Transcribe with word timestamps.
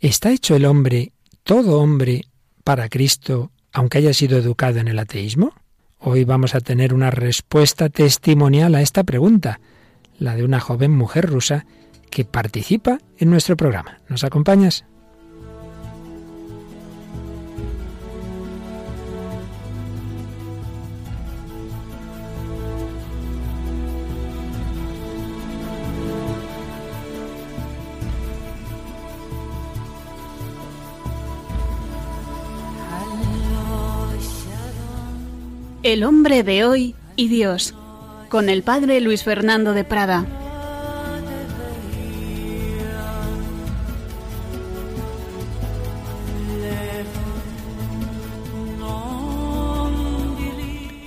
¿Está 0.00 0.30
hecho 0.30 0.54
el 0.54 0.64
hombre, 0.64 1.10
todo 1.42 1.80
hombre, 1.80 2.26
para 2.62 2.88
Cristo, 2.88 3.50
aunque 3.72 3.98
haya 3.98 4.14
sido 4.14 4.38
educado 4.38 4.78
en 4.78 4.86
el 4.86 5.00
ateísmo? 5.00 5.54
Hoy 5.98 6.22
vamos 6.22 6.54
a 6.54 6.60
tener 6.60 6.94
una 6.94 7.10
respuesta 7.10 7.88
testimonial 7.88 8.76
a 8.76 8.80
esta 8.80 9.02
pregunta, 9.02 9.58
la 10.20 10.36
de 10.36 10.44
una 10.44 10.60
joven 10.60 10.92
mujer 10.92 11.26
rusa 11.28 11.66
que 12.10 12.24
participa 12.24 12.98
en 13.16 13.30
nuestro 13.30 13.56
programa. 13.56 13.98
¿Nos 14.08 14.22
acompañas? 14.22 14.84
El 35.88 36.04
hombre 36.04 36.42
de 36.42 36.66
hoy 36.66 36.94
y 37.16 37.28
Dios, 37.28 37.74
con 38.28 38.50
el 38.50 38.62
padre 38.62 39.00
Luis 39.00 39.24
Fernando 39.24 39.72
de 39.72 39.84
Prada. 39.84 40.26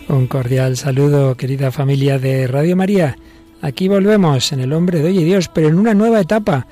Un 0.09 0.25
cordial 0.25 0.75
saludo, 0.77 1.37
querida 1.37 1.69
familia 1.69 2.17
de 2.17 2.47
Radio 2.47 2.75
María. 2.75 3.19
Aquí 3.61 3.87
volvemos 3.87 4.51
en 4.51 4.61
el 4.61 4.73
hombre 4.73 4.97
de 4.97 5.09
hoy 5.09 5.19
y 5.19 5.23
Dios, 5.23 5.47
pero 5.47 5.67
en 5.67 5.77
una 5.77 5.93
nueva 5.93 6.21
etapa, 6.21 6.65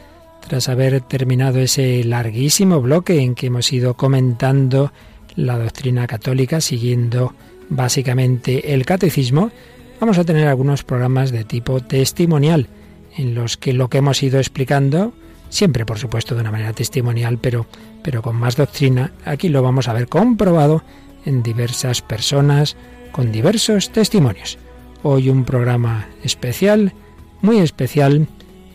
tras 0.48 0.68
haber 0.68 1.02
terminado 1.02 1.60
ese 1.60 2.04
larguísimo 2.04 2.82
bloque 2.82 3.21
en 3.21 3.35
que 3.35 3.46
hemos 3.46 3.71
ido 3.71 3.94
comentando 3.94 4.91
la 5.35 5.60
doctrina 5.60 6.07
católica 6.07 6.60
siguiendo 6.60 7.35
básicamente 7.70 8.73
el 8.73 8.85
catecismo, 8.85 9.51
vamos 9.99 10.17
a 10.17 10.23
tener 10.23 10.48
algunos 10.48 10.84
programas 10.84 11.31
de 11.31 11.43
tipo 11.43 11.79
testimonial, 11.79 12.67
en 13.15 13.35
los 13.35 13.57
que 13.57 13.73
lo 13.73 13.89
que 13.89 13.99
hemos 13.99 14.21
ido 14.23 14.39
explicando, 14.39 15.13
siempre 15.49 15.85
por 15.85 15.99
supuesto 15.99 16.35
de 16.35 16.41
una 16.41 16.51
manera 16.51 16.73
testimonial, 16.73 17.37
pero, 17.40 17.65
pero 18.03 18.21
con 18.21 18.35
más 18.35 18.55
doctrina, 18.55 19.12
aquí 19.25 19.49
lo 19.49 19.62
vamos 19.62 19.87
a 19.87 19.93
ver 19.93 20.07
comprobado 20.07 20.84
en 21.25 21.43
diversas 21.43 22.01
personas, 22.01 22.75
con 23.12 23.31
diversos 23.31 23.91
testimonios. 23.91 24.57
Hoy 25.03 25.29
un 25.29 25.45
programa 25.45 26.07
especial, 26.23 26.93
muy 27.41 27.59
especial, 27.59 28.27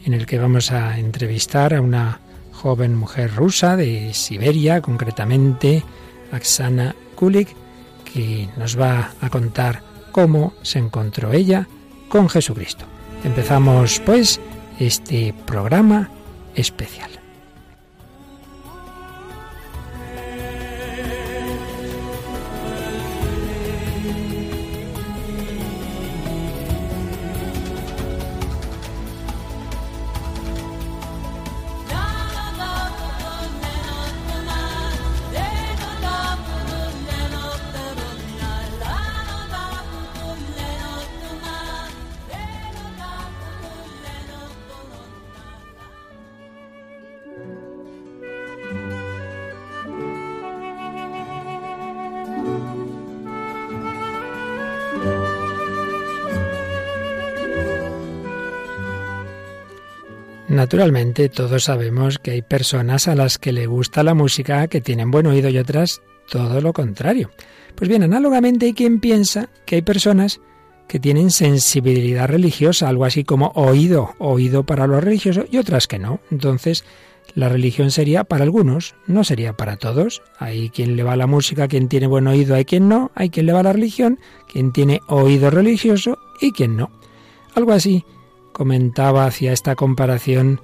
en 0.04 0.14
el 0.14 0.26
que 0.26 0.38
vamos 0.38 0.70
a 0.72 0.98
entrevistar 0.98 1.74
a 1.74 1.80
una 1.80 2.20
joven 2.52 2.94
mujer 2.94 3.34
rusa 3.34 3.76
de 3.76 4.12
Siberia, 4.14 4.80
concretamente 4.80 5.82
Aksana 6.32 6.94
Kulik, 7.14 7.48
y 8.14 8.48
nos 8.56 8.78
va 8.78 9.10
a 9.20 9.30
contar 9.30 9.82
cómo 10.12 10.54
se 10.62 10.78
encontró 10.78 11.32
ella 11.32 11.66
con 12.08 12.28
Jesucristo. 12.28 12.84
Empezamos 13.24 14.00
pues 14.04 14.40
este 14.78 15.34
programa 15.46 16.10
especial. 16.54 17.23
Naturalmente, 60.64 61.28
todos 61.28 61.64
sabemos 61.64 62.18
que 62.18 62.30
hay 62.30 62.40
personas 62.40 63.06
a 63.06 63.14
las 63.14 63.36
que 63.36 63.52
le 63.52 63.66
gusta 63.66 64.02
la 64.02 64.14
música, 64.14 64.66
que 64.66 64.80
tienen 64.80 65.10
buen 65.10 65.26
oído 65.26 65.50
y 65.50 65.58
otras 65.58 66.00
todo 66.26 66.62
lo 66.62 66.72
contrario. 66.72 67.30
Pues 67.74 67.90
bien, 67.90 68.02
análogamente 68.02 68.64
hay 68.64 68.72
quien 68.72 68.98
piensa 68.98 69.50
que 69.66 69.74
hay 69.74 69.82
personas 69.82 70.40
que 70.88 70.98
tienen 70.98 71.30
sensibilidad 71.30 72.28
religiosa, 72.28 72.88
algo 72.88 73.04
así 73.04 73.24
como 73.24 73.48
oído, 73.48 74.14
oído 74.18 74.64
para 74.64 74.86
lo 74.86 75.02
religioso, 75.02 75.44
y 75.50 75.58
otras 75.58 75.86
que 75.86 75.98
no. 75.98 76.20
Entonces, 76.30 76.86
la 77.34 77.50
religión 77.50 77.90
sería 77.90 78.24
para 78.24 78.44
algunos, 78.44 78.94
no 79.06 79.22
sería 79.22 79.52
para 79.52 79.76
todos. 79.76 80.22
Hay 80.38 80.70
quien 80.70 80.96
le 80.96 81.02
va 81.02 81.14
la 81.14 81.26
música, 81.26 81.68
quien 81.68 81.88
tiene 81.88 82.06
buen 82.06 82.26
oído, 82.26 82.54
hay 82.54 82.64
quien 82.64 82.88
no, 82.88 83.10
hay 83.14 83.28
quien 83.28 83.44
le 83.44 83.52
va 83.52 83.62
la 83.62 83.74
religión, 83.74 84.18
quien 84.50 84.72
tiene 84.72 85.02
oído 85.08 85.50
religioso 85.50 86.16
y 86.40 86.52
quien 86.52 86.74
no. 86.74 86.90
Algo 87.54 87.72
así 87.72 88.02
comentaba 88.54 89.26
hacia 89.26 89.52
esta 89.52 89.74
comparación 89.74 90.60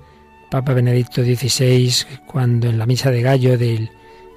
Papa 0.48 0.72
Benedicto 0.72 1.22
XVI 1.22 1.92
cuando 2.26 2.68
en 2.68 2.78
la 2.78 2.86
misa 2.86 3.10
de 3.10 3.20
Gallo 3.20 3.58
del 3.58 3.90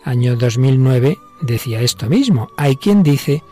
año 0.04 0.36
2009 0.36 1.18
decía 1.42 1.80
esto 1.82 2.10
mismo. 2.10 2.50
Hay 2.58 2.76
quien 2.76 3.04
dice 3.04 3.44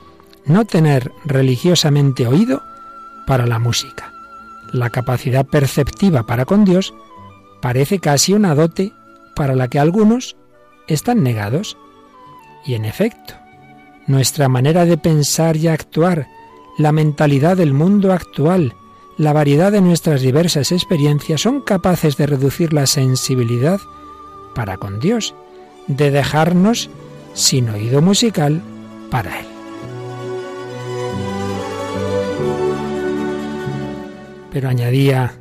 no 0.45 0.66
tener 0.66 1.12
religiosamente 1.23 2.28
oído 2.28 2.62
para 3.28 3.45
la 3.45 3.59
música. 3.59 4.12
La 4.73 4.89
capacidad 4.89 5.45
perceptiva 5.45 6.23
para 6.23 6.45
con 6.45 6.66
Dios 6.66 6.94
parece 7.62 8.00
casi 8.00 8.33
una 8.33 8.56
dote 8.56 8.91
para 9.35 9.56
la 9.56 9.68
que 9.68 9.79
algunos 9.79 10.35
están 10.88 11.22
negados. 11.22 11.78
Y 12.66 12.73
en 12.73 12.85
efecto, 12.85 13.35
nuestra 14.07 14.50
manera 14.50 14.85
de 14.85 14.97
pensar 14.97 15.57
y 15.57 15.68
actuar, 15.68 16.28
la 16.79 16.91
mentalidad 16.91 17.57
del 17.57 17.73
mundo 17.73 18.13
actual, 18.13 18.73
la 19.22 19.34
variedad 19.34 19.72
de 19.72 19.82
nuestras 19.82 20.22
diversas 20.22 20.72
experiencias 20.72 21.42
son 21.42 21.62
capaces 21.62 22.18
de 22.18 22.26
reducir 22.26 22.74
la 22.74 22.88
sensibilidad 22.88 23.80
para 24.56 24.78
con 24.78 25.00
Dios, 25.00 25.36
de 25.86 26.09
dejarnos 26.09 26.90
sin 27.36 27.70
oído 27.70 28.02
musical 28.02 28.64
para 29.12 29.42
Él. 29.42 29.46
Pero 34.52 34.70
añadía 34.70 35.36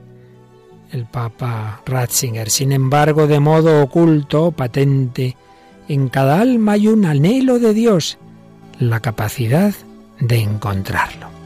el 0.93 1.07
Papa 1.07 1.81
Ratzinger, 1.87 2.51
sin 2.51 2.73
embargo, 2.73 3.27
de 3.27 3.41
modo 3.41 3.83
oculto 3.83 4.53
patente, 4.53 5.39
en 5.89 6.11
cada 6.11 6.43
alma 6.43 6.73
hay 6.73 6.87
un 6.87 7.07
anhelo 7.07 7.59
de 7.59 7.73
Dios, 7.73 8.19
la 8.79 9.01
capacidad 9.01 9.73
de 10.21 10.39
encontrarlo. 10.39 11.40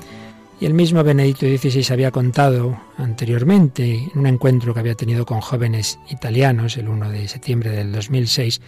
Y 0.61 0.67
el 0.67 0.75
mismo 0.75 1.03
Benedicto 1.03 1.47
XVI 1.47 1.93
había 1.93 2.11
contado 2.11 2.79
anteriormente, 2.97 4.11
en 4.13 4.19
un 4.19 4.27
encuentro 4.27 4.73
que 4.73 4.81
había 4.81 4.95
tenido 4.95 5.27
con 5.27 5.41
jóvenes 5.41 5.99
italianos 6.11 6.77
el 6.77 6.89
1 6.89 7.11
de 7.11 7.29
septiembre 7.29 7.71
del 7.71 7.93
2006, 7.93 8.61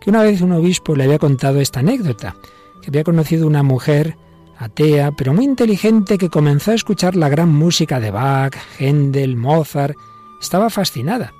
que 0.00 0.10
una 0.10 0.22
vez 0.22 0.40
un 0.40 0.52
obispo 0.52 0.94
le 0.94 1.04
había 1.04 1.18
contado 1.18 1.60
esta 1.60 1.80
anécdota, 1.80 2.36
que 2.80 2.88
había 2.88 3.04
conocido 3.04 3.46
una 3.46 3.62
mujer 3.62 4.16
atea, 4.58 5.12
pero 5.12 5.34
muy 5.34 5.44
inteligente, 5.44 6.18
que 6.18 6.30
comenzó 6.30 6.70
a 6.70 6.74
escuchar 6.74 7.16
la 7.16 7.28
gran 7.28 7.52
música 7.52 8.00
de 8.00 8.10
Bach, 8.10 8.54
Händel, 8.78 9.36
Mozart. 9.36 9.96
Estaba 10.40 10.70
fascinada. 10.70 11.32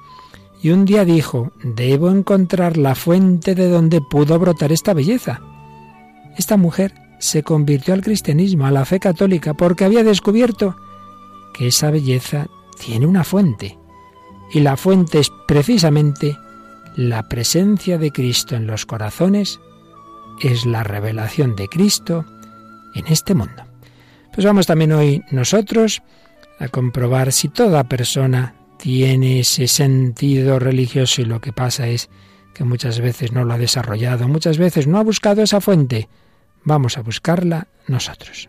Y 0.62 0.70
un 0.70 0.84
día 0.84 1.04
dijo, 1.04 1.52
debo 1.62 2.10
encontrar 2.10 2.76
la 2.76 2.94
fuente 2.94 3.54
de 3.54 3.68
donde 3.68 4.00
pudo 4.00 4.38
brotar 4.38 4.72
esta 4.72 4.94
belleza. 4.94 5.40
Esta 6.36 6.56
mujer 6.56 6.94
se 7.18 7.42
convirtió 7.42 7.94
al 7.94 8.02
cristianismo, 8.02 8.66
a 8.66 8.70
la 8.70 8.84
fe 8.84 9.00
católica, 9.00 9.54
porque 9.54 9.84
había 9.84 10.04
descubierto 10.04 10.76
que 11.52 11.68
esa 11.68 11.90
belleza 11.90 12.48
tiene 12.78 13.06
una 13.06 13.24
fuente. 13.24 13.78
Y 14.52 14.60
la 14.60 14.76
fuente 14.76 15.20
es 15.20 15.30
precisamente 15.46 16.36
la 16.96 17.28
presencia 17.28 17.98
de 17.98 18.12
Cristo 18.12 18.56
en 18.56 18.66
los 18.66 18.86
corazones, 18.86 19.60
es 20.40 20.66
la 20.66 20.82
revelación 20.82 21.56
de 21.56 21.68
Cristo 21.68 22.24
en 22.94 23.06
este 23.06 23.34
mundo. 23.34 23.64
Pues 24.32 24.46
vamos 24.46 24.66
también 24.66 24.92
hoy 24.92 25.22
nosotros 25.30 26.02
a 26.58 26.68
comprobar 26.68 27.32
si 27.32 27.48
toda 27.48 27.84
persona 27.84 28.54
tiene 28.78 29.40
ese 29.40 29.68
sentido 29.68 30.58
religioso 30.58 31.22
y 31.22 31.24
lo 31.24 31.40
que 31.40 31.52
pasa 31.52 31.88
es 31.88 32.10
que 32.52 32.64
muchas 32.64 33.00
veces 33.00 33.32
no 33.32 33.44
lo 33.44 33.54
ha 33.54 33.58
desarrollado, 33.58 34.28
muchas 34.28 34.58
veces 34.58 34.86
no 34.86 34.98
ha 34.98 35.02
buscado 35.02 35.42
esa 35.42 35.60
fuente. 35.60 36.08
Vamos 36.64 36.96
a 36.96 37.02
buscarla 37.02 37.68
nosotros. 37.86 38.48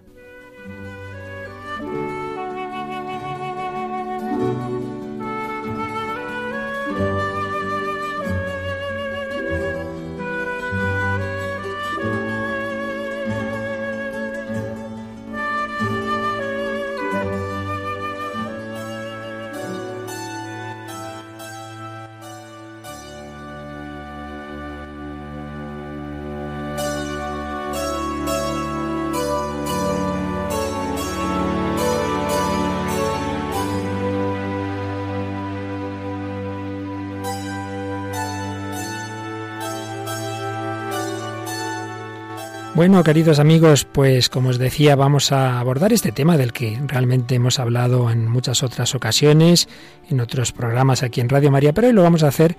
Bueno, 42.75 43.05
queridos 43.05 43.39
amigos, 43.39 43.87
pues 43.89 44.27
como 44.27 44.49
os 44.49 44.57
decía, 44.57 44.97
vamos 44.97 45.31
a 45.31 45.61
abordar 45.61 45.93
este 45.93 46.11
tema 46.11 46.35
del 46.35 46.51
que 46.51 46.77
realmente 46.87 47.35
hemos 47.35 47.57
hablado 47.57 48.11
en 48.11 48.27
muchas 48.27 48.63
otras 48.63 48.93
ocasiones, 48.95 49.69
en 50.09 50.19
otros 50.19 50.51
programas 50.51 51.01
aquí 51.01 51.21
en 51.21 51.29
Radio 51.29 51.51
María, 51.51 51.71
pero 51.71 51.87
hoy 51.87 51.93
lo 51.93 52.03
vamos 52.03 52.23
a 52.23 52.27
hacer 52.27 52.57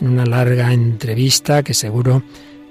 en 0.00 0.08
una 0.08 0.24
larga 0.24 0.72
entrevista 0.72 1.62
que 1.62 1.74
seguro 1.74 2.22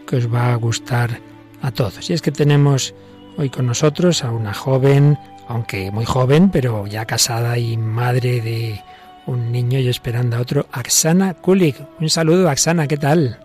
que 0.07 0.15
os 0.15 0.33
va 0.33 0.51
a 0.51 0.55
gustar 0.55 1.21
a 1.61 1.69
todos. 1.69 2.09
Y 2.09 2.13
es 2.13 2.23
que 2.23 2.31
tenemos 2.31 2.95
hoy 3.37 3.51
con 3.51 3.67
nosotros 3.67 4.23
a 4.23 4.31
una 4.31 4.55
joven, 4.55 5.19
aunque 5.47 5.91
muy 5.91 6.05
joven, 6.05 6.49
pero 6.49 6.87
ya 6.87 7.05
casada 7.05 7.59
y 7.59 7.77
madre 7.77 8.41
de 8.41 8.81
un 9.27 9.51
niño 9.51 9.77
y 9.77 9.87
esperando 9.87 10.37
a 10.37 10.41
otro, 10.41 10.65
Aksana 10.71 11.35
Kulik. 11.35 11.77
Un 11.99 12.09
saludo, 12.09 12.49
Aksana, 12.49 12.87
¿qué 12.87 12.97
tal? 12.97 13.37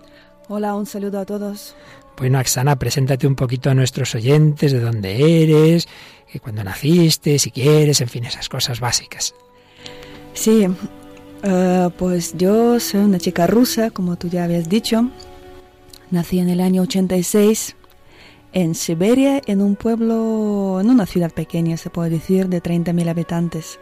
Hola, 0.48 0.74
un 0.74 0.86
saludo 0.86 1.20
a 1.20 1.26
todos. 1.26 1.74
Bueno, 2.16 2.38
Aksana, 2.38 2.78
preséntate 2.78 3.26
un 3.26 3.34
poquito 3.34 3.70
a 3.70 3.74
nuestros 3.74 4.14
oyentes 4.14 4.72
de 4.72 4.80
dónde 4.80 5.42
eres, 5.42 5.88
que 6.30 6.40
cuando 6.40 6.62
naciste, 6.62 7.38
si 7.38 7.50
quieres, 7.50 8.00
en 8.00 8.08
fin, 8.08 8.24
esas 8.24 8.48
cosas 8.48 8.80
básicas. 8.80 9.34
Sí, 10.34 10.66
uh, 10.66 11.90
pues 11.98 12.34
yo 12.36 12.78
soy 12.80 13.00
una 13.00 13.18
chica 13.18 13.46
rusa, 13.46 13.90
como 13.90 14.16
tú 14.16 14.28
ya 14.28 14.44
habías 14.44 14.68
dicho. 14.68 15.10
Nací 16.10 16.38
en 16.38 16.48
el 16.48 16.60
año 16.60 16.82
86 16.82 17.76
en 18.52 18.74
Siberia, 18.74 19.40
en 19.46 19.62
un 19.62 19.76
pueblo, 19.76 20.78
en 20.80 20.90
una 20.90 21.06
ciudad 21.06 21.32
pequeña, 21.32 21.76
se 21.76 21.90
puede 21.90 22.10
decir, 22.10 22.48
de 22.48 22.62
30.000 22.62 23.08
habitantes. 23.08 23.78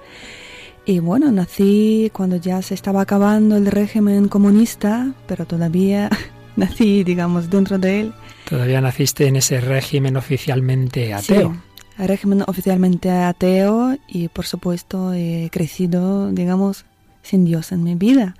Y 0.86 1.00
bueno, 1.00 1.30
nací 1.30 2.10
cuando 2.12 2.36
ya 2.36 2.62
se 2.62 2.74
estaba 2.74 3.02
acabando 3.02 3.56
el 3.56 3.66
régimen 3.66 4.28
comunista, 4.28 5.12
pero 5.26 5.44
todavía 5.46 6.08
nací, 6.56 7.04
digamos, 7.04 7.50
dentro 7.50 7.78
de 7.78 8.00
él. 8.00 8.14
Todavía 8.50 8.80
naciste 8.80 9.28
en 9.28 9.36
ese 9.36 9.60
régimen 9.60 10.16
oficialmente 10.16 11.14
ateo. 11.14 11.54
Sí, 11.96 12.04
régimen 12.04 12.42
oficialmente 12.48 13.08
ateo 13.08 13.96
y 14.08 14.26
por 14.26 14.44
supuesto 14.44 15.14
he 15.14 15.48
crecido, 15.52 16.32
digamos, 16.32 16.84
sin 17.22 17.44
Dios 17.44 17.70
en 17.70 17.84
mi 17.84 17.94
vida. 17.94 18.34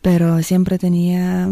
Pero 0.00 0.42
siempre 0.42 0.78
tenía, 0.78 1.46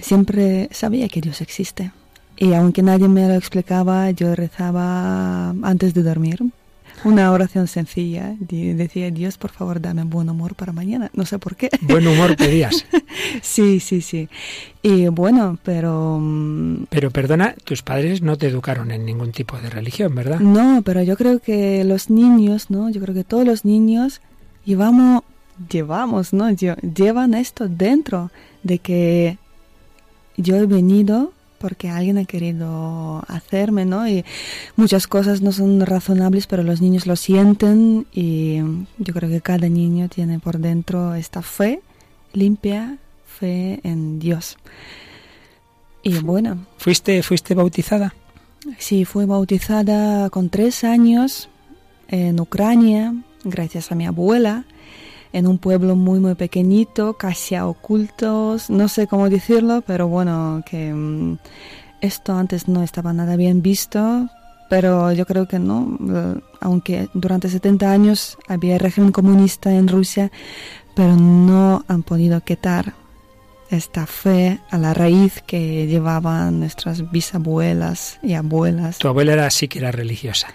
siempre 0.00 0.70
sabía 0.72 1.06
que 1.10 1.20
Dios 1.20 1.42
existe. 1.42 1.92
Y 2.38 2.54
aunque 2.54 2.82
nadie 2.82 3.08
me 3.08 3.28
lo 3.28 3.34
explicaba, 3.34 4.10
yo 4.10 4.34
rezaba 4.34 5.50
antes 5.50 5.92
de 5.92 6.02
dormir 6.02 6.42
una 7.04 7.30
oración 7.30 7.66
sencilla. 7.68 8.34
Decía, 8.38 9.10
Dios, 9.10 9.38
por 9.38 9.50
favor, 9.50 9.80
dame 9.80 10.04
buen 10.04 10.28
humor 10.28 10.54
para 10.54 10.72
mañana. 10.72 11.10
No 11.14 11.26
sé 11.26 11.38
por 11.38 11.56
qué. 11.56 11.68
Buen 11.82 12.06
humor 12.06 12.36
pedías. 12.36 12.86
sí, 13.42 13.80
sí, 13.80 14.00
sí. 14.00 14.28
Y 14.82 15.08
bueno, 15.08 15.58
pero... 15.62 16.18
Mm, 16.20 16.86
pero 16.90 17.10
perdona, 17.10 17.54
tus 17.64 17.82
padres 17.82 18.22
no 18.22 18.36
te 18.36 18.48
educaron 18.48 18.90
en 18.90 19.04
ningún 19.04 19.32
tipo 19.32 19.58
de 19.58 19.70
religión, 19.70 20.14
¿verdad? 20.14 20.40
No, 20.40 20.82
pero 20.84 21.02
yo 21.02 21.16
creo 21.16 21.40
que 21.40 21.84
los 21.84 22.10
niños, 22.10 22.70
¿no? 22.70 22.90
Yo 22.90 23.00
creo 23.00 23.14
que 23.14 23.24
todos 23.24 23.46
los 23.46 23.64
niños 23.64 24.20
llevamos, 24.64 25.22
llevamos, 25.70 26.32
¿no? 26.32 26.50
Llevan 26.50 27.34
esto 27.34 27.68
dentro 27.68 28.30
de 28.62 28.78
que 28.78 29.38
yo 30.36 30.56
he 30.56 30.66
venido 30.66 31.32
porque 31.62 31.88
alguien 31.88 32.18
ha 32.18 32.24
querido 32.24 33.22
hacerme, 33.28 33.84
¿no? 33.84 34.06
Y 34.08 34.24
muchas 34.74 35.06
cosas 35.06 35.42
no 35.42 35.52
son 35.52 35.80
razonables, 35.86 36.48
pero 36.48 36.64
los 36.64 36.82
niños 36.82 37.06
lo 37.06 37.14
sienten 37.14 38.04
y 38.12 38.56
yo 38.98 39.14
creo 39.14 39.30
que 39.30 39.40
cada 39.40 39.68
niño 39.68 40.08
tiene 40.08 40.40
por 40.40 40.58
dentro 40.58 41.14
esta 41.14 41.40
fe 41.40 41.80
limpia, 42.32 42.98
fe 43.24 43.78
en 43.84 44.18
Dios. 44.18 44.58
Y 46.02 46.18
bueno. 46.18 46.66
¿Fuiste, 46.78 47.22
fuiste 47.22 47.54
bautizada? 47.54 48.12
Sí, 48.78 49.04
fui 49.04 49.24
bautizada 49.24 50.30
con 50.30 50.50
tres 50.50 50.82
años 50.82 51.48
en 52.08 52.40
Ucrania, 52.40 53.14
gracias 53.44 53.92
a 53.92 53.94
mi 53.94 54.06
abuela 54.06 54.64
en 55.32 55.46
un 55.46 55.58
pueblo 55.58 55.96
muy 55.96 56.20
muy 56.20 56.34
pequeñito, 56.34 57.14
casi 57.14 57.54
a 57.54 57.66
ocultos, 57.66 58.70
no 58.70 58.88
sé 58.88 59.06
cómo 59.06 59.28
decirlo, 59.28 59.82
pero 59.86 60.08
bueno, 60.08 60.62
que 60.66 60.92
mm, 60.92 61.38
esto 62.00 62.34
antes 62.34 62.68
no 62.68 62.82
estaba 62.82 63.12
nada 63.12 63.36
bien 63.36 63.62
visto, 63.62 64.28
pero 64.68 65.12
yo 65.12 65.26
creo 65.26 65.46
que 65.46 65.58
no, 65.58 65.98
aunque 66.60 67.08
durante 67.14 67.48
70 67.48 67.90
años 67.90 68.38
había 68.48 68.78
régimen 68.78 69.12
comunista 69.12 69.70
en 69.70 69.88
Rusia, 69.88 70.30
pero 70.94 71.16
no 71.16 71.84
han 71.88 72.02
podido 72.02 72.40
quitar 72.40 72.94
esta 73.70 74.06
fe 74.06 74.60
a 74.70 74.78
la 74.78 74.94
raíz 74.94 75.42
que 75.46 75.86
llevaban 75.86 76.60
nuestras 76.60 77.10
bisabuelas 77.10 78.18
y 78.22 78.34
abuelas. 78.34 78.98
Tu 78.98 79.08
abuela 79.08 79.32
era 79.32 79.50
sí 79.50 79.68
que 79.68 79.78
era 79.78 79.92
religiosa. 79.92 80.48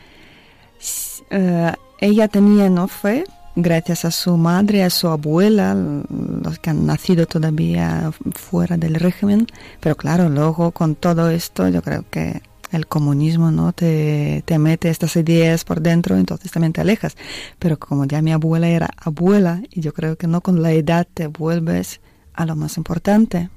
Eh, 1.30 1.74
ella 2.00 2.28
tenía 2.28 2.70
no 2.70 2.88
fe, 2.88 3.24
gracias 3.58 4.06
a 4.06 4.12
su 4.12 4.38
madre, 4.38 4.84
a 4.84 4.90
su 4.90 5.08
abuela, 5.08 5.76
los 5.76 6.60
que 6.60 6.70
han 6.70 6.86
nacido 6.86 7.26
todavía 7.26 8.12
fuera 8.36 8.78
del 8.78 8.96
régimen. 8.96 9.48
Pero 9.80 9.96
claro, 9.96 10.30
luego 10.30 10.72
con 10.72 10.96
todo 10.96 11.30
esto 11.30 11.68
yo 11.68 11.82
creo 11.82 12.06
que 12.10 12.42
el 12.72 12.86
comunismo 12.86 13.50
no 13.50 13.74
te, 13.74 14.44
te 14.46 14.60
mete 14.60 14.90
estas 14.90 15.16
ideas 15.16 15.64
por 15.64 15.82
dentro, 15.82 16.16
entonces 16.16 16.52
también 16.52 16.72
te 16.72 16.82
alejas. 16.82 17.18
Pero 17.58 17.80
como 17.80 18.06
ya 18.06 18.22
mi 18.22 18.32
abuela 18.32 18.68
era 18.68 18.90
abuela, 18.98 19.62
y 19.72 19.82
yo 19.82 19.94
creo 19.94 20.18
que 20.18 20.28
no 20.28 20.42
con 20.42 20.62
la 20.62 20.72
edad 20.72 21.08
te 21.12 21.28
vuelves 21.28 22.00
a 22.34 22.46
lo 22.46 22.56
más 22.56 22.78
importante. 22.78 23.50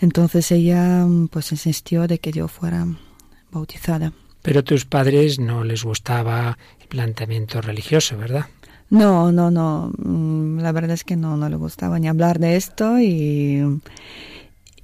Entonces 0.00 0.52
ella 0.52 1.06
pues 1.30 1.50
insistió 1.50 2.06
de 2.06 2.18
que 2.18 2.30
yo 2.30 2.46
fuera 2.46 2.86
bautizada. 3.50 4.12
Pero 4.42 4.60
a 4.60 4.62
tus 4.62 4.84
padres 4.84 5.38
no 5.38 5.64
les 5.64 5.82
gustaba 5.82 6.58
el 6.80 6.88
planteamiento 6.88 7.60
religioso, 7.60 8.16
¿verdad? 8.16 8.46
No, 8.90 9.32
no, 9.32 9.50
no. 9.50 9.92
Mm, 9.98 10.60
la 10.60 10.72
verdad 10.72 10.92
es 10.92 11.04
que 11.04 11.16
no, 11.16 11.36
no 11.36 11.48
le 11.48 11.56
gustaba 11.56 11.98
ni 11.98 12.08
hablar 12.08 12.38
de 12.38 12.56
esto 12.56 12.98
y, 12.98 13.80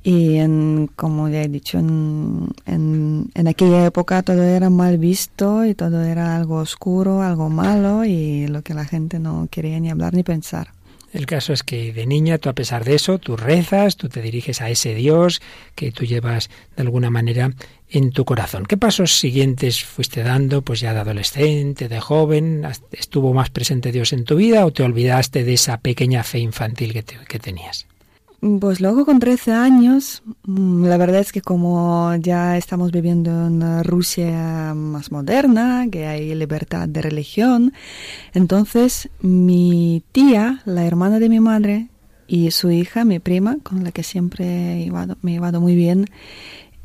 y 0.02 0.36
en, 0.36 0.90
como 0.94 1.28
ya 1.28 1.42
he 1.42 1.48
dicho, 1.48 1.78
en, 1.78 2.48
en, 2.66 3.30
en, 3.34 3.48
aquella 3.48 3.86
época 3.86 4.22
todo 4.22 4.42
era 4.42 4.68
mal 4.68 4.98
visto 4.98 5.64
y 5.64 5.74
todo 5.74 6.02
era 6.02 6.36
algo 6.36 6.56
oscuro, 6.56 7.22
algo 7.22 7.48
malo 7.48 8.04
y 8.04 8.46
lo 8.46 8.62
que 8.62 8.74
la 8.74 8.84
gente 8.84 9.18
no 9.18 9.48
quería 9.50 9.80
ni 9.80 9.90
hablar 9.90 10.12
ni 10.12 10.22
pensar. 10.22 10.68
El 11.14 11.26
caso 11.26 11.52
es 11.52 11.62
que 11.62 11.92
de 11.92 12.06
niña, 12.06 12.38
tú 12.38 12.48
a 12.48 12.54
pesar 12.54 12.84
de 12.84 12.96
eso, 12.96 13.18
tú 13.18 13.36
rezas, 13.36 13.96
tú 13.96 14.08
te 14.08 14.20
diriges 14.20 14.60
a 14.60 14.68
ese 14.68 14.96
Dios 14.96 15.40
que 15.76 15.92
tú 15.92 16.04
llevas 16.04 16.50
de 16.76 16.82
alguna 16.82 17.08
manera 17.08 17.52
en 17.94 18.10
tu 18.10 18.24
corazón. 18.24 18.66
¿Qué 18.66 18.76
pasos 18.76 19.16
siguientes 19.18 19.84
fuiste 19.84 20.24
dando, 20.24 20.62
pues 20.62 20.80
ya 20.80 20.92
de 20.92 21.00
adolescente, 21.00 21.88
de 21.88 22.00
joven? 22.00 22.66
¿Estuvo 22.90 23.32
más 23.32 23.50
presente 23.50 23.92
Dios 23.92 24.12
en 24.12 24.24
tu 24.24 24.34
vida 24.34 24.66
o 24.66 24.72
te 24.72 24.82
olvidaste 24.82 25.44
de 25.44 25.54
esa 25.54 25.78
pequeña 25.78 26.24
fe 26.24 26.40
infantil 26.40 26.92
que, 26.92 27.38
tenías? 27.38 27.86
Pues 28.60 28.80
luego 28.80 29.06
con 29.06 29.20
13 29.20 29.52
años, 29.52 30.24
mm, 30.44 30.86
la 30.86 30.96
verdad 30.96 31.20
es 31.20 31.30
que 31.30 31.40
como 31.40 32.12
ya 32.16 32.56
estamos 32.56 32.90
viviendo 32.90 33.30
en 33.30 33.54
una 33.54 33.82
Rusia 33.84 34.74
más 34.74 35.12
moderna, 35.12 35.86
que 35.90 36.06
hay 36.06 36.34
libertad 36.34 36.88
de 36.88 37.00
religión, 37.00 37.72
entonces 38.34 39.08
mi 39.20 40.02
tía, 40.10 40.62
la 40.64 40.84
hermana 40.84 41.20
de 41.20 41.28
mi 41.28 41.38
madre, 41.38 41.88
y 42.26 42.50
su 42.50 42.70
hija, 42.70 43.04
mi 43.04 43.18
prima, 43.18 43.58
con 43.62 43.84
la 43.84 43.92
que 43.92 44.02
siempre 44.02 44.90
me 45.22 45.30
he 45.30 45.34
llevado 45.34 45.60
muy 45.60 45.74
bien, 45.74 46.06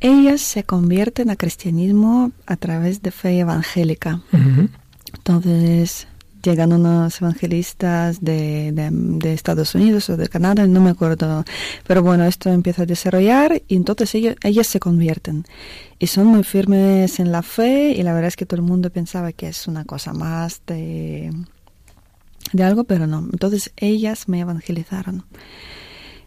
ellas 0.02 0.42
se 0.42 0.64
convierten 0.64 1.30
a 1.30 1.36
cristianismo 1.36 2.32
a 2.46 2.56
través 2.56 3.02
de 3.02 3.12
fe 3.12 3.40
evangélica. 3.40 4.22
Entonces 5.14 6.08
llegan 6.42 6.72
unos 6.72 7.22
evangelistas 7.22 8.22
de, 8.22 8.72
de, 8.72 9.34
Estados 9.34 9.76
Unidos 9.76 10.10
o 10.10 10.18
de 10.18 10.30
Canadá, 10.30 10.66
no 10.68 10.80
me 10.80 10.92
acuerdo, 10.92 11.44
pero 11.86 12.02
bueno, 12.02 12.24
esto 12.24 12.50
empieza 12.50 12.84
a 12.84 12.86
desarrollar 12.86 13.62
y 13.68 13.76
entonces 13.76 14.16
ellos, 14.16 14.36
ellas 14.44 14.68
se 14.68 14.80
convierten 14.80 15.46
y 15.98 16.08
son 16.08 16.28
muy 16.28 16.44
firmes 16.44 17.20
en 17.20 17.32
la 17.32 17.42
fe 17.42 17.92
y 17.92 18.04
la 18.04 18.14
verdad 18.14 18.30
es 18.30 18.38
que 18.38 18.46
todo 18.46 18.62
el 18.62 18.66
mundo 18.66 18.90
pensaba 18.90 19.34
que 19.34 19.50
es 19.50 19.68
una 19.68 19.84
cosa 19.84 20.14
más 20.14 20.62
de, 20.66 21.34
de 22.54 22.64
algo, 22.64 22.86
pero 22.86 23.06
no. 23.06 23.20
Entonces 23.20 23.72
ellas 23.76 24.30
me 24.30 24.40
evangelizaron. 24.40 25.26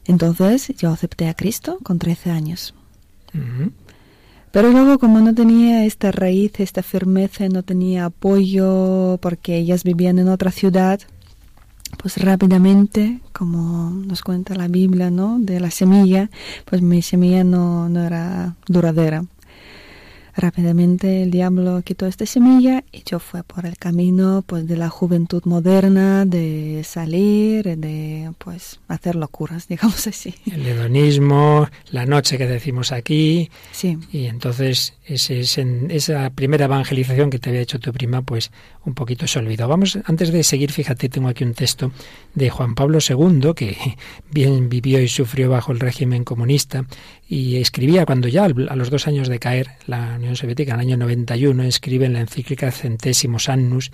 Entonces 0.05 0.69
yo 0.77 0.91
acepté 0.91 1.29
a 1.29 1.35
Cristo 1.35 1.79
con 1.83 1.99
13 1.99 2.31
años. 2.31 2.75
Pero 4.51 4.71
luego 4.71 4.99
como 4.99 5.21
no 5.21 5.35
tenía 5.35 5.87
esta 5.87 6.13
raíz, 6.13 6.61
esta 6.61 6.83
firmeza, 6.83 7.49
no 7.49 7.63
tenía 7.63 8.05
apoyo 8.05 9.19
porque 9.23 9.57
ellas 9.57 9.83
vivían 9.83 10.19
en 10.19 10.29
otra 10.29 10.51
ciudad, 10.51 11.01
pues 11.97 12.19
rápidamente, 12.19 13.21
como 13.33 13.91
nos 13.91 14.23
cuenta 14.23 14.55
la 14.55 14.69
Biblia, 14.69 15.11
¿no? 15.11 15.39
De 15.39 15.59
la 15.61 15.71
semilla, 15.71 16.31
pues 16.67 16.83
mi 16.83 17.01
semilla 17.01 17.45
no, 17.45 17.89
no 17.89 18.03
era 18.05 18.57
duradera. 18.67 19.25
Rápidamente 20.35 21.23
el 21.23 21.31
diablo 21.31 21.83
quitó 21.83 22.07
esta 22.07 22.27
semilla 22.27 22.85
y 22.93 23.03
yo 23.05 23.19
fue 23.19 23.43
por 23.43 23.67
el 23.67 23.77
camino 23.77 24.43
pues 24.47 24.67
de 24.67 24.77
la 24.77 24.89
juventud 24.89 25.43
moderna, 25.45 26.25
de 26.25 26.83
salir, 26.85 27.77
de 27.77 28.31
pues 28.39 28.81
hacer 28.89 29.17
locuras, 29.17 29.69
digamos 29.73 30.07
así. 30.07 30.35
El 30.51 30.67
hedonismo, 30.67 31.69
la 31.91 32.07
noche 32.07 32.39
que 32.39 32.47
decimos 32.47 32.93
aquí. 32.93 33.51
Sí. 33.73 33.99
Y 34.13 34.27
entonces 34.27 34.95
ese, 35.05 35.41
esa 35.91 36.31
primera 36.31 36.67
evangelización 36.67 37.31
que 37.31 37.39
te 37.39 37.51
había 37.51 37.63
hecho 37.63 37.79
tu 37.79 37.93
prima, 37.93 38.23
pues 38.23 38.51
un 38.85 38.95
poquito 38.95 39.27
se 39.27 39.39
olvidó. 39.39 39.69
Vamos, 39.69 39.99
antes 40.05 40.33
de 40.33 40.43
seguir, 40.43 40.73
fíjate, 40.73 41.09
tengo 41.09 41.29
aquí 41.29 41.45
un 41.45 41.55
texto 41.55 41.93
de 42.35 42.51
Juan 42.51 42.75
Pablo 42.75 42.99
II, 43.07 43.53
que 43.55 43.77
bien 44.31 44.69
vivió 44.69 45.01
y 45.01 45.09
sufrió 45.09 45.51
bajo 45.51 45.73
el 45.73 45.81
régimen 45.81 46.25
comunista, 46.25 46.85
y 47.35 47.57
escribía 47.57 48.05
cuando 48.05 48.29
ya 48.29 48.45
a 48.45 48.77
los 48.77 48.91
dos 48.91 49.09
años 49.09 49.27
de 49.27 49.39
caer 49.39 49.71
la 49.87 50.17
Unión 50.17 50.37
Soviética, 50.37 50.75
en 50.75 50.81
el 50.81 50.87
año 50.87 50.97
91, 50.99 51.63
escribe 51.63 52.05
en 52.05 52.13
la 52.13 52.21
encíclica 52.21 52.71
Centésimos 52.71 53.49
Annus 53.49 53.91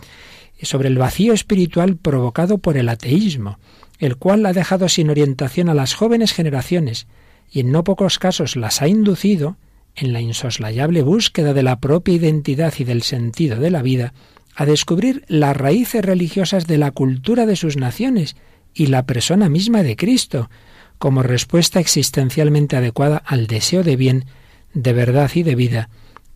sobre 0.60 0.88
el 0.88 0.98
vacío 0.98 1.32
espiritual 1.32 1.94
provocado 1.94 2.58
por 2.58 2.76
el 2.76 2.88
ateísmo, 2.88 3.60
el 4.00 4.16
cual 4.16 4.44
ha 4.44 4.52
dejado 4.52 4.88
sin 4.88 5.08
orientación 5.08 5.68
a 5.68 5.74
las 5.74 5.94
jóvenes 5.94 6.32
generaciones 6.32 7.06
y 7.48 7.60
en 7.60 7.70
no 7.70 7.84
pocos 7.84 8.18
casos 8.18 8.56
las 8.56 8.82
ha 8.82 8.88
inducido 8.88 9.56
en 9.94 10.12
la 10.12 10.20
insoslayable 10.20 11.02
búsqueda 11.02 11.54
de 11.54 11.62
la 11.62 11.78
propia 11.78 12.14
identidad 12.14 12.74
y 12.76 12.82
del 12.82 13.04
sentido 13.04 13.60
de 13.60 13.70
la 13.70 13.82
vida, 13.82 14.14
a 14.56 14.66
descubrir 14.66 15.24
las 15.28 15.56
raíces 15.56 16.04
religiosas 16.04 16.66
de 16.66 16.78
la 16.78 16.90
cultura 16.90 17.46
de 17.46 17.54
sus 17.54 17.76
naciones 17.76 18.34
y 18.74 18.86
la 18.86 19.06
persona 19.06 19.48
misma 19.48 19.84
de 19.84 19.94
Cristo, 19.94 20.50
como 20.98 21.22
respuesta 21.22 21.80
existencialmente 21.80 22.76
adecuada 22.76 23.22
al 23.24 23.46
deseo 23.46 23.82
de 23.82 23.96
bien, 23.96 24.24
de 24.74 24.92
verdad 24.92 25.30
y 25.34 25.42
de 25.42 25.54
vida 25.54 25.88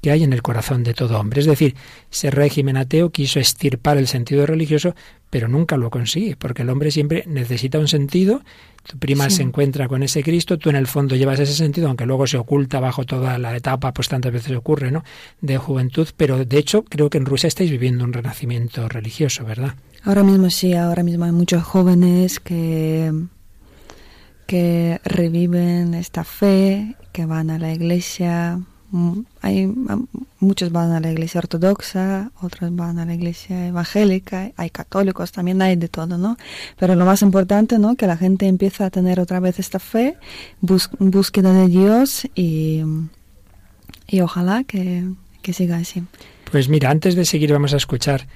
que 0.03 0.11
hay 0.11 0.25
en 0.25 0.33
el 0.33 0.43
corazón 0.43 0.83
de 0.83 0.95
todo 0.95 1.19
hombre. 1.19 1.41
Es 1.41 1.47
decir, 1.47 1.77
ese 2.11 2.33
régimen 2.33 2.77
ateo 2.77 3.11
quiso 3.11 3.39
estirpar 3.39 3.99
el 3.99 4.09
sentido 4.09 4.45
religioso, 4.47 4.97
pero 5.31 5.47
nunca 5.47 5.77
lo 5.77 5.91
consigue, 5.91 6.35
porque 6.37 6.63
el 6.63 6.71
hombre 6.71 6.91
siempre 6.91 7.23
necesita 7.29 7.79
un 7.79 7.87
sentido. 7.87 8.43
Tu 8.83 8.99
prima 8.99 9.31
se 9.31 9.43
encuentra 9.43 9.87
con 9.87 10.03
ese 10.03 10.25
Cristo, 10.25 10.59
tú 10.59 10.71
en 10.71 10.77
el 10.77 10.89
fondo 10.89 11.15
llevas 11.15 11.39
ese 11.39 11.55
sentido, 11.55 11.87
aunque 11.87 12.05
luego 12.05 12.27
se 12.27 12.37
oculta 12.37 12.81
bajo 12.81 13.05
toda 13.05 13.39
la 13.39 13.57
etapa, 13.57 13.93
pues 13.93 14.09
tantas 14.09 14.33
veces 14.33 14.57
ocurre, 14.57 14.91
¿no? 14.91 15.05
De 15.41 15.57
juventud, 15.57 16.09
pero 16.17 16.45
de 16.45 16.59
hecho 16.59 16.83
creo 16.83 17.09
que 17.09 17.19
en 17.19 17.27
Rusia 17.27 17.47
estáis 17.47 17.71
viviendo 17.71 18.03
un 18.03 18.13
renacimiento 18.13 18.89
religioso, 18.89 19.45
¿verdad? 19.45 19.77
Ahora 20.03 20.25
mismo 20.25 20.51
sí, 20.51 20.75
ahora 20.75 21.05
mismo 21.05 21.27
hay 21.27 21.33
muchos 21.33 21.63
jóvenes 21.63 22.41
que 22.41 23.13
que 24.53 25.01
reviven 25.03 25.95
esta 25.95 26.25
fe, 26.25 26.95
que 27.13 27.25
van 27.25 27.49
a 27.49 27.59
la 27.59 27.73
iglesia. 27.73 28.61
Mm, 28.91 29.21
hay 29.41 29.67
muchos 30.41 30.71
van 30.71 30.93
a 30.93 31.01
la 31.01 31.11
iglesia 31.11 31.39
ortodoxa, 31.39 32.31
otros 32.39 32.77
van 32.77 32.99
a 32.99 33.07
la 33.07 33.15
iglesia 33.15 33.69
evangélica, 33.69 34.53
hay 34.59 34.69
católicos, 34.69 35.33
también 35.33 35.63
hay 35.63 35.77
de 35.77 35.89
todo, 35.89 36.19
¿no? 36.19 36.37
Pero 36.79 36.95
lo 36.97 37.07
más 37.07 37.23
importante, 37.23 37.79
¿no? 37.79 37.97
Que 37.97 38.07
la 38.07 38.19
gente 38.19 38.47
empieza 38.47 38.85
a 38.85 38.91
tener 38.91 39.21
otra 39.21 39.41
vez 39.41 39.59
esta 39.59 39.79
fe, 39.79 40.19
búsqueda 40.61 41.55
de 41.55 41.69
Dios 41.69 42.29
y, 42.35 42.83
y 44.07 44.21
ojalá 44.21 44.65
que, 44.65 45.05
que 45.41 45.55
siga 45.55 45.79
así. 45.79 46.03
Pues 46.51 46.69
mira, 46.69 46.91
antes 46.91 47.15
de 47.15 47.25
seguir 47.25 47.55
vamos 47.55 47.73
a 47.73 47.79
escuchar 47.79 48.27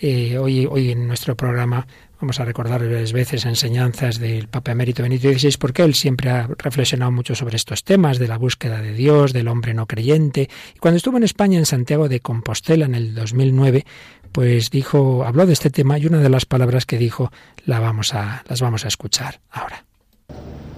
eh, 0.00 0.38
hoy, 0.38 0.66
hoy 0.66 0.92
en 0.92 1.08
nuestro 1.08 1.34
programa 1.34 1.88
Vamos 2.24 2.40
a 2.40 2.46
recordar 2.46 2.80
varias 2.80 3.12
veces 3.12 3.44
enseñanzas 3.44 4.18
del 4.18 4.48
Papa 4.48 4.72
Emérito 4.72 5.02
Benito 5.02 5.28
XVI, 5.28 5.58
porque 5.58 5.82
él 5.82 5.94
siempre 5.94 6.30
ha 6.30 6.48
reflexionado 6.56 7.12
mucho 7.12 7.34
sobre 7.34 7.56
estos 7.56 7.84
temas 7.84 8.18
de 8.18 8.28
la 8.28 8.38
búsqueda 8.38 8.80
de 8.80 8.94
Dios, 8.94 9.34
del 9.34 9.46
hombre 9.46 9.74
no 9.74 9.84
creyente. 9.84 10.48
Y 10.74 10.78
cuando 10.78 10.96
estuvo 10.96 11.18
en 11.18 11.24
España, 11.24 11.58
en 11.58 11.66
Santiago 11.66 12.08
de 12.08 12.20
Compostela, 12.20 12.86
en 12.86 12.94
el 12.94 13.14
2009, 13.14 13.84
pues 14.32 14.70
dijo, 14.70 15.22
habló 15.26 15.44
de 15.44 15.52
este 15.52 15.68
tema 15.68 15.98
y 15.98 16.06
una 16.06 16.16
de 16.20 16.30
las 16.30 16.46
palabras 16.46 16.86
que 16.86 16.96
dijo 16.96 17.30
la 17.66 17.78
vamos 17.78 18.14
a, 18.14 18.42
las 18.48 18.62
vamos 18.62 18.86
a 18.86 18.88
escuchar 18.88 19.40
ahora. 19.50 19.84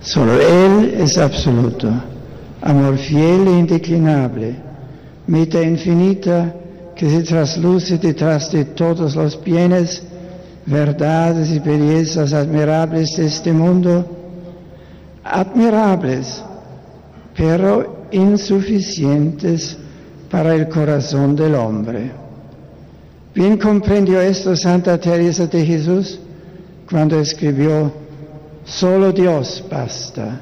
Solo 0.00 0.32
Él 0.40 0.94
es 0.98 1.16
absoluto, 1.16 1.92
amor 2.62 2.98
fiel 2.98 3.46
e 3.46 3.58
indeclinable, 3.60 4.56
meta 5.28 5.62
infinita 5.62 6.52
que 6.96 7.08
se 7.08 7.22
trasluce 7.22 7.98
detrás 7.98 8.50
de 8.50 8.64
todos 8.64 9.14
los 9.14 9.40
bienes 9.44 10.02
verdades 10.66 11.50
y 11.50 11.58
bellezas 11.60 12.32
admirables 12.32 13.16
de 13.16 13.26
este 13.26 13.52
mundo, 13.52 14.04
admirables, 15.22 16.42
pero 17.36 18.06
insuficientes 18.10 19.76
para 20.30 20.54
el 20.54 20.68
corazón 20.68 21.36
del 21.36 21.54
hombre. 21.54 22.10
Bien 23.34 23.56
comprendió 23.58 24.20
esto 24.20 24.56
Santa 24.56 24.98
Teresa 24.98 25.46
de 25.46 25.64
Jesús 25.64 26.18
cuando 26.88 27.20
escribió, 27.20 27.92
solo 28.64 29.12
Dios 29.12 29.64
basta 29.70 30.40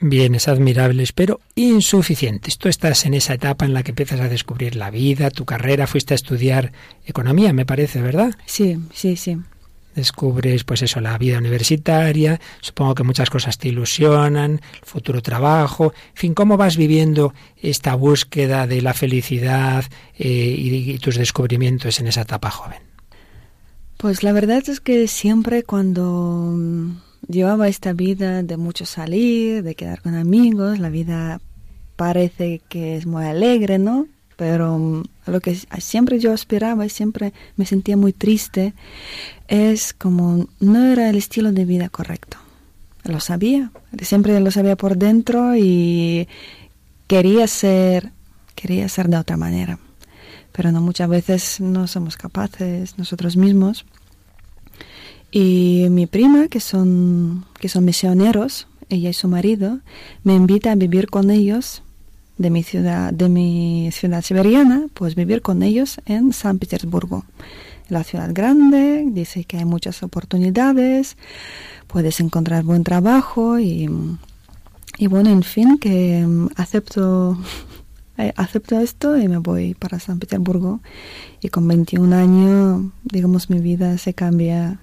bienes 0.00 0.48
admirables, 0.48 1.12
pero 1.12 1.40
insuficientes. 1.54 2.58
Tú 2.58 2.68
estás 2.68 3.04
en 3.06 3.14
esa 3.14 3.34
etapa 3.34 3.64
en 3.64 3.74
la 3.74 3.82
que 3.82 3.92
empiezas 3.92 4.20
a 4.20 4.28
descubrir 4.28 4.76
la 4.76 4.90
vida, 4.90 5.30
tu 5.30 5.44
carrera, 5.44 5.86
fuiste 5.86 6.14
a 6.14 6.16
estudiar 6.16 6.72
economía, 7.04 7.52
me 7.52 7.66
parece, 7.66 8.00
¿verdad? 8.02 8.34
Sí, 8.46 8.78
sí, 8.92 9.16
sí. 9.16 9.38
Descubres, 9.94 10.62
pues 10.62 10.82
eso, 10.82 11.00
la 11.00 11.18
vida 11.18 11.38
universitaria, 11.38 12.40
supongo 12.60 12.94
que 12.94 13.02
muchas 13.02 13.30
cosas 13.30 13.58
te 13.58 13.68
ilusionan, 13.68 14.52
el 14.52 14.84
futuro 14.84 15.22
trabajo, 15.22 15.92
en 16.10 16.16
fin, 16.16 16.34
¿cómo 16.34 16.56
vas 16.56 16.76
viviendo 16.76 17.34
esta 17.60 17.96
búsqueda 17.96 18.68
de 18.68 18.80
la 18.80 18.94
felicidad 18.94 19.84
eh, 20.16 20.54
y 20.56 20.98
tus 20.98 21.16
descubrimientos 21.16 21.98
en 21.98 22.06
esa 22.06 22.20
etapa 22.20 22.50
joven? 22.50 22.88
Pues 23.96 24.22
la 24.22 24.32
verdad 24.32 24.62
es 24.68 24.78
que 24.78 25.08
siempre 25.08 25.64
cuando 25.64 26.56
llevaba 27.26 27.68
esta 27.68 27.92
vida 27.92 28.42
de 28.42 28.56
mucho 28.56 28.86
salir, 28.86 29.62
de 29.62 29.74
quedar 29.74 30.02
con 30.02 30.14
amigos, 30.14 30.78
la 30.78 30.90
vida 30.90 31.40
parece 31.96 32.60
que 32.68 32.96
es 32.96 33.06
muy 33.06 33.24
alegre, 33.24 33.78
¿no? 33.78 34.06
Pero 34.36 34.78
mm, 34.78 35.02
lo 35.26 35.40
que 35.40 35.56
siempre 35.80 36.20
yo 36.20 36.32
aspiraba 36.32 36.86
y 36.86 36.90
siempre 36.90 37.32
me 37.56 37.66
sentía 37.66 37.96
muy 37.96 38.12
triste 38.12 38.74
es 39.48 39.92
como 39.92 40.46
no 40.60 40.86
era 40.86 41.10
el 41.10 41.16
estilo 41.16 41.52
de 41.52 41.64
vida 41.64 41.88
correcto. 41.88 42.38
Lo 43.04 43.20
sabía, 43.20 43.72
siempre 44.02 44.38
lo 44.38 44.50
sabía 44.50 44.76
por 44.76 44.96
dentro 44.96 45.56
y 45.56 46.28
quería 47.06 47.46
ser, 47.46 48.12
quería 48.54 48.88
ser 48.88 49.08
de 49.08 49.16
otra 49.16 49.36
manera. 49.36 49.78
Pero 50.52 50.72
no 50.72 50.80
muchas 50.80 51.08
veces 51.08 51.60
no 51.60 51.86
somos 51.86 52.16
capaces 52.16 52.98
nosotros 52.98 53.36
mismos 53.36 53.86
y 55.30 55.86
mi 55.90 56.06
prima, 56.06 56.48
que 56.48 56.60
son, 56.60 57.44
que 57.60 57.68
son 57.68 57.84
misioneros, 57.84 58.66
ella 58.88 59.10
y 59.10 59.14
su 59.14 59.28
marido, 59.28 59.80
me 60.24 60.34
invita 60.34 60.72
a 60.72 60.74
vivir 60.74 61.08
con 61.08 61.30
ellos 61.30 61.82
de 62.38 62.50
mi 62.50 62.62
ciudad, 62.62 63.12
de 63.12 63.28
mi 63.28 63.90
ciudad 63.92 64.22
siberiana, 64.22 64.86
pues 64.94 65.14
vivir 65.14 65.42
con 65.42 65.62
ellos 65.62 66.00
en 66.06 66.32
San 66.32 66.58
Petersburgo. 66.58 67.24
La 67.88 68.04
ciudad 68.04 68.30
grande, 68.32 69.04
dice 69.06 69.44
que 69.44 69.58
hay 69.58 69.64
muchas 69.64 70.02
oportunidades, 70.02 71.16
puedes 71.86 72.20
encontrar 72.20 72.64
buen 72.64 72.84
trabajo 72.84 73.58
y, 73.58 73.90
y 74.98 75.06
bueno, 75.08 75.30
en 75.30 75.42
fin, 75.42 75.78
que 75.78 76.24
mm, 76.26 76.48
acepto, 76.56 77.36
eh, 78.18 78.32
acepto 78.36 78.78
esto 78.78 79.18
y 79.18 79.28
me 79.28 79.38
voy 79.38 79.74
para 79.74 79.98
San 79.98 80.18
Petersburgo. 80.18 80.80
Y 81.40 81.48
con 81.48 81.66
21 81.66 82.14
años, 82.14 82.92
digamos, 83.04 83.50
mi 83.50 83.60
vida 83.60 83.98
se 83.98 84.14
cambia 84.14 84.78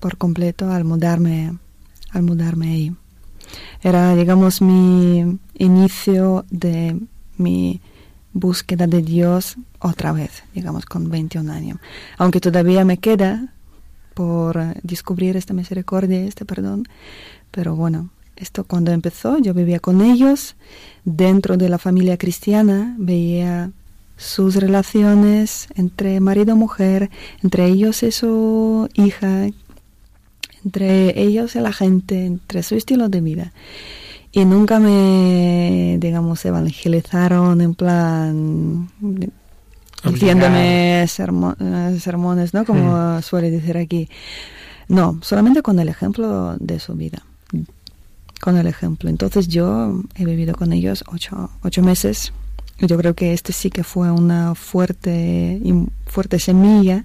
por 0.00 0.16
completo 0.16 0.70
al 0.70 0.84
mudarme, 0.84 1.58
al 2.10 2.22
mudarme 2.22 2.68
ahí. 2.68 2.96
Era, 3.82 4.14
digamos, 4.14 4.60
mi 4.60 5.38
inicio 5.54 6.44
de 6.50 7.00
mi 7.36 7.80
búsqueda 8.32 8.86
de 8.86 9.02
Dios 9.02 9.56
otra 9.80 10.12
vez, 10.12 10.44
digamos, 10.54 10.84
con 10.86 11.08
21 11.10 11.52
años. 11.52 11.78
Aunque 12.18 12.40
todavía 12.40 12.84
me 12.84 12.98
queda 12.98 13.52
por 14.14 14.58
descubrir 14.82 15.36
esta 15.36 15.54
misericordia, 15.54 16.20
este 16.24 16.44
perdón, 16.44 16.84
pero 17.50 17.76
bueno, 17.76 18.10
esto 18.36 18.64
cuando 18.64 18.92
empezó, 18.92 19.38
yo 19.38 19.54
vivía 19.54 19.78
con 19.78 20.02
ellos, 20.02 20.56
dentro 21.04 21.56
de 21.56 21.68
la 21.68 21.78
familia 21.78 22.16
cristiana, 22.16 22.94
veía 22.98 23.70
sus 24.16 24.56
relaciones 24.56 25.68
entre 25.74 26.20
marido 26.20 26.54
y 26.54 26.58
mujer, 26.58 27.10
entre 27.42 27.66
ellos 27.66 28.02
y 28.02 28.12
su 28.12 28.88
hija, 28.94 29.48
entre 30.66 31.18
ellos 31.18 31.54
y 31.54 31.60
la 31.60 31.72
gente, 31.72 32.26
entre 32.26 32.64
su 32.64 32.74
estilo 32.74 33.08
de 33.08 33.20
vida. 33.20 33.52
Y 34.32 34.44
nunca 34.44 34.80
me, 34.80 35.96
digamos, 36.00 36.44
evangelizaron 36.44 37.60
en 37.60 37.74
plan 37.74 38.90
diciéndome 40.04 41.06
sermones, 41.06 42.52
¿no? 42.52 42.64
Como 42.64 43.22
suele 43.22 43.50
decir 43.50 43.78
aquí. 43.78 44.08
No, 44.88 45.18
solamente 45.22 45.62
con 45.62 45.78
el 45.78 45.88
ejemplo 45.88 46.56
de 46.58 46.80
su 46.80 46.94
vida. 46.94 47.22
Con 48.40 48.56
el 48.56 48.66
ejemplo. 48.66 49.08
Entonces 49.08 49.46
yo 49.46 50.02
he 50.16 50.24
vivido 50.24 50.54
con 50.54 50.72
ellos 50.72 51.04
ocho, 51.06 51.50
ocho 51.62 51.80
meses 51.82 52.32
Yo 52.78 52.98
creo 52.98 53.14
que 53.14 53.32
este 53.32 53.52
sí 53.52 53.70
que 53.70 53.84
fue 53.84 54.10
una 54.10 54.54
fuerte, 54.54 55.60
fuerte 56.06 56.38
semilla 56.38 57.04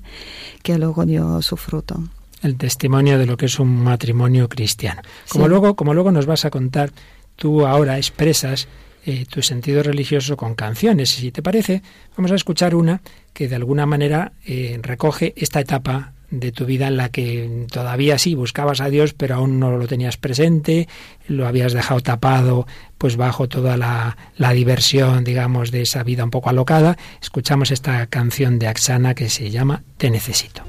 que 0.64 0.78
luego 0.78 1.06
dio 1.06 1.42
su 1.42 1.56
fruto. 1.56 2.04
El 2.42 2.58
testimonio 2.58 3.18
de 3.18 3.26
lo 3.26 3.38
que 3.38 3.46
es 3.46 3.60
un 3.60 3.84
matrimonio 3.84 4.50
cristiano. 4.50 5.02
Como, 5.30 5.48
luego, 5.48 5.76
como 5.76 5.94
luego 5.94 6.12
nos 6.12 6.26
vas 6.26 6.46
a 6.46 6.50
contar, 6.50 6.92
tú 7.36 7.66
ahora 7.66 7.98
expresas 7.98 8.68
eh, 9.06 9.26
tu 9.28 9.42
sentido 9.42 9.82
religioso 9.82 10.38
con 10.38 10.54
canciones. 10.54 11.10
Si 11.10 11.32
te 11.32 11.42
parece, 11.42 11.82
vamos 12.16 12.32
a 12.32 12.36
escuchar 12.36 12.76
una 12.76 13.02
que 13.34 13.48
de 13.48 13.56
alguna 13.56 13.86
manera 13.86 14.34
eh, 14.46 14.80
recoge 14.82 15.34
esta 15.36 15.60
etapa 15.60 16.14
de 16.30 16.52
tu 16.52 16.66
vida 16.66 16.88
en 16.88 16.98
la 16.98 17.10
que 17.10 17.66
todavía 17.72 18.18
sí 18.18 18.36
buscabas 18.36 18.80
a 18.80 18.90
Dios, 18.90 19.14
pero 19.14 19.36
aún 19.36 19.60
no 19.60 19.76
lo 19.76 19.88
tenías 19.88 20.18
presente, 20.18 20.88
lo 21.28 21.46
habías 21.46 21.74
dejado 21.74 22.00
tapado 22.02 22.68
pues 22.98 23.18
bajo 23.18 23.50
toda 23.50 23.76
la, 23.76 24.18
la 24.38 24.54
diversión, 24.54 25.24
digamos, 25.24 25.72
de 25.72 25.82
esa 25.82 26.04
vida 26.04 26.24
un 26.24 26.32
poco 26.32 26.50
alocada. 26.50 26.98
Escuchamos 27.22 27.72
esta 27.72 28.06
canción 28.08 28.60
de 28.60 28.68
Axana 28.68 29.16
que 29.16 29.30
se 29.30 29.50
llama 29.50 29.84
Te 29.98 30.10
necesito. 30.12 30.64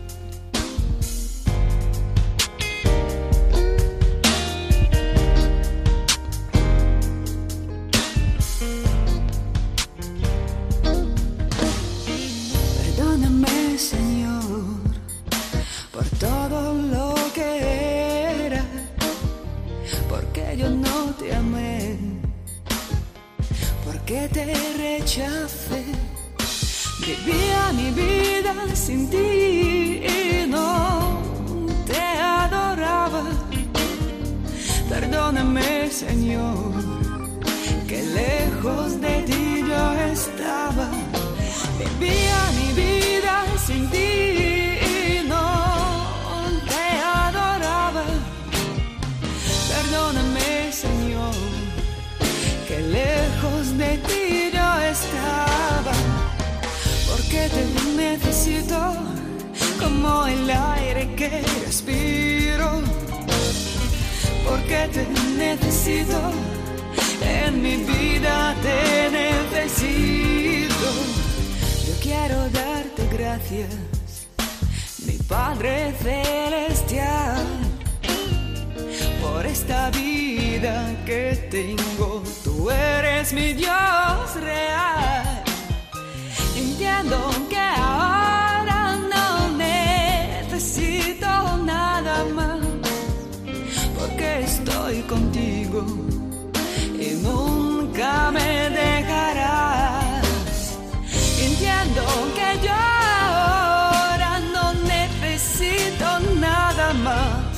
Entiendo 101.49 102.03
que 102.37 102.67
yo 102.67 102.73
ahora 102.73 104.41
no 104.55 104.73
necesito 104.75 106.07
nada 106.41 106.93
más, 106.95 107.57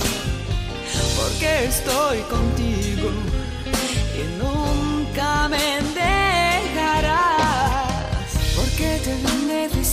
porque 1.17 1.67
estoy 1.67 2.19
contigo 2.23 3.11
y 4.21 4.23
nunca 4.43 5.49
me 5.49 5.75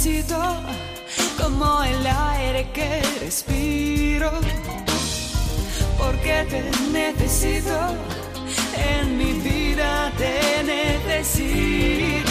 necesito 0.02 0.38
como 1.38 1.84
el 1.84 2.08
aire 2.08 2.68
que 2.74 3.02
respiro. 3.20 4.32
Porque 5.98 6.46
te 6.50 6.64
necesito, 6.92 7.78
en 8.76 9.18
mi 9.18 9.34
vida 9.34 10.12
te 10.18 10.64
necesito. 10.64 12.31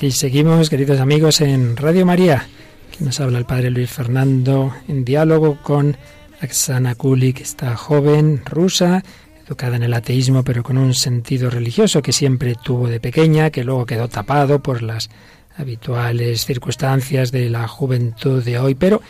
Aquí 0.00 0.12
seguimos, 0.12 0.70
queridos 0.70 0.98
amigos, 0.98 1.42
en 1.42 1.76
Radio 1.76 2.06
María, 2.06 2.48
que 2.90 3.04
nos 3.04 3.20
habla 3.20 3.36
el 3.36 3.44
padre 3.44 3.68
Luis 3.68 3.90
Fernando 3.90 4.74
en 4.88 5.04
diálogo 5.04 5.58
con 5.62 5.94
Aksana 6.40 6.94
Kulik, 6.94 7.42
esta 7.42 7.76
joven 7.76 8.40
rusa, 8.46 9.04
educada 9.46 9.76
en 9.76 9.82
el 9.82 9.92
ateísmo, 9.92 10.42
pero 10.42 10.62
con 10.62 10.78
un 10.78 10.94
sentido 10.94 11.50
religioso 11.50 12.00
que 12.00 12.14
siempre 12.14 12.54
tuvo 12.54 12.88
de 12.88 12.98
pequeña, 12.98 13.50
que 13.50 13.62
luego 13.62 13.84
quedó 13.84 14.08
tapado 14.08 14.62
por 14.62 14.80
las 14.80 15.10
habituales 15.58 16.46
circunstancias 16.46 17.30
de 17.30 17.50
la 17.50 17.68
juventud 17.68 18.42
de 18.42 18.58
hoy, 18.58 18.74
pero 18.74 19.02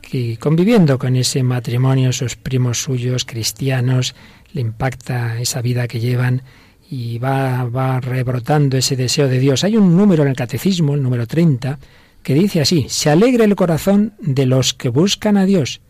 que 0.00 0.38
conviviendo 0.38 0.98
con 0.98 1.14
ese 1.16 1.42
matrimonio, 1.42 2.10
sus 2.14 2.36
primos 2.36 2.82
suyos 2.82 3.26
cristianos, 3.26 4.14
le 4.54 4.62
impacta 4.62 5.38
esa 5.42 5.60
vida 5.60 5.86
que 5.88 6.00
llevan 6.00 6.42
y 6.90 7.18
va, 7.18 7.64
va 7.64 8.00
rebrotando 8.00 8.76
ese 8.76 8.96
deseo 8.96 9.28
de 9.28 9.38
Dios. 9.38 9.64
Hay 9.64 9.76
un 9.76 9.96
número 9.96 10.22
en 10.22 10.30
el 10.30 10.36
catecismo, 10.36 10.94
el 10.94 11.02
número 11.02 11.26
30, 11.26 11.78
que 12.22 12.34
dice 12.34 12.60
así, 12.60 12.86
se 12.88 13.10
alegra 13.10 13.44
el 13.44 13.56
corazón 13.56 14.14
de 14.20 14.46
los 14.46 14.74
que 14.74 14.88
buscan 14.88 15.36
a 15.36 15.44
Dios. 15.44 15.80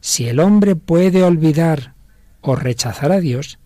Si 0.00 0.28
el 0.28 0.40
hombre 0.40 0.74
puede 0.74 1.22
olvidar 1.22 1.94
o 2.40 2.56
rechazar 2.56 3.12
a 3.12 3.20
Dios, 3.20 3.58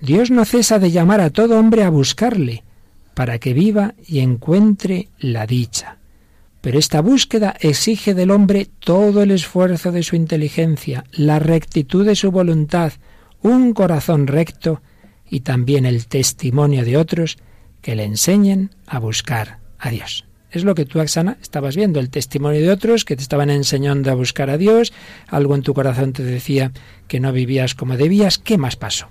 Dios 0.00 0.30
no 0.30 0.44
cesa 0.44 0.78
de 0.78 0.90
llamar 0.90 1.20
a 1.20 1.30
todo 1.30 1.58
hombre 1.58 1.84
a 1.84 1.90
buscarle, 1.90 2.64
para 3.14 3.38
que 3.38 3.52
viva 3.52 3.94
y 4.06 4.20
encuentre 4.20 5.08
la 5.18 5.46
dicha. 5.46 5.98
Pero 6.60 6.78
esta 6.78 7.00
búsqueda 7.00 7.56
exige 7.60 8.14
del 8.14 8.32
hombre 8.32 8.68
todo 8.80 9.22
el 9.22 9.30
esfuerzo 9.30 9.92
de 9.92 10.02
su 10.02 10.16
inteligencia, 10.16 11.04
la 11.12 11.38
rectitud 11.38 12.04
de 12.04 12.16
su 12.16 12.32
voluntad, 12.32 12.92
un 13.42 13.72
corazón 13.72 14.26
recto 14.26 14.82
y 15.30 15.40
también 15.40 15.86
el 15.86 16.06
testimonio 16.06 16.84
de 16.84 16.96
otros 16.96 17.38
que 17.80 17.96
le 17.96 18.04
enseñen 18.04 18.70
a 18.86 18.98
buscar 18.98 19.58
a 19.78 19.90
Dios. 19.90 20.24
Es 20.50 20.64
lo 20.64 20.74
que 20.74 20.86
tú, 20.86 21.00
Axana, 21.00 21.36
estabas 21.42 21.76
viendo, 21.76 22.00
el 22.00 22.08
testimonio 22.08 22.60
de 22.60 22.70
otros 22.70 23.04
que 23.04 23.16
te 23.16 23.22
estaban 23.22 23.50
enseñando 23.50 24.10
a 24.10 24.14
buscar 24.14 24.48
a 24.48 24.56
Dios, 24.56 24.92
algo 25.28 25.54
en 25.54 25.62
tu 25.62 25.74
corazón 25.74 26.12
te 26.12 26.22
decía 26.22 26.72
que 27.06 27.20
no 27.20 27.32
vivías 27.32 27.74
como 27.74 27.96
debías. 27.96 28.38
¿Qué 28.38 28.56
más 28.56 28.76
pasó? 28.76 29.08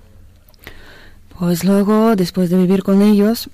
Pues 1.38 1.62
luego, 1.62 2.16
después 2.16 2.50
de 2.50 2.58
vivir 2.58 2.82
con 2.82 3.02
ellos, 3.02 3.50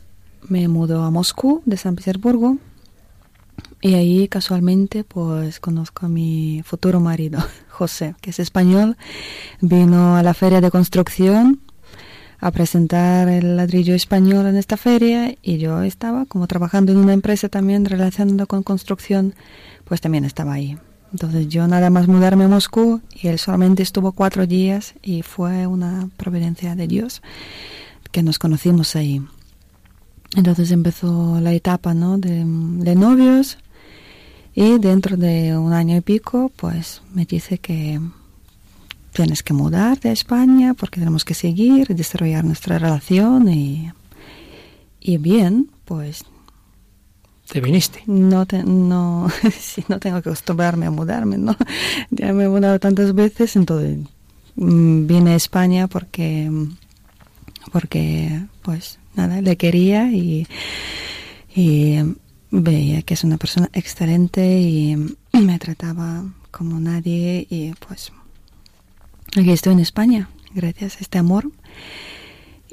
me 0.49 0.67
mudó 0.69 1.05
a 1.05 1.11
Moscú, 1.11 1.63
de 1.67 1.77
San 1.77 1.95
Petersburgo, 1.95 2.57
y 3.83 3.95
ahí 3.95 4.29
casualmente 4.29 5.05
pues 5.05 5.61
conozco 5.61 6.07
a 6.07 6.09
mi 6.09 6.63
futuro 6.65 7.01
marido, 7.01 7.41
José, 7.69 8.15
que 8.23 8.31
es 8.31 8.39
español. 8.39 8.97
Vino 9.61 10.17
a 10.17 10.23
la 10.23 10.33
feria 10.33 10.63
de 10.63 10.71
construcción 10.71 11.61
a 12.45 12.51
presentar 12.51 13.31
el 13.31 13.57
ladrillo 13.57 13.95
español 13.95 14.47
en 14.47 14.57
esta 14.57 14.77
feria 14.77 15.35
y 15.41 15.57
yo 15.57 15.83
estaba 15.83 16.27
como 16.27 16.47
trabajando 16.47 16.93
en 16.93 16.99
una 16.99 17.15
empresa 17.15 17.49
también 17.49 17.87
relacionada 17.87 18.45
con 18.45 18.63
construcción, 18.63 19.35
pues 19.87 20.03
también 20.03 20.27
estaba 20.27 20.53
ahí. 20.53 20.77
Entonces 21.11 21.49
yo 21.49 21.67
nada 21.67 21.89
más 21.89 22.07
mudarme 22.07 22.45
a 22.45 22.49
Moscú 22.49 23.01
y 23.15 23.29
él 23.29 23.39
solamente 23.39 23.83
estuvo 23.83 24.13
cuatro 24.13 24.47
días 24.47 24.93
y 25.03 25.23
fue 25.23 25.67
una 25.67 26.11
providencia 26.19 26.77
de 26.77 26.87
Dios 26.87 27.23
que 28.13 28.23
nos 28.23 28.39
conocimos 28.39 28.95
ahí. 28.95 29.23
Entonces 30.37 30.71
empezó 30.71 31.41
la 31.41 31.55
etapa 31.55 31.95
¿no? 31.95 32.19
de, 32.19 32.45
de 32.45 32.95
novios 32.95 33.57
y 34.55 34.77
dentro 34.79 35.17
de 35.17 35.57
un 35.57 35.73
año 35.73 35.97
y 35.97 36.03
pico, 36.03 36.53
pues 36.57 37.01
me 37.15 37.25
dice 37.25 37.57
que 37.57 38.03
tienes 39.15 39.45
que 39.45 39.55
mudar 39.55 40.01
de 40.01 40.11
España 40.11 40.75
porque 40.75 40.99
tenemos 40.99 41.25
que 41.25 41.35
seguir 41.35 41.87
y 41.89 41.95
desarrollar 41.95 42.45
nuestra 42.45 42.79
relación 42.79 43.49
y, 43.49 43.93
y 45.01 45.19
bien, 45.19 45.71
pues... 45.85 46.25
¿Te 47.49 47.61
viniste? 47.61 48.03
No, 48.07 48.45
no, 48.65 49.29
sí, 49.59 49.85
no 49.89 50.01
tengo 50.01 50.21
que 50.21 50.31
acostumbrarme 50.31 50.87
a 50.87 50.91
mudarme, 50.91 51.39
¿no? 51.39 51.57
Ya 52.11 52.33
me 52.33 52.45
he 52.45 52.49
mudado 52.49 52.81
tantas 52.81 53.15
veces, 53.15 53.55
entonces 53.55 53.99
mm, 54.57 55.07
vine 55.07 55.31
a 55.33 55.37
España 55.37 55.87
porque, 55.87 56.51
porque 57.71 58.43
pues 58.63 58.99
nada, 59.15 59.41
le 59.41 59.57
quería 59.57 60.11
y, 60.11 60.49
y 61.55 62.01
veía 62.51 63.03
que 63.03 63.15
es 63.15 63.23
una 63.23 63.39
persona 63.39 63.71
excelente 63.73 64.61
y 64.61 64.97
me 65.33 65.59
trataba 65.61 66.25
como 66.51 66.81
nadie 66.81 67.47
y 67.49 67.73
pues 67.87 68.11
aquí 69.37 69.51
estoy 69.51 69.73
en 69.73 69.81
España. 69.81 70.29
Gracias 70.55 70.97
a 70.97 71.01
este 71.01 71.19
amor. 71.19 71.51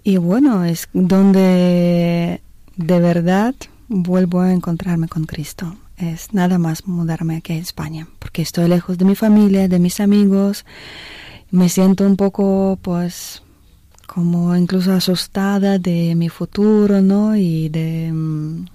Y 0.03 0.17
bueno 0.17 0.63
es 0.63 0.89
donde 0.93 2.41
de 2.75 2.99
verdad 2.99 3.55
vuelvo 3.87 4.41
a 4.41 4.53
encontrarme 4.53 5.07
con 5.07 5.25
Cristo. 5.25 5.75
Es 5.97 6.33
nada 6.33 6.57
más 6.57 6.87
mudarme 6.87 7.37
aquí 7.37 7.53
a 7.53 7.57
España 7.57 8.07
porque 8.19 8.41
estoy 8.41 8.67
lejos 8.67 8.97
de 8.97 9.05
mi 9.05 9.15
familia 9.15 9.67
de 9.67 9.79
mis 9.79 9.99
amigos. 9.99 10.65
Me 11.51 11.69
siento 11.69 12.05
un 12.05 12.17
poco 12.17 12.79
pues 12.81 13.43
como 14.07 14.55
incluso 14.55 14.93
asustada 14.93 15.79
de 15.79 16.15
mi 16.15 16.29
futuro 16.29 17.01
no 17.01 17.35
y 17.35 17.69
de 17.69 18.11
mm, 18.11 18.65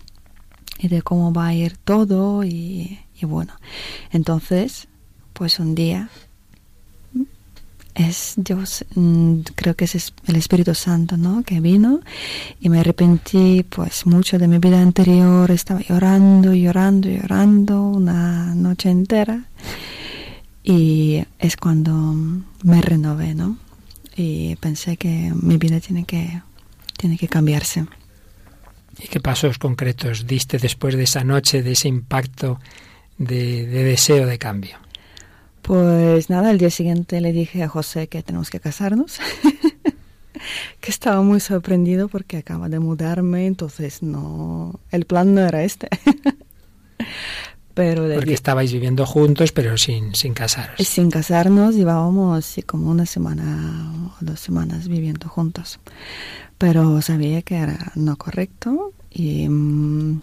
y 0.78 0.88
de 0.88 1.02
cómo 1.02 1.32
va 1.32 1.48
a 1.48 1.54
ir 1.54 1.76
todo 1.76 2.44
y, 2.44 2.98
bueno, 3.22 3.54
entonces, 4.10 4.88
pues 5.32 5.58
un 5.58 5.74
día 5.74 6.10
es 7.96 8.34
yo 8.36 8.58
mm, 8.94 9.40
creo 9.54 9.74
que 9.74 9.86
es 9.86 10.12
el 10.26 10.36
Espíritu 10.36 10.74
Santo 10.74 11.16
no 11.16 11.42
que 11.42 11.60
vino 11.60 12.00
y 12.60 12.68
me 12.68 12.80
arrepentí 12.80 13.64
pues 13.68 14.06
mucho 14.06 14.38
de 14.38 14.46
mi 14.46 14.58
vida 14.58 14.80
anterior. 14.80 15.50
Estaba 15.50 15.80
llorando 15.80 16.54
llorando 16.54 17.08
llorando 17.08 17.82
una 17.82 18.54
noche 18.54 18.90
entera 18.90 19.44
y 20.62 21.24
es 21.38 21.56
cuando 21.56 22.14
me 22.62 22.82
renové 22.82 23.34
no 23.34 23.56
y 24.14 24.56
pensé 24.56 24.96
que 24.96 25.32
mi 25.34 25.56
vida 25.56 25.80
tiene 25.80 26.04
que 26.04 26.42
tiene 26.98 27.16
que 27.16 27.28
cambiarse. 27.28 27.86
¿Y 28.98 29.08
qué 29.08 29.20
pasos 29.20 29.58
concretos 29.58 30.26
diste 30.26 30.58
después 30.58 30.96
de 30.96 31.02
esa 31.02 31.22
noche, 31.24 31.62
de 31.62 31.72
ese 31.72 31.88
impacto 31.88 32.60
de, 33.18 33.66
deseo 33.66 34.26
de 34.26 34.38
cambio? 34.38 34.78
Pues 35.66 36.30
nada, 36.30 36.50
el 36.50 36.58
día 36.58 36.70
siguiente 36.70 37.20
le 37.20 37.32
dije 37.32 37.62
a 37.62 37.68
José 37.68 38.08
que 38.08 38.22
tenemos 38.22 38.50
que 38.50 38.60
casarnos, 38.60 39.18
que 40.80 40.90
estaba 40.90 41.22
muy 41.22 41.40
sorprendido 41.40 42.08
porque 42.08 42.36
acaba 42.36 42.68
de 42.68 42.78
mudarme, 42.78 43.46
entonces 43.46 44.02
no, 44.02 44.78
el 44.92 45.06
plan 45.06 45.34
no 45.34 45.40
era 45.40 45.64
este. 45.64 45.88
pero 47.74 48.08
porque 48.14 48.32
estabais 48.32 48.72
viviendo 48.72 49.04
juntos, 49.04 49.50
pero 49.52 49.76
sin, 49.76 50.14
sin 50.14 50.34
casaros. 50.34 50.76
Sin 50.86 51.10
casarnos, 51.10 51.74
llevábamos 51.74 52.54
como 52.64 52.90
una 52.90 53.04
semana 53.04 53.92
o 54.20 54.24
dos 54.24 54.40
semanas 54.40 54.88
viviendo 54.88 55.28
juntos 55.28 55.80
pero 56.58 57.02
sabía 57.02 57.42
que 57.42 57.56
era 57.56 57.92
no 57.94 58.16
correcto 58.16 58.92
y 59.10 59.48
mm, 59.48 60.22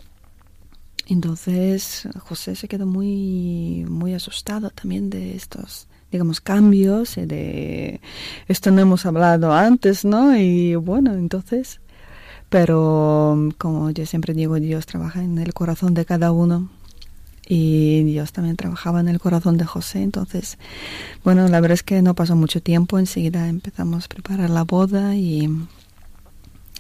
entonces 1.08 2.08
José 2.20 2.56
se 2.56 2.68
quedó 2.68 2.86
muy 2.86 3.86
muy 3.90 4.14
asustado 4.14 4.70
también 4.70 5.10
de 5.10 5.36
estos 5.36 5.88
digamos 6.12 6.42
cambios 6.42 7.16
de 7.16 8.00
esto 8.48 8.72
no 8.72 8.82
hemos 8.82 9.06
hablado 9.06 9.52
antes 9.54 10.06
no 10.06 10.36
y 10.38 10.76
bueno 10.76 11.14
entonces 11.14 11.82
pero 12.50 13.50
como 13.58 13.90
yo 13.90 14.06
siempre 14.06 14.34
digo 14.34 14.56
Dios 14.56 14.86
trabaja 14.86 15.24
en 15.24 15.38
el 15.40 15.54
corazón 15.54 15.94
de 15.94 16.06
cada 16.06 16.32
uno 16.32 16.70
y 17.48 18.04
Dios 18.04 18.32
también 18.32 18.56
trabajaba 18.56 19.00
en 19.00 19.10
el 19.10 19.20
corazón 19.20 19.58
de 19.58 19.66
José. 19.66 20.02
Entonces, 20.02 20.58
bueno, 21.24 21.48
la 21.48 21.60
verdad 21.60 21.74
es 21.74 21.84
que 21.84 22.02
no 22.02 22.16
pasó 22.16 22.36
mucho 22.36 22.62
tiempo, 22.62 23.00
enseguida 23.00 23.48
empezamos 23.48 24.06
a 24.06 24.08
preparar 24.08 24.50
la 24.50 24.64
boda 24.64 25.16
y 25.16 25.50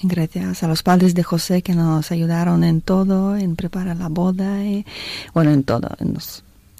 gracias 0.07 0.63
a 0.63 0.67
los 0.67 0.83
padres 0.83 1.13
de 1.13 1.23
José 1.23 1.61
que 1.61 1.73
nos 1.73 2.11
ayudaron 2.11 2.63
en 2.63 2.81
todo, 2.81 3.35
en 3.35 3.55
preparar 3.55 3.97
la 3.97 4.09
boda, 4.09 4.63
y, 4.65 4.85
bueno, 5.33 5.51
en 5.51 5.63
todo. 5.63 5.89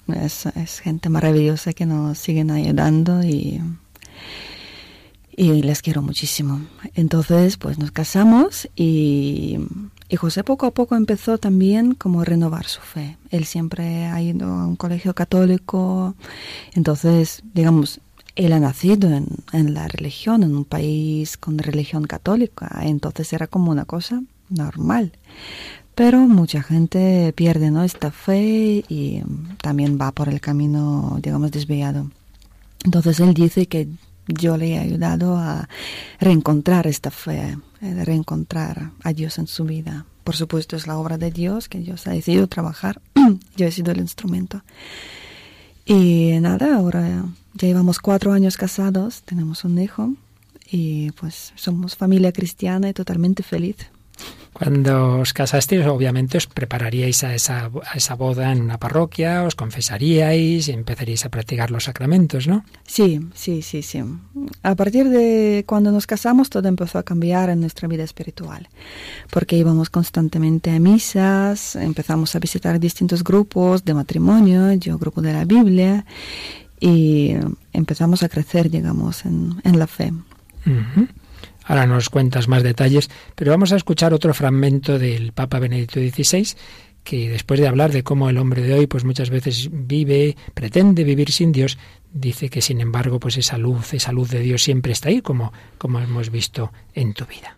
es, 0.08 0.80
gente 0.80 1.08
maravillosa 1.08 1.72
que 1.72 1.86
nos 1.86 2.18
siguen 2.18 2.50
ayudando 2.50 3.22
y, 3.22 3.60
y 5.36 5.62
les 5.62 5.82
quiero 5.82 6.02
muchísimo. 6.02 6.60
Entonces, 6.94 7.56
pues 7.56 7.78
nos 7.78 7.90
casamos 7.90 8.68
y, 8.76 9.58
y 10.08 10.16
José 10.16 10.44
poco 10.44 10.66
a 10.66 10.70
poco 10.70 10.96
empezó 10.96 11.38
también 11.38 11.94
como 11.94 12.20
a 12.20 12.24
renovar 12.24 12.66
su 12.66 12.80
fe. 12.80 13.16
Él 13.30 13.46
siempre 13.46 14.06
ha 14.06 14.20
ido 14.20 14.46
a 14.46 14.66
un 14.66 14.76
colegio 14.76 15.14
católico, 15.14 16.14
entonces, 16.74 17.42
digamos, 17.54 18.00
él 18.36 18.52
ha 18.52 18.60
nacido 18.60 19.10
en, 19.10 19.26
en, 19.52 19.74
la 19.74 19.88
religión, 19.88 20.42
en 20.42 20.56
un 20.56 20.64
país 20.64 21.36
con 21.36 21.58
religión 21.58 22.04
católica, 22.04 22.80
entonces 22.82 23.32
era 23.32 23.46
como 23.46 23.70
una 23.70 23.84
cosa 23.84 24.22
normal. 24.48 25.12
Pero 25.94 26.18
mucha 26.20 26.62
gente 26.62 27.32
pierde 27.36 27.70
¿no? 27.70 27.84
esta 27.84 28.10
fe 28.10 28.84
y 28.88 29.22
también 29.62 29.96
va 30.00 30.10
por 30.10 30.28
el 30.28 30.40
camino, 30.40 31.18
digamos, 31.22 31.52
desviado. 31.52 32.10
Entonces 32.84 33.20
él 33.20 33.32
dice 33.32 33.66
que 33.66 33.88
yo 34.26 34.56
le 34.56 34.74
he 34.74 34.78
ayudado 34.78 35.36
a 35.36 35.68
reencontrar 36.18 36.86
esta 36.88 37.10
fe, 37.10 37.56
eh, 37.80 38.04
reencontrar 38.04 38.90
a 39.04 39.12
Dios 39.12 39.38
en 39.38 39.46
su 39.46 39.64
vida. 39.64 40.04
Por 40.24 40.34
supuesto 40.34 40.74
es 40.76 40.86
la 40.86 40.98
obra 40.98 41.16
de 41.16 41.30
Dios 41.30 41.68
que 41.68 41.78
Dios 41.78 42.06
ha 42.06 42.10
decidido 42.10 42.48
trabajar, 42.48 43.00
yo 43.56 43.66
he 43.66 43.70
sido 43.72 43.92
el 43.92 43.98
instrumento. 43.98 44.62
Y 45.86 46.32
nada, 46.40 46.76
ahora 46.76 47.24
ya 47.54 47.68
llevamos 47.68 47.98
cuatro 47.98 48.32
años 48.32 48.56
casados, 48.56 49.22
tenemos 49.22 49.64
un 49.64 49.78
hijo 49.78 50.12
y 50.70 51.12
pues 51.12 51.52
somos 51.56 51.96
familia 51.96 52.32
cristiana 52.32 52.88
y 52.88 52.92
totalmente 52.92 53.42
feliz. 53.42 53.76
Cuando 54.54 55.18
os 55.18 55.32
casasteis, 55.32 55.84
obviamente 55.86 56.38
os 56.38 56.46
prepararíais 56.46 57.24
a 57.24 57.34
esa, 57.34 57.74
a 57.74 57.96
esa 57.98 58.14
boda 58.14 58.52
en 58.52 58.62
una 58.62 58.78
parroquia, 58.78 59.42
os 59.42 59.56
confesaríais 59.56 60.68
y 60.68 60.70
empezaríais 60.70 61.26
a 61.26 61.28
practicar 61.28 61.72
los 61.72 61.84
sacramentos, 61.84 62.46
¿no? 62.46 62.64
Sí, 62.86 63.18
sí, 63.34 63.62
sí, 63.62 63.82
sí. 63.82 63.98
A 64.62 64.76
partir 64.76 65.08
de 65.08 65.64
cuando 65.66 65.90
nos 65.90 66.06
casamos, 66.06 66.50
todo 66.50 66.68
empezó 66.68 66.98
a 66.98 67.02
cambiar 67.02 67.50
en 67.50 67.60
nuestra 67.60 67.88
vida 67.88 68.04
espiritual, 68.04 68.68
porque 69.32 69.56
íbamos 69.56 69.90
constantemente 69.90 70.70
a 70.70 70.78
misas, 70.78 71.74
empezamos 71.74 72.36
a 72.36 72.38
visitar 72.38 72.78
distintos 72.78 73.24
grupos 73.24 73.84
de 73.84 73.94
matrimonio, 73.94 74.72
yo 74.74 74.98
grupo 74.98 75.20
de 75.20 75.32
la 75.32 75.44
Biblia, 75.44 76.06
y 76.84 77.34
empezamos 77.72 78.22
a 78.22 78.28
crecer, 78.28 78.68
digamos, 78.68 79.24
en, 79.24 79.54
en 79.64 79.78
la 79.78 79.86
fe. 79.86 80.12
Ahora 81.64 81.86
nos 81.86 82.10
cuentas 82.10 82.46
más 82.46 82.62
detalles, 82.62 83.08
pero 83.34 83.52
vamos 83.52 83.72
a 83.72 83.76
escuchar 83.76 84.12
otro 84.12 84.34
fragmento 84.34 84.98
del 84.98 85.32
Papa 85.32 85.58
Benedicto 85.58 85.98
XVI 85.98 86.46
que 87.02 87.30
después 87.30 87.58
de 87.58 87.68
hablar 87.68 87.90
de 87.90 88.02
cómo 88.02 88.28
el 88.28 88.36
hombre 88.36 88.60
de 88.60 88.74
hoy 88.74 88.86
pues 88.86 89.04
muchas 89.04 89.30
veces 89.30 89.70
vive, 89.72 90.36
pretende 90.52 91.04
vivir 91.04 91.30
sin 91.30 91.52
Dios, 91.52 91.78
dice 92.12 92.50
que 92.50 92.60
sin 92.60 92.82
embargo 92.82 93.18
pues 93.18 93.38
esa 93.38 93.56
luz, 93.56 93.94
esa 93.94 94.12
luz 94.12 94.30
de 94.30 94.40
Dios 94.40 94.62
siempre 94.62 94.92
está 94.92 95.08
ahí 95.08 95.22
como, 95.22 95.54
como 95.78 96.00
hemos 96.00 96.30
visto 96.30 96.70
en 96.94 97.14
tu 97.14 97.24
vida. 97.24 97.56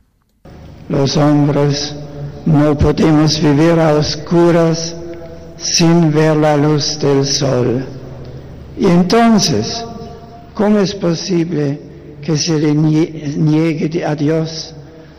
Los 0.89 1.17
hombres 1.17 1.97
no 2.45 2.79
podemos 2.79 3.41
vivir 3.43 3.79
a 3.81 3.95
oscuras 3.95 4.95
sin 5.57 6.13
ver 6.13 6.37
la 6.37 6.57
luz 6.57 6.99
del 7.01 7.25
sol. 7.25 7.85
Y 8.79 8.87
entonces, 8.87 9.85
¿cómo 10.55 10.81
es 10.81 10.95
posible 10.95 11.81
que 12.21 12.37
se 12.37 12.59
le 12.59 12.75
niegue 12.75 14.05
a 14.05 14.15
Dios, 14.15 14.75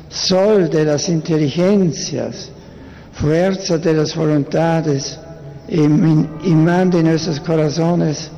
sol 0.09 0.69
de 0.69 0.85
las 0.85 1.09
inteligencias, 1.09 2.51
fuerza 3.13 3.77
de 3.79 3.93
las 3.93 4.15
voluntades, 4.15 5.19
imán 5.69 6.91
de 6.91 7.01
nuestros 7.01 7.39
corazones, 7.39 8.29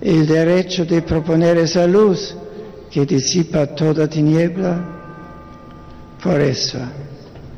el 0.00 0.26
derecho 0.26 0.84
de 0.84 1.02
proponer 1.02 1.58
esa 1.58 1.86
luz 1.86 2.34
que 2.90 3.06
disipa 3.06 3.66
toda 3.66 4.08
tiniebla? 4.08 4.84
Por 6.22 6.40
eso 6.40 6.78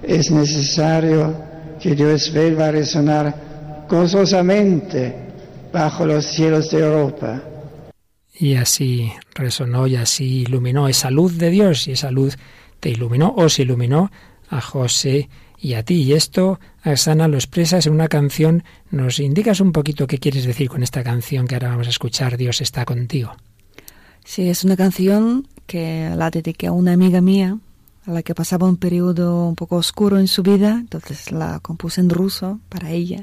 es 0.02 0.31
necesario 0.31 1.35
que 1.81 1.94
Dios 1.94 2.31
vuelva 2.33 2.66
a 2.66 2.72
resonar 2.72 3.35
gozosamente 3.88 5.21
bajo 5.72 6.06
los 6.06 6.24
cielos 6.26 6.70
de 6.70 6.80
Europa. 6.80 7.42
Y 8.35 8.54
así 8.54 9.12
resonó 9.35 9.87
y 9.87 9.96
así 9.96 10.42
iluminó 10.42 10.88
esa 10.88 11.11
luz 11.11 11.38
de 11.38 11.50
Dios 11.50 11.87
y 11.88 11.92
esa 11.92 12.11
luz 12.11 12.37
te 12.80 12.90
iluminó, 12.90 13.35
os 13.37 13.58
iluminó 13.58 14.11
a 14.48 14.61
José 14.61 15.28
y 15.58 15.74
a 15.74 15.85
ti. 15.85 16.02
Y 16.02 16.12
esto, 16.12 16.58
Arsana, 16.82 17.28
lo 17.28 17.37
expresas 17.37 17.87
en 17.87 17.94
una 17.94 18.08
canción. 18.08 18.64
¿Nos 18.90 19.20
indicas 19.20 19.61
un 19.61 19.72
poquito 19.72 20.06
qué 20.06 20.18
quieres 20.18 20.44
decir 20.44 20.68
con 20.68 20.82
esta 20.82 21.04
canción 21.04 21.46
que 21.46 21.54
ahora 21.54 21.70
vamos 21.70 21.87
a 21.87 21.90
escuchar, 21.90 22.37
Dios 22.37 22.61
está 22.61 22.85
contigo? 22.85 23.32
Sí, 24.24 24.48
es 24.48 24.64
una 24.64 24.76
canción 24.76 25.46
que 25.66 26.11
la 26.16 26.30
dediqué 26.30 26.66
a 26.66 26.72
una 26.72 26.92
amiga 26.92 27.20
mía, 27.20 27.58
a 28.06 28.10
la 28.10 28.22
que 28.22 28.34
pasaba 28.34 28.68
un 28.68 28.76
periodo 28.76 29.46
un 29.46 29.54
poco 29.54 29.76
oscuro 29.76 30.18
en 30.18 30.28
su 30.28 30.42
vida, 30.42 30.78
entonces 30.80 31.30
la 31.30 31.60
compuse 31.60 32.00
en 32.00 32.10
ruso 32.10 32.58
para 32.68 32.90
ella, 32.90 33.22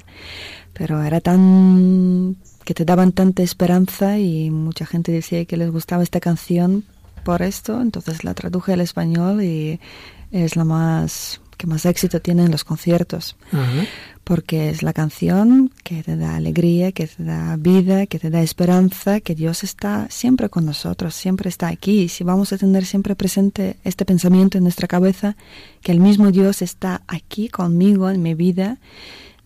pero 0.73 1.03
era 1.03 1.19
tan 1.21 2.37
que 2.63 2.73
te 2.73 2.85
daban 2.85 3.11
tanta 3.11 3.43
esperanza 3.43 4.19
y 4.19 4.51
mucha 4.51 4.85
gente 4.85 5.11
decía 5.11 5.43
que 5.45 5.57
les 5.57 5.71
gustaba 5.71 6.03
esta 6.03 6.19
canción 6.19 6.85
por 7.23 7.41
esto, 7.41 7.81
entonces 7.81 8.23
la 8.23 8.33
traduje 8.33 8.73
al 8.73 8.81
español 8.81 9.43
y 9.43 9.79
es 10.31 10.55
la 10.55 10.65
más 10.65 11.41
que 11.59 11.67
más 11.67 11.85
éxito 11.85 12.21
tiene 12.21 12.45
en 12.45 12.51
los 12.51 12.63
conciertos, 12.63 13.35
porque 14.23 14.69
es 14.69 14.81
la 14.81 14.93
canción 14.93 15.73
que 15.83 16.03
te 16.03 16.15
da 16.15 16.37
alegría, 16.37 16.93
que 16.93 17.05
te 17.05 17.21
da 17.21 17.57
vida, 17.57 18.07
que 18.07 18.17
te 18.17 18.29
da 18.29 18.41
esperanza, 18.41 19.19
que 19.19 19.35
Dios 19.35 19.65
está 19.65 20.07
siempre 20.09 20.47
con 20.47 20.65
nosotros, 20.65 21.15
siempre 21.15 21.49
está 21.49 21.67
aquí. 21.67 22.07
Si 22.07 22.23
vamos 22.23 22.53
a 22.53 22.57
tener 22.57 22.85
siempre 22.85 23.13
presente 23.13 23.75
este 23.83 24.05
pensamiento 24.05 24.57
en 24.57 24.63
nuestra 24.63 24.87
cabeza, 24.87 25.35
que 25.81 25.91
el 25.91 25.99
mismo 25.99 26.31
Dios 26.31 26.61
está 26.61 27.01
aquí 27.07 27.49
conmigo 27.49 28.09
en 28.09 28.21
mi 28.21 28.35
vida, 28.35 28.77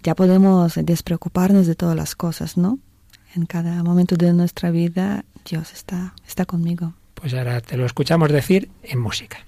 ya 0.04 0.14
podemos 0.14 0.76
despreocuparnos 0.76 1.66
de 1.66 1.74
todas 1.74 1.96
las 1.96 2.14
cosas, 2.14 2.58
¿no? 2.58 2.78
En 3.34 3.48
cada 3.48 3.82
momento 3.82 4.16
de 4.18 4.34
nuestra 4.34 4.70
vida 4.70 5.26
Dios 5.50 5.74
está, 5.74 6.14
está 6.28 6.46
conmigo. 6.46 6.94
Pues 7.16 7.34
ahora 7.34 7.60
te 7.60 7.76
lo 7.76 7.88
escuchamos 7.88 8.32
decir 8.32 8.70
en 8.84 9.00
música. 9.00 9.40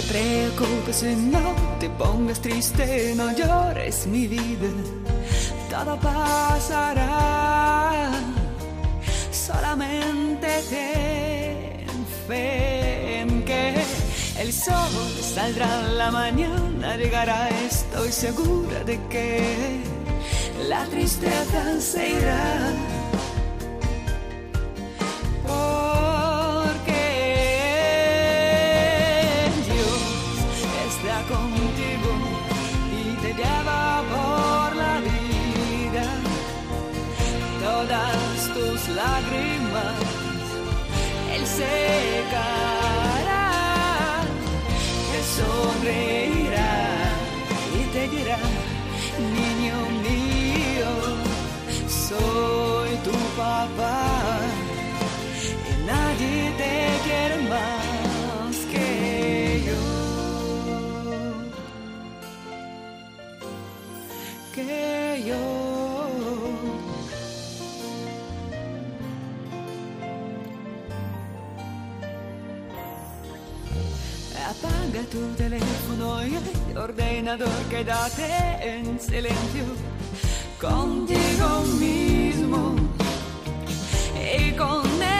Te 0.00 0.06
preocupes, 0.06 1.02
no 1.02 1.54
te 1.78 1.90
pongas 1.90 2.40
triste, 2.40 3.12
no 3.16 3.32
llores 3.32 4.06
mi 4.06 4.26
vida, 4.26 4.68
todo 5.68 5.98
pasará. 5.98 8.10
Solamente 9.30 10.62
ten 10.70 12.06
fe 12.26 13.20
en 13.20 13.44
que 13.44 13.74
el 14.38 14.52
sol 14.52 14.90
saldrá 15.20 15.82
la 15.96 16.10
mañana, 16.10 16.96
llegará, 16.96 17.48
estoy 17.66 18.12
segura 18.12 18.82
de 18.84 18.98
que 19.08 19.80
la 20.68 20.84
tristeza 20.86 21.80
se 21.80 22.10
irá. 22.10 23.00
Sonreirá 45.80 46.72
y 47.78 47.84
te 47.92 48.08
dirá, 48.08 48.38
niño 49.18 49.76
mío, 50.04 50.90
soy 51.88 52.90
tu 53.04 53.16
papá 53.36 54.40
y 55.68 55.86
nadie 55.86 56.52
te 56.58 56.74
quiere 57.04 57.36
más 57.48 58.56
que 58.72 59.62
yo. 59.66 59.80
que 64.54 65.24
yo. 65.26 65.59
Apaga 74.62 75.02
tu 75.10 75.20
teléfono 75.36 76.22
y 76.26 76.36
el 76.70 76.76
ordenador, 76.76 77.48
quédate 77.70 78.28
en 78.62 79.00
silencio 79.00 79.64
contigo 80.60 81.62
mismo 81.78 82.76
y 84.14 84.52
con 84.52 84.84
el 85.02 85.19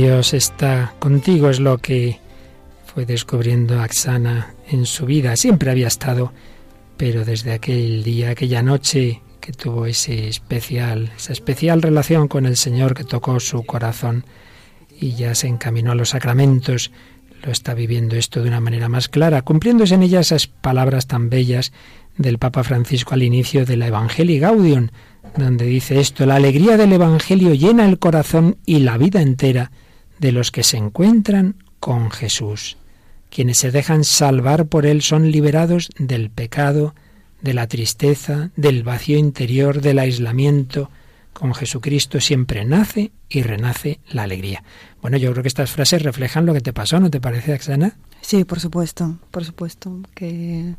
Dios 0.00 0.32
está 0.32 0.94
contigo, 1.00 1.50
es 1.50 1.58
lo 1.58 1.78
que 1.78 2.20
fue 2.86 3.04
descubriendo 3.04 3.80
Axana 3.80 4.54
en 4.70 4.86
su 4.86 5.06
vida. 5.06 5.34
Siempre 5.34 5.72
había 5.72 5.88
estado, 5.88 6.32
pero 6.96 7.24
desde 7.24 7.50
aquel 7.50 8.04
día, 8.04 8.30
aquella 8.30 8.62
noche 8.62 9.22
que 9.40 9.52
tuvo 9.52 9.86
ese 9.86 10.28
especial, 10.28 11.10
esa 11.16 11.32
especial 11.32 11.82
relación 11.82 12.28
con 12.28 12.46
el 12.46 12.56
Señor 12.56 12.94
que 12.94 13.02
tocó 13.02 13.40
su 13.40 13.64
corazón 13.64 14.24
y 15.00 15.16
ya 15.16 15.34
se 15.34 15.48
encaminó 15.48 15.90
a 15.90 15.96
los 15.96 16.10
sacramentos, 16.10 16.92
lo 17.42 17.50
está 17.50 17.74
viviendo 17.74 18.14
esto 18.14 18.40
de 18.40 18.50
una 18.50 18.60
manera 18.60 18.88
más 18.88 19.08
clara, 19.08 19.42
cumpliéndose 19.42 19.96
en 19.96 20.04
ella 20.04 20.20
esas 20.20 20.46
palabras 20.46 21.08
tan 21.08 21.28
bellas 21.28 21.72
del 22.16 22.38
Papa 22.38 22.62
Francisco 22.62 23.14
al 23.14 23.24
inicio 23.24 23.66
de 23.66 23.76
la 23.76 23.88
Evangelii 23.88 24.38
Gaudium, 24.38 24.90
donde 25.36 25.64
dice 25.64 25.98
esto, 25.98 26.24
la 26.24 26.36
alegría 26.36 26.76
del 26.76 26.92
Evangelio 26.92 27.52
llena 27.52 27.84
el 27.84 27.98
corazón 27.98 28.58
y 28.64 28.78
la 28.78 28.96
vida 28.96 29.22
entera 29.22 29.72
de 30.18 30.32
los 30.32 30.50
que 30.50 30.62
se 30.62 30.76
encuentran 30.76 31.56
con 31.80 32.10
Jesús. 32.10 32.76
Quienes 33.30 33.58
se 33.58 33.70
dejan 33.70 34.04
salvar 34.04 34.66
por 34.66 34.86
Él 34.86 35.02
son 35.02 35.30
liberados 35.30 35.90
del 35.98 36.30
pecado, 36.30 36.94
de 37.42 37.54
la 37.54 37.66
tristeza, 37.66 38.50
del 38.56 38.82
vacío 38.82 39.18
interior, 39.18 39.80
del 39.80 39.98
aislamiento. 39.98 40.90
Con 41.32 41.54
Jesucristo 41.54 42.20
siempre 42.20 42.64
nace 42.64 43.12
y 43.28 43.42
renace 43.42 44.00
la 44.10 44.24
alegría. 44.24 44.64
Bueno, 45.00 45.18
yo 45.18 45.30
creo 45.30 45.42
que 45.42 45.48
estas 45.48 45.70
frases 45.70 46.02
reflejan 46.02 46.46
lo 46.46 46.54
que 46.54 46.60
te 46.60 46.72
pasó, 46.72 46.98
¿no 46.98 47.10
te 47.10 47.20
parece, 47.20 47.52
Axana? 47.52 47.96
Sí, 48.20 48.44
por 48.44 48.58
supuesto, 48.58 49.18
por 49.30 49.44
supuesto, 49.44 50.00
que 50.14 50.74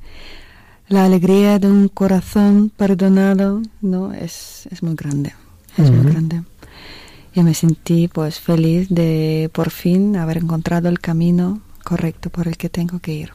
la 0.89 1.05
alegría 1.05 1.59
de 1.59 1.67
un 1.67 1.87
corazón 1.87 2.71
perdonado 2.75 3.61
no 3.81 4.13
es, 4.13 4.67
es 4.71 4.83
muy 4.83 4.95
grande, 4.95 5.33
es 5.77 5.89
muy 5.91 6.11
grande. 6.11 6.41
Y 7.33 7.43
me 7.43 7.53
sentí 7.53 8.07
pues 8.07 8.39
feliz 8.39 8.87
de 8.89 9.49
por 9.53 9.69
fin 9.69 10.15
haber 10.15 10.37
encontrado 10.37 10.89
el 10.89 10.99
camino 10.99 11.61
correcto 11.83 12.29
por 12.29 12.47
el 12.47 12.57
que 12.57 12.69
tengo 12.69 12.99
que 12.99 13.13
ir. 13.13 13.31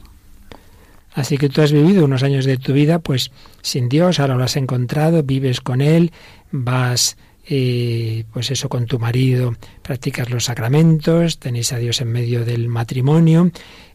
Así 1.13 1.37
que 1.37 1.47
tú 1.47 1.61
has 1.61 1.71
vivido 1.71 2.03
unos 2.03 2.23
años 2.23 2.45
de 2.45 2.57
tu 2.57 2.73
vida 2.73 2.99
pues 2.99 3.31
sin 3.61 3.87
Dios, 3.87 4.19
ahora 4.19 4.35
lo 4.35 4.43
has 4.43 4.57
encontrado, 4.57 5.23
vives 5.23 5.61
con 5.61 5.79
Él, 5.79 6.11
vas 6.51 7.15
eh, 7.47 8.25
pues 8.33 8.51
eso 8.51 8.69
con 8.69 8.85
tu 8.85 8.99
marido, 8.99 9.55
practicas 9.81 10.29
los 10.29 10.45
sacramentos, 10.45 11.39
tenéis 11.39 11.71
a 11.73 11.77
Dios 11.77 12.01
en 12.01 12.11
medio 12.11 12.43
del 12.43 12.67
matrimonio. 12.67 13.51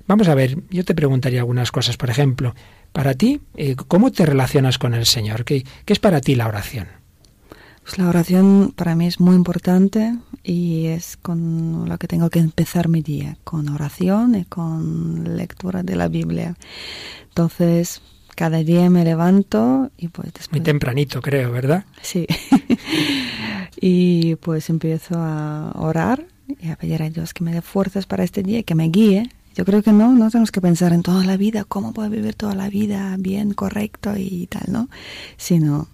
Vamos 0.06 0.28
a 0.28 0.34
ver, 0.34 0.58
yo 0.70 0.84
te 0.84 0.94
preguntaría 0.94 1.40
algunas 1.40 1.70
cosas, 1.72 1.96
por 1.96 2.10
ejemplo, 2.10 2.54
para 2.92 3.14
ti, 3.14 3.40
eh, 3.56 3.76
¿cómo 3.76 4.12
te 4.12 4.24
relacionas 4.24 4.78
con 4.78 4.94
el 4.94 5.04
Señor? 5.04 5.44
¿Qué, 5.44 5.64
¿Qué, 5.84 5.92
es 5.92 5.98
para 5.98 6.20
ti 6.20 6.36
la 6.36 6.48
oración? 6.48 6.99
Pues 7.82 7.98
la 7.98 8.08
oración 8.08 8.72
para 8.76 8.94
mí 8.94 9.06
es 9.06 9.20
muy 9.20 9.34
importante 9.34 10.16
y 10.42 10.86
es 10.86 11.16
con 11.16 11.88
lo 11.88 11.98
que 11.98 12.06
tengo 12.06 12.30
que 12.30 12.38
empezar 12.38 12.88
mi 12.88 13.02
día, 13.02 13.36
con 13.44 13.68
oración 13.68 14.34
y 14.34 14.44
con 14.44 15.36
lectura 15.36 15.82
de 15.82 15.96
la 15.96 16.08
Biblia. 16.08 16.56
Entonces, 17.28 18.02
cada 18.36 18.58
día 18.58 18.88
me 18.90 19.04
levanto 19.04 19.90
y 19.96 20.08
pues 20.08 20.32
después... 20.32 20.52
Muy 20.52 20.60
tempranito, 20.60 21.20
creo, 21.20 21.50
¿verdad? 21.52 21.84
Sí. 22.02 22.26
y 23.80 24.36
pues 24.36 24.70
empiezo 24.70 25.14
a 25.16 25.72
orar 25.74 26.26
y 26.60 26.68
a 26.68 26.76
pedir 26.76 27.02
a 27.02 27.10
Dios 27.10 27.32
que 27.34 27.44
me 27.44 27.52
dé 27.52 27.62
fuerzas 27.62 28.06
para 28.06 28.24
este 28.24 28.42
día, 28.42 28.62
que 28.62 28.74
me 28.74 28.88
guíe 28.88 29.30
yo 29.54 29.64
creo 29.64 29.82
que 29.82 29.92
no, 29.92 30.12
no 30.12 30.30
tenemos 30.30 30.52
que 30.52 30.60
pensar 30.60 30.92
en 30.92 31.02
toda 31.02 31.24
la 31.24 31.36
vida, 31.36 31.64
cómo 31.64 31.92
puedo 31.92 32.08
vivir 32.08 32.34
toda 32.34 32.54
la 32.54 32.68
vida 32.68 33.16
bien, 33.18 33.52
correcto 33.52 34.16
y 34.16 34.46
tal, 34.46 34.62
¿no? 34.68 34.88
Sino 35.36 35.88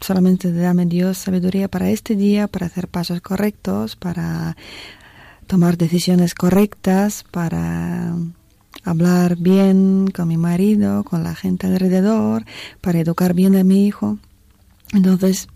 solamente 0.00 0.52
dame 0.52 0.86
Dios 0.86 1.18
sabiduría 1.18 1.68
para 1.68 1.90
este 1.90 2.16
día, 2.16 2.48
para 2.48 2.66
hacer 2.66 2.88
pasos 2.88 3.20
correctos, 3.20 3.96
para 3.96 4.56
tomar 5.46 5.78
decisiones 5.78 6.34
correctas, 6.34 7.24
para 7.30 8.14
hablar 8.84 9.36
bien 9.36 10.08
con 10.14 10.28
mi 10.28 10.36
marido, 10.36 11.04
con 11.04 11.22
la 11.24 11.34
gente 11.34 11.66
alrededor, 11.66 12.44
para 12.80 13.00
educar 13.00 13.34
bien 13.34 13.56
a 13.56 13.64
mi 13.64 13.86
hijo. 13.86 14.18
Entonces, 14.92 15.48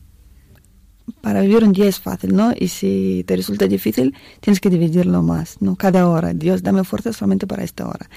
para 1.21 1.41
vivir 1.41 1.65
un 1.65 1.73
día 1.73 1.87
es 1.87 2.01
fácil, 2.01 2.35
¿no? 2.35 2.53
Y 2.59 2.69
si 2.69 3.25
te 3.27 3.37
resulta 3.37 3.67
difícil, 3.67 4.15
tienes 4.41 4.61
que 4.61 4.71
dividirlo 4.71 5.23
más, 5.23 5.57
¿no? 5.61 5.77
Cada 5.77 6.09
hora. 6.09 6.33
Dios, 6.33 6.63
dame 6.63 6.85
fuerza 6.85 7.13
solamente 7.13 7.47
para 7.47 7.65
esta 7.65 7.87
hora. 7.87 8.09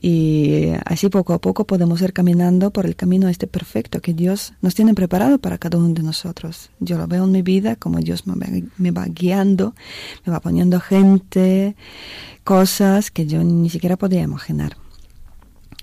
Y 0.00 0.70
así 0.84 1.08
poco 1.08 1.32
a 1.32 1.40
poco 1.40 1.66
podemos 1.66 2.00
ir 2.02 2.12
caminando 2.12 2.70
por 2.70 2.86
el 2.86 2.96
camino 2.96 3.28
este 3.28 3.46
perfecto 3.46 4.00
que 4.00 4.14
Dios 4.14 4.54
nos 4.60 4.74
tiene 4.74 4.94
preparado 4.94 5.38
para 5.38 5.58
cada 5.58 5.78
uno 5.78 5.94
de 5.94 6.02
nosotros. 6.02 6.70
Yo 6.80 6.98
lo 6.98 7.06
veo 7.06 7.24
en 7.24 7.32
mi 7.32 7.42
vida 7.42 7.76
como 7.76 7.98
Dios 7.98 8.26
me 8.26 8.34
va, 8.34 8.46
me 8.76 8.90
va 8.90 9.06
guiando, 9.06 9.74
me 10.24 10.32
va 10.32 10.40
poniendo 10.40 10.80
gente, 10.80 11.76
cosas 12.44 13.10
que 13.10 13.26
yo 13.26 13.42
ni 13.42 13.70
siquiera 13.70 13.96
podía 13.96 14.22
imaginar. 14.22 14.76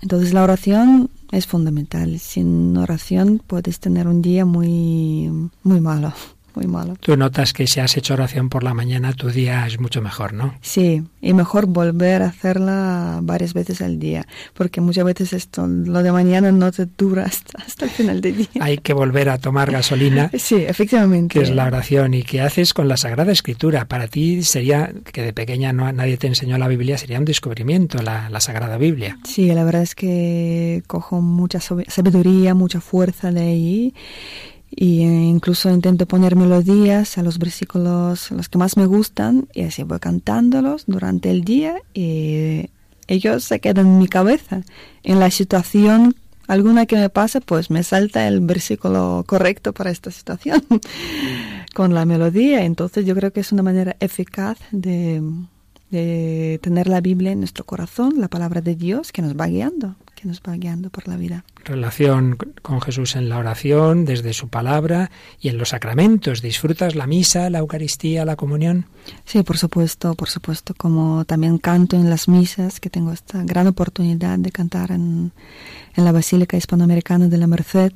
Entonces 0.02 0.34
la 0.34 0.44
oración 0.44 1.10
es 1.32 1.48
fundamental. 1.48 2.20
Sin 2.20 2.78
oración 2.78 3.42
puedes 3.46 3.80
tener 3.80 4.08
un 4.08 4.22
día 4.22 4.46
muy, 4.46 5.32
muy 5.64 5.82
malo 5.82 6.14
muy 6.56 6.68
malo. 6.68 6.96
Tú 7.00 7.16
notas 7.18 7.54
que 7.54 7.68
si 7.68 7.80
has 7.80 7.96
hecho 7.98 8.14
oración 8.14 8.50
por 8.50 8.64
la 8.64 8.74
mañana, 8.74 9.14
tu 9.14 9.30
día 9.30 9.66
es 9.68 9.80
mucho 9.80 10.02
mejor, 10.02 10.34
¿no? 10.34 10.56
Sí, 10.62 11.04
y 11.22 11.34
mejor 11.34 11.66
volver 11.66 12.22
a 12.22 12.28
hacerla 12.28 13.20
varias 13.22 13.54
veces 13.54 13.82
al 13.82 14.00
día, 14.00 14.28
porque 14.54 14.82
muchas 14.82 15.06
veces 15.06 15.34
esto, 15.34 15.68
lo 15.68 16.04
de 16.04 16.12
mañana 16.12 16.52
no 16.52 16.72
te 16.72 16.86
dura 16.86 17.26
hasta, 17.26 17.86
el 17.86 17.92
final 17.92 18.22
del 18.22 18.38
día. 18.38 18.48
Hay 18.60 18.78
que 18.78 18.94
volver 18.94 19.30
a 19.30 19.38
tomar 19.38 19.72
gasolina. 19.72 20.32
sí, 20.38 20.56
efectivamente. 20.56 21.38
Que 21.38 21.44
es 21.44 21.52
la 21.52 21.66
oración 21.66 22.14
y 22.14 22.24
que 22.24 22.42
haces 22.42 22.74
con 22.74 22.88
la 22.88 22.98
Sagrada 22.98 23.32
Escritura. 23.32 23.86
Para 23.86 24.08
ti 24.08 24.44
sería, 24.44 24.92
que 25.12 25.22
de 25.22 25.34
pequeña 25.34 25.74
no, 25.74 25.92
nadie 25.92 26.18
te 26.18 26.28
enseñó 26.28 26.58
la 26.58 26.68
Biblia, 26.68 26.98
sería 26.98 27.20
un 27.20 27.26
descubrimiento 27.26 28.02
la, 28.02 28.30
la 28.30 28.40
Sagrada 28.40 28.78
Biblia. 28.78 29.18
Sí, 29.24 29.48
la 29.54 29.64
verdad 29.64 29.82
es 29.82 29.96
que 29.96 30.84
cojo 30.88 31.22
mucha 31.22 31.60
sabiduría, 31.60 32.54
mucha 32.54 32.82
fuerza 32.82 33.32
de 33.32 33.42
ahí 33.42 33.94
y 34.76 35.04
eh, 35.04 35.06
incluso 35.06 35.70
intento 35.70 36.06
poner 36.06 36.36
melodías 36.36 37.18
a 37.18 37.24
los 37.24 37.40
versículos 37.40 38.30
los 38.32 38.50
que 38.50 38.58
más 38.58 38.76
me 38.76 38.86
gustan 38.86 39.48
y 39.54 39.62
así 39.64 39.84
voy 39.84 40.00
cantándolos 40.00 40.84
durante 40.86 41.32
el 41.32 41.46
día 41.46 41.76
y 41.94 42.70
ellos 43.08 43.46
se 43.46 43.60
quedan 43.62 43.88
en 43.88 44.00
mi 44.00 44.08
cabeza. 44.08 44.64
En 45.04 45.20
la 45.20 45.32
situación 45.32 46.16
alguna 46.48 46.86
que 46.86 46.98
me 46.98 47.10
pasa, 47.10 47.40
pues 47.40 47.72
me 47.72 47.84
salta 47.84 48.28
el 48.28 48.42
versículo 48.42 49.24
correcto 49.26 49.74
para 49.74 49.92
esta 49.92 50.12
situación 50.12 50.64
con 51.74 51.94
la 51.94 52.06
melodía. 52.06 52.66
Entonces 52.66 53.06
yo 53.06 53.16
creo 53.16 53.32
que 53.32 53.40
es 53.40 53.54
una 53.54 53.64
manera 53.64 53.96
eficaz 54.02 54.58
de, 54.72 55.22
de 55.90 56.60
tener 56.62 56.88
la 56.88 57.00
Biblia 57.00 57.32
en 57.32 57.40
nuestro 57.40 57.64
corazón, 57.64 58.16
la 58.18 58.28
palabra 58.28 58.60
de 58.60 58.76
Dios 58.76 59.14
que 59.14 59.22
nos 59.22 59.38
va 59.38 59.48
guiando 59.48 59.96
nos 60.26 60.42
va 60.42 60.54
guiando 60.54 60.90
por 60.90 61.08
la 61.08 61.16
vida. 61.16 61.46
Relación 61.64 62.38
con 62.62 62.82
Jesús 62.82 63.16
en 63.16 63.30
la 63.30 63.38
oración, 63.38 64.06
desde 64.06 64.34
su 64.34 64.50
palabra 64.50 65.12
y 65.40 65.50
en 65.50 65.58
los 65.58 65.70
sacramentos. 65.70 66.42
¿Disfrutas 66.42 66.96
la 66.96 67.08
misa, 67.08 67.50
la 67.50 67.60
Eucaristía, 67.60 68.26
la 68.26 68.36
comunión? 68.36 68.86
Sí, 69.26 69.44
por 69.44 69.58
supuesto, 69.58 70.16
por 70.16 70.30
supuesto. 70.30 70.74
Como 70.76 71.26
también 71.26 71.58
canto 71.58 71.96
en 71.96 72.10
las 72.10 72.28
misas, 72.28 72.80
que 72.80 72.90
tengo 72.90 73.12
esta 73.12 73.44
gran 73.44 73.68
oportunidad 73.68 74.38
de 74.40 74.52
cantar 74.52 74.92
en, 74.92 75.32
la 75.96 76.12
Basílica 76.12 76.58
Hispanoamericana 76.58 77.28
de 77.28 77.38
la 77.38 77.48
Merced, 77.48 77.94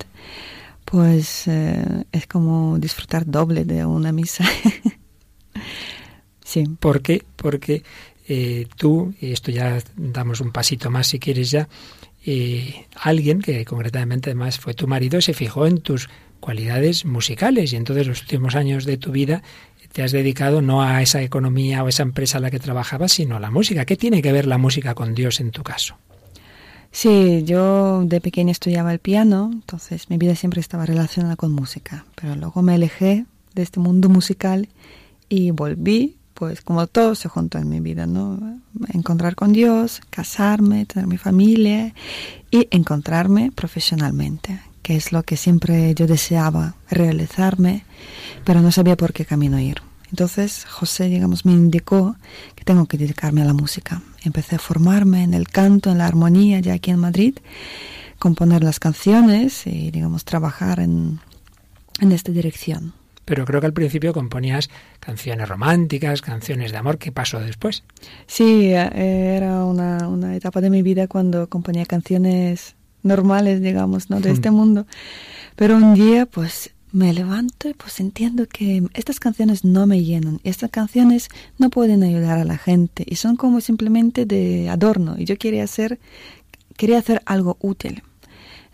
pues 0.86 1.48
eh, 1.48 2.06
es 2.12 2.28
como 2.28 2.80
disfrutar 2.80 3.26
doble 3.26 3.66
de 3.66 3.86
una 3.86 4.12
misa. 4.12 4.46
sí. 6.44 6.64
¿Por 6.80 7.02
qué? 7.02 7.24
Porque 7.36 7.84
eh, 8.32 8.68
tú, 8.76 9.12
y 9.20 9.32
esto 9.32 9.50
ya 9.50 9.82
damos 9.98 10.40
un 10.40 10.52
pasito 10.52 10.92
más 10.92 11.08
si 11.08 11.18
quieres 11.18 11.50
ya, 11.50 11.68
y 12.24 12.76
alguien 12.96 13.42
que 13.42 13.64
concretamente 13.66 14.30
además 14.30 14.60
fue 14.60 14.74
tu 14.74 14.88
marido 14.88 15.22
se 15.22 15.34
fijó 15.34 15.66
en 15.66 15.80
tus 15.80 16.10
cualidades 16.40 17.06
musicales 17.06 17.74
y 17.74 17.76
entonces 17.76 18.08
los 18.08 18.22
últimos 18.22 18.56
años 18.56 18.86
de 18.86 18.98
tu 18.98 19.12
vida 19.12 19.42
te 19.92 20.04
has 20.04 20.12
dedicado 20.12 20.62
no 20.62 20.84
a 20.84 21.02
esa 21.02 21.22
economía 21.22 21.84
o 21.84 21.88
esa 21.88 22.04
empresa 22.04 22.38
a 22.38 22.42
la 22.42 22.52
que 22.52 22.60
trabajabas, 22.60 23.14
sino 23.14 23.38
a 23.38 23.40
la 23.40 23.50
música. 23.50 23.86
¿Qué 23.86 23.98
tiene 23.98 24.22
que 24.22 24.32
ver 24.32 24.46
la 24.46 24.58
música 24.58 24.94
con 24.94 25.16
Dios 25.16 25.40
en 25.40 25.52
tu 25.52 25.64
caso? 25.64 25.98
Sí, 26.92 27.44
yo 27.44 28.04
de 28.04 28.20
pequeña 28.20 28.52
estudiaba 28.52 28.92
el 28.92 29.00
piano, 29.00 29.50
entonces 29.52 30.10
mi 30.10 30.18
vida 30.18 30.36
siempre 30.36 30.60
estaba 30.60 30.86
relacionada 30.86 31.36
con 31.36 31.52
música, 31.52 32.06
pero 32.16 32.36
luego 32.36 32.62
me 32.62 32.74
alejé 32.74 33.26
de 33.54 33.62
este 33.62 33.80
mundo 33.80 34.10
musical 34.10 34.70
y 35.28 35.52
volví 35.52 36.19
pues 36.40 36.62
como 36.62 36.88
todo 36.88 37.16
se 37.16 37.28
juntó 37.28 37.58
en 37.58 37.68
mi 37.68 37.82
vida, 37.82 38.06
¿no? 38.08 38.40
Encontrar 38.94 39.36
con 39.36 39.52
Dios, 39.52 40.02
casarme, 40.10 40.86
tener 40.86 41.06
mi 41.06 41.18
familia 41.18 41.94
y 42.50 42.70
encontrarme 42.72 43.52
profesionalmente, 43.52 44.62
que 44.82 44.96
es 44.96 45.12
lo 45.12 45.24
que 45.24 45.36
siempre 45.36 45.94
yo 45.94 46.08
deseaba 46.08 46.76
realizarme, 46.90 47.84
pero 48.46 48.62
no 48.62 48.72
sabía 48.72 48.96
por 48.96 49.12
qué 49.12 49.26
camino 49.26 49.60
ir. 49.60 49.82
Entonces 50.12 50.66
José, 50.66 51.10
digamos, 51.10 51.46
me 51.46 51.52
indicó 51.52 52.16
que 52.56 52.64
tengo 52.64 52.86
que 52.86 52.98
dedicarme 52.98 53.42
a 53.42 53.46
la 53.46 53.54
música. 53.54 54.02
Empecé 54.24 54.56
a 54.56 54.60
formarme 54.60 55.24
en 55.24 55.34
el 55.34 55.50
canto, 55.50 55.92
en 55.92 55.98
la 55.98 56.08
armonía, 56.08 56.62
ya 56.62 56.74
aquí 56.74 56.90
en 56.90 57.00
Madrid, 57.00 57.38
componer 58.18 58.64
las 58.64 58.80
canciones 58.80 59.68
y, 59.68 59.92
digamos, 59.92 60.24
trabajar 60.24 60.80
en, 60.80 61.20
en 62.00 62.14
esta 62.14 62.32
dirección. 62.32 62.94
Pero 63.30 63.46
creo 63.46 63.60
que 63.62 63.68
al 63.68 63.74
principio 63.74 64.12
componías 64.12 64.72
canciones 65.00 65.48
románticas, 65.48 66.24
canciones 66.24 66.72
de 66.72 66.78
amor. 66.80 66.98
¿Qué 66.98 67.12
pasó 67.12 67.40
después? 67.40 67.84
Sí, 68.26 68.72
eh, 68.74 69.36
era 69.38 69.66
una, 69.66 70.08
una 70.08 70.36
etapa 70.36 70.62
de 70.62 70.72
mi 70.72 70.82
vida 70.82 71.08
cuando 71.08 71.48
componía 71.48 71.86
canciones 71.86 72.76
normales, 73.04 73.62
digamos, 73.62 74.10
¿no? 74.10 74.20
De 74.20 74.32
este 74.32 74.50
mundo. 74.50 74.88
Pero 75.56 75.78
un 75.78 75.94
día, 75.94 76.26
pues, 76.26 76.72
me 76.92 77.14
levanto 77.14 77.70
y 77.70 77.76
pues 77.76 78.00
entiendo 78.00 78.48
que 78.48 78.84
estas 78.96 79.20
canciones 79.20 79.64
no 79.64 79.86
me 79.86 80.04
llenan. 80.04 80.40
Estas 80.44 80.72
canciones 80.72 81.30
no 81.60 81.70
pueden 81.70 82.02
ayudar 82.02 82.40
a 82.40 82.46
la 82.46 82.58
gente 82.58 83.06
y 83.06 83.18
son 83.18 83.36
como 83.36 83.62
simplemente 83.62 84.26
de 84.26 84.70
adorno. 84.70 85.18
Y 85.20 85.26
yo 85.26 85.38
quería 85.38 85.66
hacer, 85.66 86.00
quería 86.78 86.98
hacer 86.98 87.22
algo 87.28 87.58
útil. 87.60 88.02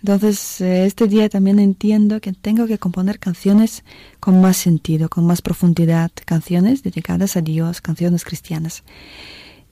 Entonces, 0.06 0.62
eh, 0.62 0.86
este 0.86 1.08
día 1.08 1.30
también 1.30 1.58
entiendo 1.58 2.22
que 2.22 2.32
tengo 2.32 2.68
que 2.68 2.78
componer 2.78 3.18
canciones 3.18 3.84
con 4.20 4.40
más 4.40 4.56
sentido, 4.56 5.10
con 5.10 5.26
más 5.26 5.42
profundidad, 5.42 6.12
canciones 6.26 6.84
dedicadas 6.84 7.36
a 7.38 7.42
Dios, 7.42 7.82
canciones 7.82 8.24
cristianas. 8.24 8.84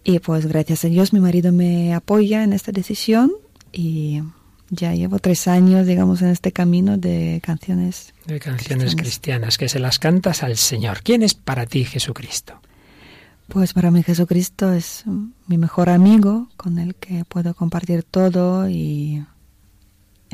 Y 0.04 0.18
pues 0.18 0.48
gracias 0.48 0.86
a 0.86 0.88
Dios 0.88 1.14
mi 1.14 1.20
marido 1.20 1.52
me 1.52 1.94
apoya 1.94 2.44
en 2.44 2.54
esta 2.54 2.72
decisión 2.72 3.32
y 3.72 4.24
ya 4.72 4.96
llevo 4.96 5.20
tres 5.20 5.48
años, 5.48 5.86
digamos, 5.86 6.24
en 6.24 6.30
este 6.30 6.52
camino 6.52 6.98
de 6.98 7.40
canciones. 7.44 8.16
De 8.26 8.40
canciones 8.40 8.96
cristianas, 8.96 9.60
que 9.60 9.70
se 9.70 9.78
las 9.78 10.00
cantas 10.00 10.42
al 10.42 10.58
Señor. 10.58 11.02
¿Quién 11.04 11.22
es 11.22 11.36
para 11.36 11.68
ti 11.68 11.86
Jesucristo? 11.86 12.60
Pues 13.50 13.74
para 13.74 13.92
mí 13.92 14.02
Jesucristo 14.02 14.74
es 14.74 15.04
mi 15.46 15.60
mejor 15.60 15.90
amigo, 15.90 16.48
con 16.58 16.80
el 16.80 16.96
que 16.96 17.24
puedo 17.24 17.54
compartir 17.54 18.02
todo 18.02 18.68
y 18.68 19.24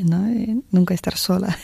nunca 0.02 0.94
estar 0.94 1.16
sola, 1.16 1.56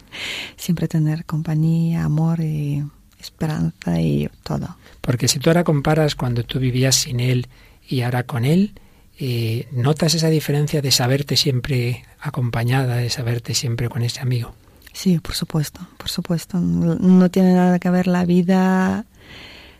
siempre 0.56 0.88
tener 0.88 1.24
compañía, 1.24 2.04
amor 2.04 2.40
y 2.40 2.82
esperanza 3.20 4.00
y 4.00 4.28
todo. 4.42 4.76
Porque 5.00 5.28
si 5.28 5.38
tú 5.38 5.50
ahora 5.50 5.64
comparas 5.64 6.14
cuando 6.14 6.44
tú 6.44 6.58
vivías 6.58 6.96
sin 6.96 7.20
él 7.20 7.48
y 7.88 8.02
ahora 8.02 8.24
con 8.24 8.44
él, 8.44 8.72
eh, 9.18 9.66
¿notas 9.72 10.14
esa 10.14 10.28
diferencia 10.28 10.80
de 10.80 10.90
saberte 10.90 11.36
siempre 11.36 12.04
acompañada, 12.20 12.96
de 12.96 13.10
saberte 13.10 13.54
siempre 13.54 13.88
con 13.88 14.02
ese 14.02 14.20
amigo? 14.20 14.54
Sí, 14.92 15.18
por 15.18 15.34
supuesto, 15.34 15.80
por 15.96 16.08
supuesto. 16.08 16.58
No 16.58 17.30
tiene 17.30 17.54
nada 17.54 17.78
que 17.78 17.90
ver 17.90 18.06
la 18.06 18.24
vida 18.24 19.04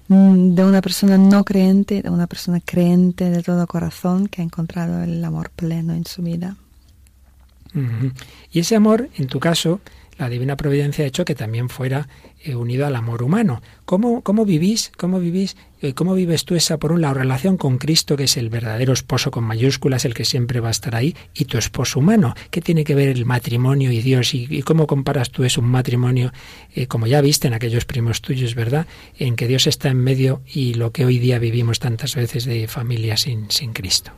mm, 0.08 0.54
de 0.54 0.64
una 0.64 0.80
persona 0.80 1.18
no 1.18 1.44
creyente, 1.44 2.02
de 2.02 2.10
una 2.10 2.26
persona 2.26 2.60
creyente 2.64 3.30
de 3.30 3.42
todo 3.42 3.66
corazón 3.66 4.28
que 4.28 4.42
ha 4.42 4.44
encontrado 4.44 5.02
el 5.02 5.24
amor 5.24 5.50
pleno 5.50 5.94
en 5.94 6.04
su 6.04 6.22
vida. 6.22 6.56
Y 8.50 8.60
ese 8.60 8.76
amor, 8.76 9.08
en 9.16 9.26
tu 9.26 9.40
caso, 9.40 9.80
la 10.18 10.28
divina 10.28 10.56
providencia 10.56 11.04
ha 11.04 11.08
hecho 11.08 11.24
que 11.24 11.36
también 11.36 11.68
fuera 11.68 12.08
eh, 12.42 12.56
unido 12.56 12.86
al 12.86 12.96
amor 12.96 13.22
humano. 13.22 13.62
¿Cómo, 13.84 14.22
cómo 14.22 14.44
vivís, 14.44 14.90
cómo 14.96 15.20
vivís, 15.20 15.56
eh, 15.80 15.94
cómo 15.94 16.14
vives 16.14 16.44
tú 16.44 16.56
esa, 16.56 16.76
por 16.78 16.90
un 16.90 17.00
lado, 17.00 17.14
relación 17.14 17.56
con 17.56 17.78
Cristo, 17.78 18.16
que 18.16 18.24
es 18.24 18.36
el 18.36 18.48
verdadero 18.50 18.92
esposo 18.92 19.30
con 19.30 19.44
mayúsculas, 19.44 20.04
el 20.04 20.14
que 20.14 20.24
siempre 20.24 20.58
va 20.58 20.68
a 20.68 20.72
estar 20.72 20.96
ahí, 20.96 21.14
y 21.34 21.44
tu 21.44 21.56
esposo 21.56 22.00
humano? 22.00 22.34
¿Qué 22.50 22.60
tiene 22.60 22.82
que 22.82 22.96
ver 22.96 23.08
el 23.08 23.26
matrimonio 23.26 23.92
y 23.92 24.02
Dios? 24.02 24.34
¿Y, 24.34 24.62
cómo 24.62 24.88
comparas 24.88 25.30
tú 25.30 25.44
eso, 25.44 25.60
un 25.60 25.68
matrimonio, 25.68 26.32
eh, 26.74 26.88
como 26.88 27.06
ya 27.06 27.20
viste 27.20 27.46
en 27.46 27.54
aquellos 27.54 27.84
primos 27.84 28.20
tuyos, 28.20 28.56
verdad? 28.56 28.88
En 29.18 29.36
que 29.36 29.46
Dios 29.46 29.68
está 29.68 29.88
en 29.88 29.98
medio 29.98 30.42
y 30.52 30.74
lo 30.74 30.90
que 30.90 31.04
hoy 31.04 31.20
día 31.20 31.38
vivimos 31.38 31.78
tantas 31.78 32.16
veces 32.16 32.44
de 32.44 32.66
familia 32.66 33.16
sin, 33.16 33.50
sin 33.52 33.72
Cristo. 33.72 34.10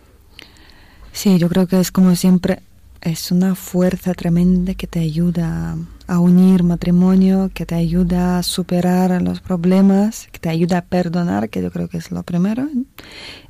Sí, 1.13 1.39
yo 1.39 1.49
creo 1.51 1.67
que 1.67 1.79
es 1.79 1.93
como 1.93 2.17
siempre 2.17 2.61
es 3.01 3.33
una 3.33 3.55
fuerza 3.55 4.15
tremenda 4.15 4.75
que 4.75 4.87
te 4.87 5.01
ayuda 5.01 5.77
a 6.07 6.19
unir 6.19 6.63
matrimonio, 6.63 7.51
que 7.55 7.65
te 7.65 7.75
ayuda 7.75 8.39
a 8.39 8.43
superar 8.43 9.23
los 9.23 9.41
problemas, 9.41 10.29
que 10.33 10.39
te 10.39 10.49
ayuda 10.49 10.79
a 10.79 10.85
perdonar, 10.85 11.49
que 11.49 11.63
yo 11.63 11.71
creo 11.71 11.89
que 11.89 11.99
es 11.99 12.11
lo 12.11 12.23
primero 12.23 12.69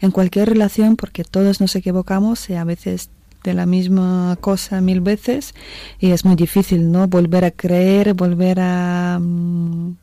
en 0.01 0.11
cualquier 0.11 0.51
relación, 0.51 0.97
porque 0.97 1.25
todos 1.25 1.61
nos 1.61 1.75
equivocamos 1.75 2.49
y 2.51 2.55
a 2.55 2.65
veces 2.65 3.11
de 3.43 3.55
la 3.55 3.67
misma 3.67 4.37
cosa 4.41 4.81
mil 4.81 5.01
veces 5.01 5.55
y 5.99 6.11
es 6.11 6.25
muy 6.25 6.37
difícil, 6.37 6.93
¿no? 6.93 7.09
Volver 7.09 7.45
a 7.45 7.51
creer, 7.51 8.15
volver 8.15 8.61
a 8.61 9.19
mm, 9.21 9.97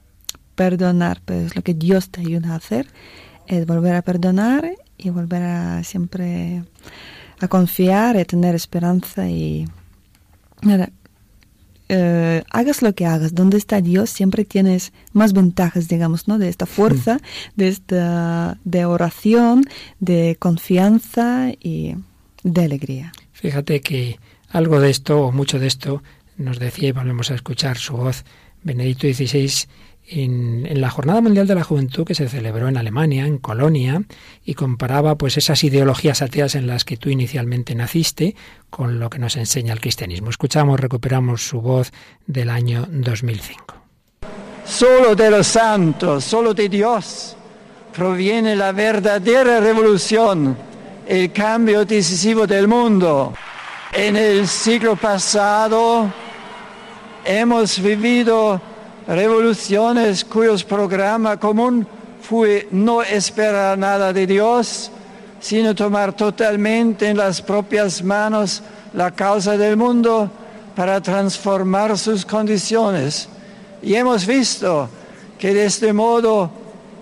perdonar, 0.55 1.21
pero 1.23 1.41
es 1.41 1.55
lo 1.55 1.61
que 1.61 1.73
Dios 1.73 2.09
te 2.09 2.21
ayuda 2.21 2.53
a 2.53 2.55
hacer, 2.55 2.87
es 3.45 3.65
volver 3.65 3.95
a 3.95 4.01
perdonar 4.01 4.71
y 4.97 5.09
volver 5.11 5.43
a 5.43 5.83
siempre 5.83 6.63
a 7.39 7.47
confiar 7.47 8.15
y 8.15 8.19
a 8.19 8.25
tener 8.25 8.55
esperanza 8.55 9.29
y 9.29 9.67
nada, 10.61 10.89
eh, 11.89 12.43
hagas 12.51 12.81
lo 12.81 12.93
que 12.93 13.05
hagas, 13.05 13.33
donde 13.33 13.57
está 13.57 13.79
Dios, 13.79 14.09
siempre 14.09 14.43
tienes 14.43 14.91
más 15.13 15.33
ventajas, 15.33 15.87
digamos, 15.87 16.27
¿no? 16.27 16.37
De 16.37 16.49
esta 16.49 16.65
fuerza, 16.65 17.19
de 17.55 17.69
esta 17.69 18.57
de 18.65 18.85
oración, 18.85 19.63
de 19.99 20.35
confianza 20.39 21.51
y 21.61 21.95
de 22.43 22.63
alegría. 22.63 23.13
Fíjate 23.31 23.79
que 23.81 24.19
algo 24.49 24.79
de 24.81 24.89
esto, 24.89 25.25
o 25.25 25.31
mucho 25.31 25.59
de 25.59 25.67
esto, 25.67 26.03
nos 26.37 26.59
decía 26.59 26.89
y 26.89 26.91
volvemos 26.91 27.31
a 27.31 27.35
escuchar 27.35 27.77
su 27.77 27.95
voz, 27.95 28.25
Benedicto 28.63 29.07
XVI 29.07 29.67
en, 30.07 30.81
la 30.81 30.89
Jornada 30.89 31.21
Mundial 31.21 31.47
de 31.47 31.55
la 31.55 31.63
Juventud 31.63 32.05
que 32.05 32.15
se 32.15 32.29
celebró 32.29 32.67
en 32.67 32.77
Alemania, 32.77 33.25
en 33.25 33.37
Colonia, 33.37 34.03
y 34.43 34.53
comparaba 34.53 35.15
pues 35.15 35.37
esas 35.37 35.63
ideologías 35.63 36.21
ateas 36.21 36.55
en 36.55 36.67
las 36.67 36.85
que 36.85 36.97
tú 36.97 37.09
inicialmente 37.09 37.75
naciste 37.75 38.35
con 38.69 38.99
lo 38.99 39.09
que 39.09 39.19
nos 39.19 39.35
enseña 39.35 39.73
el 39.73 39.81
cristianismo. 39.81 40.29
Escuchamos, 40.29 40.79
recuperamos 40.79 41.41
su 41.45 41.61
voz 41.61 41.91
del 42.25 42.49
año 42.49 42.87
2005. 42.89 43.75
Solo 44.65 45.15
de 45.15 45.31
los 45.31 45.47
santos, 45.47 46.23
solo 46.23 46.53
de 46.53 46.69
Dios 46.69 47.35
proviene 47.95 48.55
la 48.55 48.71
verdadera 48.71 49.59
revolución, 49.59 50.55
el 51.07 51.31
cambio 51.31 51.83
decisivo 51.83 52.45
del 52.45 52.67
mundo. 52.67 53.33
En 53.91 54.15
el 54.15 54.47
siglo 54.47 54.95
pasado 54.95 56.11
hemos 57.25 57.81
vivido 57.81 58.61
revoluciones 59.07 60.25
cuyos 60.25 60.63
programa 60.63 61.37
común 61.37 61.87
fue 62.21 62.67
no 62.71 63.01
esperar 63.01 63.77
nada 63.77 64.11
de 64.11 64.27
Dios, 64.27 64.91
sino 65.39 65.73
tomar 65.73 66.13
totalmente 66.13 67.07
en 67.07 67.17
las 67.17 67.41
propias 67.41 68.03
manos 68.03 68.61
la 68.93 69.11
causa 69.11 69.57
del 69.57 69.77
mundo 69.77 70.29
para 70.75 70.99
transformar 71.01 71.97
sus 71.97 72.25
condiciones. 72.25 73.29
Y 73.81 73.95
hemos 73.95 74.25
visto 74.25 74.89
que 75.39 75.53
de 75.53 75.65
este 75.65 75.93
modo 75.93 76.49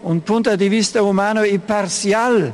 un 0.04 0.22
punto 0.22 0.56
de 0.56 0.70
vista 0.70 1.02
humano 1.02 1.44
y 1.46 1.58
parcial 1.58 2.54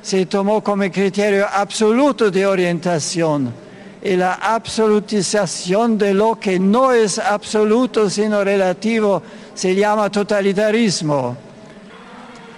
se 0.00 0.24
tomó 0.26 0.62
como 0.62 0.90
criterio 0.90 1.46
absoluto 1.52 2.30
de 2.30 2.46
orientación 2.46 3.65
y 4.02 4.16
la 4.16 4.34
absolutización 4.34 5.98
de 5.98 6.14
lo 6.14 6.38
que 6.38 6.58
no 6.58 6.92
es 6.92 7.18
absoluto 7.18 8.08
sino 8.10 8.44
relativo 8.44 9.22
se 9.54 9.74
llama 9.74 10.10
totalitarismo. 10.10 11.36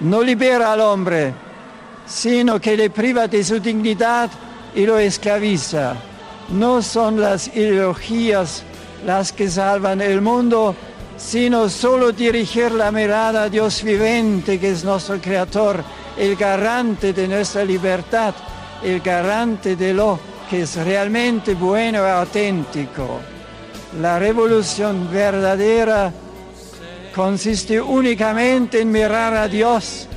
No 0.00 0.22
libera 0.22 0.72
al 0.72 0.80
hombre, 0.80 1.32
sino 2.06 2.60
que 2.60 2.76
le 2.76 2.90
priva 2.90 3.28
de 3.28 3.42
su 3.44 3.60
dignidad 3.60 4.30
y 4.74 4.86
lo 4.86 4.98
esclaviza. 4.98 5.94
No 6.50 6.82
son 6.82 7.20
las 7.20 7.48
ideologías 7.48 8.62
las 9.06 9.32
que 9.32 9.48
salvan 9.48 10.00
el 10.00 10.20
mundo, 10.20 10.74
sino 11.16 11.68
solo 11.68 12.12
dirigir 12.12 12.72
la 12.72 12.90
mirada 12.90 13.44
a 13.44 13.48
Dios 13.48 13.82
vivente, 13.82 14.58
que 14.58 14.70
es 14.70 14.84
nuestro 14.84 15.20
Creador, 15.20 15.82
el 16.16 16.36
garante 16.36 17.12
de 17.12 17.28
nuestra 17.28 17.64
libertad, 17.64 18.34
el 18.82 19.00
garante 19.00 19.76
de 19.76 19.94
lo 19.94 20.18
que 20.48 20.62
es 20.62 20.76
realmente 20.76 21.54
bueno 21.54 21.98
y 22.06 22.10
auténtico. 22.10 23.20
La 24.00 24.18
revolución 24.18 25.10
verdadera 25.10 26.12
consiste 27.14 27.80
únicamente 27.80 28.80
en 28.80 28.90
mirar 28.90 29.34
a 29.34 29.48
Dios, 29.48 30.08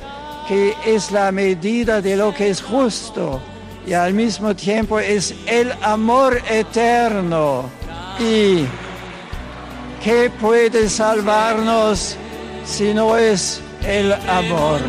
que 0.48 0.74
es 0.84 1.10
la 1.10 1.32
medida 1.32 2.00
de 2.00 2.16
lo 2.16 2.34
que 2.34 2.50
es 2.50 2.62
justo 2.62 3.40
y 3.86 3.94
al 3.94 4.14
mismo 4.14 4.54
tiempo 4.54 4.98
es 4.98 5.34
el 5.46 5.72
amor 5.82 6.40
eterno. 6.48 7.64
¿Y 8.20 8.64
qué 10.02 10.30
puede 10.40 10.88
salvarnos 10.88 12.16
si 12.64 12.94
no 12.94 13.16
es 13.16 13.60
el 13.84 14.12
amor? 14.12 14.80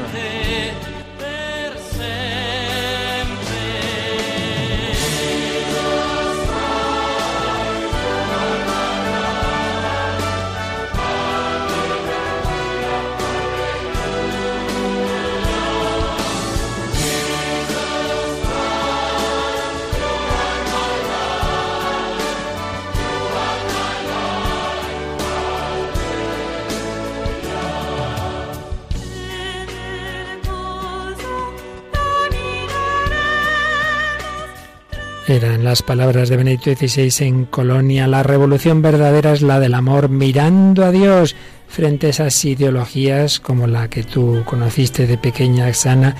Eran 35.26 35.63
las 35.63 35.82
palabras 35.82 36.28
de 36.28 36.36
Benedicto 36.36 36.74
XVI 36.76 37.26
en 37.26 37.45
Colonia. 37.45 38.07
La 38.07 38.24
revolución 38.24 38.82
verdadera 38.82 39.32
es 39.32 39.41
la 39.41 39.61
del 39.61 39.74
amor 39.74 40.09
mirando 40.09 40.84
a 40.84 40.91
Dios 40.91 41.34
frente 41.69 42.07
a 42.07 42.09
esas 42.09 42.43
ideologías 42.43 43.39
como 43.39 43.65
la 43.65 43.89
que 43.89 44.03
tú 44.03 44.43
conociste 44.45 45.07
de 45.07 45.17
pequeña, 45.17 45.67
Axana, 45.67 46.17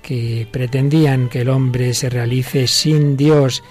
que 0.00 0.48
pretendían 0.50 1.28
que 1.28 1.42
el 1.42 1.50
hombre 1.50 1.92
se 1.92 2.08
realice 2.08 2.66
sin 2.66 3.18
Dios. 3.18 3.62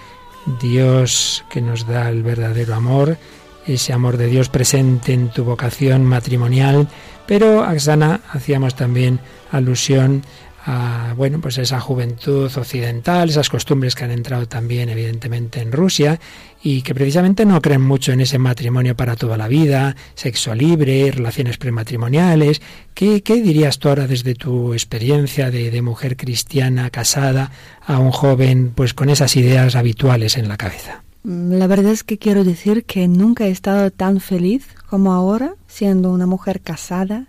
Dios 0.62 1.44
que 1.50 1.62
nos 1.62 1.88
da 1.88 2.08
el 2.10 2.22
verdadero 2.22 2.76
amor, 2.76 3.18
ese 3.66 3.92
amor 3.92 4.18
de 4.18 4.28
Dios 4.28 4.50
presente 4.50 5.14
en 5.14 5.30
tu 5.30 5.44
vocación 5.44 6.06
matrimonial. 6.06 6.88
Pero, 7.26 7.64
Axana, 7.64 8.22
hacíamos 8.32 8.76
también 8.76 9.20
alusión 9.52 10.22
a 10.66 11.14
bueno 11.16 11.40
pues 11.40 11.58
esa 11.60 11.80
juventud 11.80 12.52
occidental, 12.58 13.30
esas 13.30 13.50
costumbres 13.50 13.94
que 13.94 14.04
han 14.04 14.12
entrado 14.12 14.48
también 14.48 14.90
evidentemente 14.90 15.62
en 15.62 15.72
Rusia 15.72 16.20
y 16.64 16.82
que 16.82 16.96
precisamente 16.96 17.46
no 17.46 17.62
creen 17.62 17.82
mucho 17.82 18.12
en 18.12 18.22
ese 18.22 18.40
matrimonio 18.40 18.96
para 18.96 19.16
toda 19.16 19.38
la 19.38 19.48
vida, 19.48 19.96
sexo 20.16 20.56
libre, 20.56 21.12
relaciones 21.12 21.58
prematrimoniales. 21.58 22.62
¿Qué, 22.96 23.22
qué 23.22 23.42
dirías 23.42 23.78
tú 23.78 23.90
ahora 23.90 24.08
desde 24.08 24.34
tu 24.34 24.74
experiencia 24.74 25.52
de, 25.52 25.70
de 25.70 25.82
mujer 25.84 26.18
cristiana 26.18 26.90
casada 26.90 27.52
a 27.86 28.00
un 28.00 28.12
joven 28.12 28.72
pues 28.74 28.96
con 28.96 29.10
esas 29.10 29.36
ideas 29.36 29.76
habituales 29.76 30.38
en 30.38 30.48
la 30.48 30.58
cabeza? 30.58 31.04
La 31.24 31.68
verdad 31.68 31.92
es 31.92 32.04
que 32.04 32.18
quiero 32.18 32.44
decir 32.44 32.86
que 32.86 33.08
nunca 33.08 33.46
he 33.46 33.52
estado 33.52 33.92
tan 33.92 34.20
feliz 34.20 34.68
como 34.88 35.14
ahora 35.14 35.56
siendo 35.68 36.12
una 36.12 36.26
mujer 36.28 36.62
casada, 36.62 37.28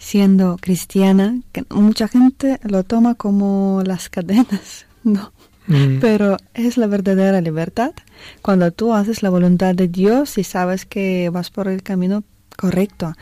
siendo 0.00 0.56
cristiana, 0.60 1.40
que 1.52 1.64
mucha 1.68 2.08
gente 2.08 2.58
lo 2.64 2.82
toma 2.84 3.14
como 3.14 3.82
las 3.84 4.08
cadenas, 4.08 4.86
¿no? 5.04 5.32
Mm. 5.66 6.00
Pero 6.00 6.38
es 6.54 6.78
la 6.78 6.86
verdadera 6.86 7.40
libertad 7.40 7.92
cuando 8.42 8.72
tú 8.72 8.94
haces 8.94 9.22
la 9.22 9.30
voluntad 9.30 9.74
de 9.74 9.88
Dios 9.88 10.38
y 10.38 10.42
sabes 10.42 10.86
que 10.86 11.28
vas 11.28 11.50
por 11.50 11.68
el 11.68 11.82
camino 11.82 12.24
correcto 12.56 13.12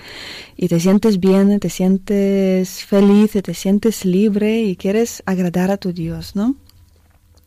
y 0.56 0.68
te 0.68 0.80
sientes 0.80 1.20
bien, 1.20 1.58
te 1.60 1.68
sientes 1.68 2.84
feliz, 2.84 3.32
te 3.32 3.54
sientes 3.54 4.04
libre 4.04 4.62
y 4.62 4.76
quieres 4.76 5.22
agradar 5.26 5.70
a 5.70 5.76
tu 5.76 5.92
Dios, 5.92 6.36
¿no? 6.36 6.54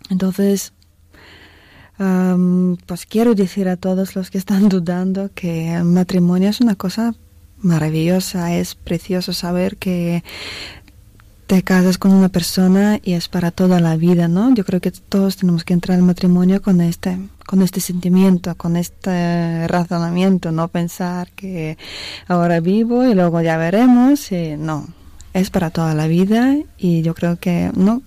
Entonces, 0.09 0.73
pues 2.85 3.05
quiero 3.05 3.33
decir 3.33 3.69
a 3.69 3.77
todos 3.77 4.15
los 4.15 4.29
que 4.29 4.37
están 4.37 4.67
dudando 4.69 5.31
que 5.33 5.73
el 5.73 5.85
matrimonio 5.85 6.49
es 6.49 6.59
una 6.59 6.75
cosa 6.75 7.15
maravillosa, 7.61 8.53
es 8.55 8.75
precioso 8.75 9.33
saber 9.33 9.77
que 9.77 10.23
te 11.47 11.63
casas 11.63 11.97
con 11.97 12.11
una 12.11 12.29
persona 12.29 12.99
y 13.03 13.13
es 13.13 13.27
para 13.27 13.51
toda 13.51 13.81
la 13.81 13.97
vida, 13.97 14.29
¿no? 14.29 14.53
Yo 14.53 14.63
creo 14.63 14.79
que 14.79 14.91
todos 14.91 15.35
tenemos 15.35 15.65
que 15.65 15.73
entrar 15.73 15.97
al 15.97 16.03
matrimonio 16.03 16.61
con 16.61 16.79
este, 16.79 17.17
con 17.45 17.61
este 17.61 17.81
sentimiento, 17.81 18.55
con 18.55 18.77
este 18.77 19.67
razonamiento, 19.67 20.53
no 20.53 20.69
pensar 20.69 21.29
que 21.31 21.77
ahora 22.27 22.61
vivo 22.61 23.05
y 23.05 23.15
luego 23.15 23.41
ya 23.41 23.57
veremos, 23.57 24.31
y 24.31 24.55
no, 24.57 24.87
es 25.33 25.49
para 25.49 25.71
toda 25.71 25.93
la 25.93 26.07
vida 26.07 26.55
y 26.77 27.01
yo 27.01 27.13
creo 27.13 27.37
que 27.37 27.71
no 27.75 28.01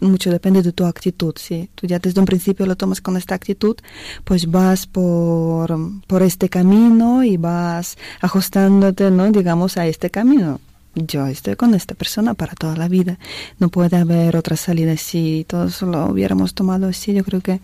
mucho 0.00 0.30
depende 0.30 0.62
de 0.62 0.72
tu 0.72 0.84
actitud. 0.84 1.34
Si 1.36 1.68
tú 1.74 1.86
ya 1.86 1.98
desde 1.98 2.20
un 2.20 2.26
principio 2.26 2.66
lo 2.66 2.76
tomas 2.76 3.00
con 3.00 3.16
esta 3.16 3.34
actitud, 3.34 3.76
pues 4.24 4.50
vas 4.50 4.86
por, 4.86 5.76
por 6.06 6.22
este 6.22 6.48
camino 6.48 7.24
y 7.24 7.36
vas 7.36 7.98
ajustándote, 8.20 9.10
¿no? 9.10 9.30
Digamos, 9.30 9.76
a 9.76 9.86
este 9.86 10.10
camino. 10.10 10.60
Yo 10.94 11.26
estoy 11.26 11.54
con 11.56 11.74
esta 11.74 11.94
persona 11.94 12.34
para 12.34 12.54
toda 12.54 12.76
la 12.76 12.88
vida. 12.88 13.18
No 13.58 13.68
puede 13.68 13.96
haber 13.96 14.36
otra 14.36 14.56
salida. 14.56 14.96
Si 14.96 15.44
todos 15.48 15.82
lo 15.82 16.06
hubiéramos 16.06 16.54
tomado 16.54 16.88
así, 16.88 17.12
yo 17.12 17.24
creo 17.24 17.40
que 17.40 17.60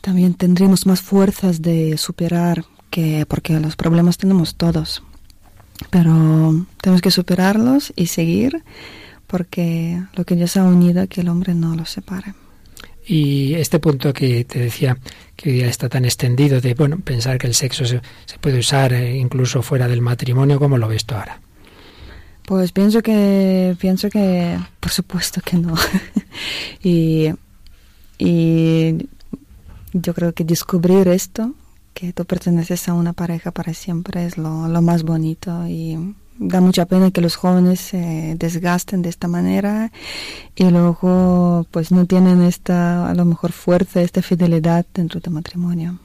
también 0.00 0.34
tendríamos 0.34 0.86
más 0.86 1.02
fuerzas 1.02 1.62
de 1.62 1.96
superar 1.98 2.64
que 2.90 3.26
porque 3.26 3.58
los 3.60 3.76
problemas 3.76 4.18
tenemos 4.18 4.56
todos. 4.56 5.02
Pero 5.90 6.66
tenemos 6.80 7.00
que 7.00 7.10
superarlos 7.10 7.92
y 7.96 8.06
seguir 8.06 8.64
porque 9.30 10.02
lo 10.14 10.24
que 10.24 10.34
Dios 10.34 10.56
ha 10.56 10.64
unido, 10.64 11.06
que 11.06 11.20
el 11.20 11.28
hombre 11.28 11.54
no 11.54 11.76
lo 11.76 11.86
separe. 11.86 12.34
Y 13.06 13.54
este 13.54 13.78
punto 13.78 14.12
que 14.12 14.44
te 14.44 14.58
decía, 14.58 14.98
que 15.36 15.50
hoy 15.50 15.54
día 15.56 15.68
está 15.68 15.88
tan 15.88 16.04
extendido, 16.04 16.60
de 16.60 16.74
bueno, 16.74 16.98
pensar 16.98 17.38
que 17.38 17.46
el 17.46 17.54
sexo 17.54 17.84
se, 17.84 18.00
puede 18.40 18.58
usar 18.58 18.92
eh, 18.92 19.16
incluso 19.16 19.62
fuera 19.62 19.86
del 19.86 20.00
matrimonio, 20.00 20.58
¿cómo 20.58 20.78
lo 20.78 20.88
ves 20.88 21.04
tú 21.04 21.14
ahora? 21.14 21.40
Pues 22.44 22.72
pienso 22.72 23.02
que, 23.02 23.76
pienso 23.78 24.10
que, 24.10 24.58
por 24.80 24.90
supuesto 24.90 25.40
que 25.44 25.56
no. 25.56 25.74
y, 26.82 27.30
y 28.18 29.08
yo 29.92 30.12
creo 30.12 30.32
que 30.32 30.44
descubrir 30.44 31.06
esto, 31.06 31.54
que 31.94 32.12
tú 32.12 32.24
perteneces 32.24 32.88
a 32.88 32.94
una 32.94 33.12
pareja 33.12 33.52
para 33.52 33.74
siempre, 33.74 34.26
es 34.26 34.36
lo, 34.36 34.66
lo 34.66 34.82
más 34.82 35.04
bonito 35.04 35.68
y 35.68 36.14
da 36.40 36.60
mucha 36.60 36.86
pena 36.86 37.10
que 37.10 37.20
los 37.20 37.36
jóvenes 37.36 37.80
se 37.80 38.34
desgasten 38.36 39.02
de 39.02 39.10
esta 39.10 39.28
manera 39.28 39.92
y 40.56 40.64
luego 40.70 41.66
pues 41.70 41.92
no 41.92 42.06
tienen 42.06 42.42
esta 42.42 43.08
a 43.08 43.14
lo 43.14 43.24
mejor 43.26 43.52
fuerza, 43.52 44.00
esta 44.00 44.22
fidelidad 44.22 44.86
dentro 44.94 45.20
del 45.20 45.34
matrimonio. 45.34 45.98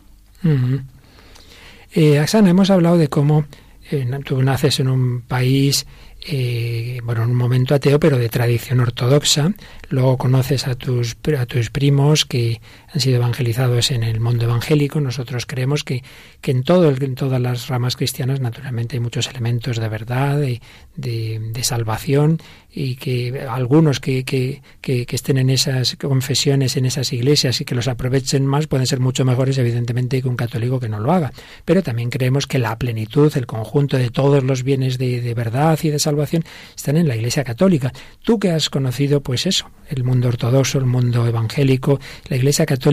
Eh, 1.94 2.20
Axana, 2.20 2.50
hemos 2.50 2.70
hablado 2.70 2.98
de 2.98 3.08
cómo 3.08 3.46
eh, 3.90 4.08
tú 4.26 4.44
naces 4.44 4.80
en 4.82 4.90
un 4.90 5.22
país 5.22 5.88
eh, 6.28 7.02
bueno, 7.04 7.24
en 7.24 7.30
un 7.30 7.36
momento 7.36 7.76
ateo, 7.76 8.00
pero 8.00 8.18
de 8.18 8.30
tradición 8.30 8.80
ortodoxa. 8.80 9.54
Luego 9.90 10.18
conoces 10.18 10.68
a 10.68 10.76
tus, 10.76 11.16
a 11.38 11.46
tus 11.46 11.70
primos 11.70 12.26
que 12.26 12.62
han 12.96 13.02
sido 13.02 13.18
evangelizados 13.18 13.91
en 13.91 14.04
el 14.04 14.22
mundo 14.22 14.46
evangélico. 14.46 15.02
Nosotros 15.02 15.46
creemos 15.46 15.84
que, 15.84 16.02
que 16.39 16.52
en, 16.52 16.64
todo 16.64 16.89
en 16.89 17.16
todas 17.16 17.41
las 17.41 17.68
ramas 17.68 17.98
cristianas, 17.98 18.39
naturalmente, 18.39 18.96
hay 18.96 19.02
muchos 19.02 19.28
elementos 19.28 19.78
de 19.78 19.89
verdad, 19.89 20.39
de, 20.39 20.62
de, 20.96 21.64
salvación, 21.64 22.39
y 22.72 22.96
que 22.96 23.46
algunos 23.50 24.00
que, 24.00 24.24
que, 24.24 24.62
que, 24.80 25.06
estén 25.10 25.38
en 25.38 25.50
esas 25.50 25.98
confesiones, 25.98 26.78
en 26.78 26.86
esas 26.86 27.12
iglesias 27.12 27.60
y 27.60 27.66
que 27.66 27.76
los 27.76 27.89
aprovechen 27.89 28.46
más, 28.46 28.68
pueden 28.68 28.88
ser 28.88 29.02
mucho 29.02 29.26
mejores, 29.26 29.58
evidentemente, 29.58 30.22
que 30.22 30.30
un 30.30 30.38
católico 30.38 30.80
que 30.80 30.88
no 30.88 31.00
lo 31.00 31.12
haga. 31.12 31.34
Pero 31.66 31.84
también 31.84 32.10
creemos 32.10 32.48
que 32.48 32.60
la 32.60 32.78
plenitud, 32.78 33.36
el 33.36 33.46
conjunto 33.46 33.98
de 33.98 34.10
todos 34.10 34.41
los 34.41 34.64
bienes 34.64 34.98
de, 34.98 35.20
de 35.20 35.34
verdad 35.34 35.78
y 35.84 35.89
de 35.89 36.00
salvación, 36.00 36.46
están 36.74 36.96
en 36.96 37.10
la 37.10 37.18
Iglesia 37.18 37.43
Católica. 37.43 37.91
Tú 38.24 38.39
que 38.39 38.52
has 38.52 38.70
conocido, 38.70 39.20
pues 39.20 39.46
eso, 39.46 39.70
el 39.89 40.06
mundo 40.06 40.30
ortodoxo, 40.30 40.78
el 40.78 40.86
mundo 40.86 41.28
evangélico, 41.28 42.00
la 42.30 42.38
Iglesia 42.38 42.66
Católica, 42.66 42.85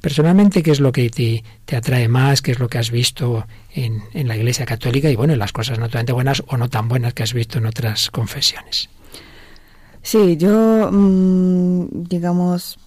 personalmente, 0.00 0.62
¿qué 0.62 0.70
es 0.70 0.80
lo 0.80 0.92
que 0.92 1.10
te, 1.10 1.44
te 1.64 1.76
atrae 1.76 2.08
más? 2.08 2.42
¿Qué 2.42 2.52
es 2.52 2.58
lo 2.58 2.68
que 2.68 2.78
has 2.78 2.90
visto 2.90 3.46
en, 3.74 4.02
en 4.12 4.28
la 4.28 4.36
Iglesia 4.36 4.66
Católica? 4.66 5.10
Y 5.10 5.16
bueno, 5.16 5.34
las 5.36 5.52
cosas 5.52 5.78
naturalmente 5.78 6.12
buenas 6.12 6.42
o 6.46 6.56
no 6.56 6.68
tan 6.68 6.88
buenas 6.88 7.14
que 7.14 7.22
has 7.22 7.32
visto 7.32 7.58
en 7.58 7.66
otras 7.66 8.10
confesiones. 8.10 8.88
Sí, 10.02 10.36
yo, 10.36 10.90
mm, 10.92 12.08
digamos, 12.08 12.78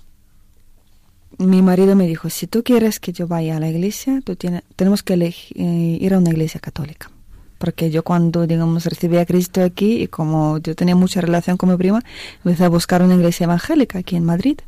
mi 1.38 1.62
marido 1.62 1.96
me 1.96 2.08
dijo, 2.08 2.30
si 2.30 2.48
tú 2.48 2.64
quieres 2.64 3.00
que 3.00 3.14
yo 3.14 3.28
vaya 3.28 3.58
a 3.58 3.60
la 3.60 3.70
iglesia, 3.70 4.22
tú 4.24 4.36
tienes, 4.36 4.64
tenemos 4.76 5.04
que 5.04 5.14
eh, 5.14 5.98
ir 6.02 6.14
a 6.14 6.18
una 6.18 6.30
iglesia 6.30 6.60
católica 6.60 7.10
porque 7.58 7.90
yo 7.90 8.04
cuando, 8.04 8.46
digamos, 8.48 8.86
recibí 8.86 9.18
a 9.18 9.26
Cristo 9.26 9.64
aquí 9.64 10.04
y 10.04 10.08
como 10.08 10.60
yo 10.60 10.76
tenía 10.76 10.96
mucha 10.96 11.22
relación 11.22 11.58
con 11.58 11.70
mi 11.70 11.78
prima, 11.78 12.04
empecé 12.44 12.66
a 12.66 12.70
buscar 12.70 13.02
una 13.02 13.16
iglesia 13.16 13.46
evangélica 13.46 14.00
aquí 14.00 14.16
en 14.16 14.24
Madrid. 14.24 14.60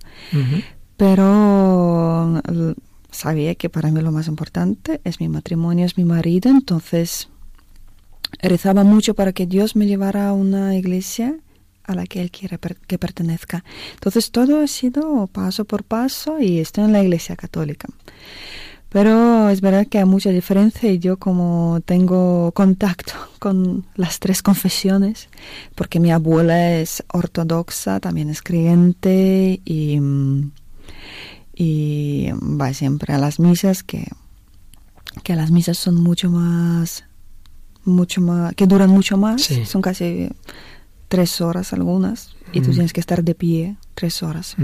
Pero 0.97 2.41
sabía 3.11 3.55
que 3.55 3.69
para 3.69 3.91
mí 3.91 4.01
lo 4.01 4.11
más 4.11 4.27
importante 4.27 4.99
es 5.03 5.19
mi 5.19 5.29
matrimonio, 5.29 5.85
es 5.85 5.97
mi 5.97 6.03
marido, 6.03 6.49
entonces 6.49 7.29
rezaba 8.41 8.83
mucho 8.83 9.13
para 9.13 9.31
que 9.31 9.45
Dios 9.45 9.75
me 9.75 9.87
llevara 9.87 10.29
a 10.29 10.33
una 10.33 10.75
iglesia 10.75 11.37
a 11.83 11.95
la 11.95 12.05
que 12.05 12.21
Él 12.21 12.31
quiere 12.31 12.59
que 12.87 12.97
pertenezca. 12.97 13.63
Entonces 13.93 14.31
todo 14.31 14.59
ha 14.61 14.67
sido 14.67 15.27
paso 15.27 15.65
por 15.65 15.83
paso 15.83 16.39
y 16.39 16.59
estoy 16.59 16.83
en 16.83 16.91
la 16.91 17.01
iglesia 17.01 17.35
católica. 17.35 17.87
Pero 18.89 19.49
es 19.49 19.61
verdad 19.61 19.87
que 19.87 19.97
hay 19.97 20.05
mucha 20.05 20.29
diferencia 20.29 20.89
y 20.89 20.99
yo 20.99 21.17
como 21.17 21.81
tengo 21.85 22.51
contacto 22.53 23.13
con 23.39 23.85
las 23.95 24.19
tres 24.19 24.41
confesiones, 24.41 25.29
porque 25.75 25.99
mi 25.99 26.11
abuela 26.11 26.73
es 26.73 27.03
ortodoxa, 27.11 27.99
también 27.99 28.29
es 28.29 28.41
creyente 28.41 29.61
y, 29.65 29.99
y 31.53 32.29
va 32.33 32.73
siempre 32.73 33.13
a 33.13 33.17
las 33.17 33.39
misas, 33.39 33.83
que, 33.83 34.07
que 35.23 35.35
las 35.35 35.51
misas 35.51 35.77
son 35.77 35.95
mucho 35.95 36.29
más, 36.29 37.05
mucho 37.83 38.21
más, 38.21 38.53
que 38.55 38.67
duran 38.67 38.89
mucho 38.89 39.17
más, 39.17 39.49
son 39.65 39.81
casi 39.81 40.29
tres 41.07 41.41
horas 41.41 41.73
algunas 41.73 42.35
y 42.53 42.61
tú 42.61 42.71
tienes 42.71 42.93
que 42.93 42.99
estar 42.99 43.23
de 43.23 43.35
pie 43.35 43.77
tres 43.93 44.21
horas. 44.21 44.55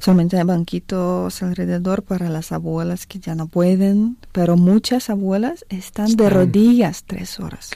Solamente 0.00 0.36
hay 0.36 0.44
banquitos 0.44 1.42
alrededor 1.42 2.02
para 2.02 2.28
las 2.28 2.50
abuelas 2.50 3.06
que 3.06 3.20
ya 3.20 3.34
no 3.34 3.46
pueden, 3.46 4.16
pero 4.32 4.56
muchas 4.56 5.08
abuelas 5.08 5.64
están, 5.68 6.16
de 6.16 6.28
rodillas 6.28 7.04
tres 7.04 7.38
horas. 7.38 7.70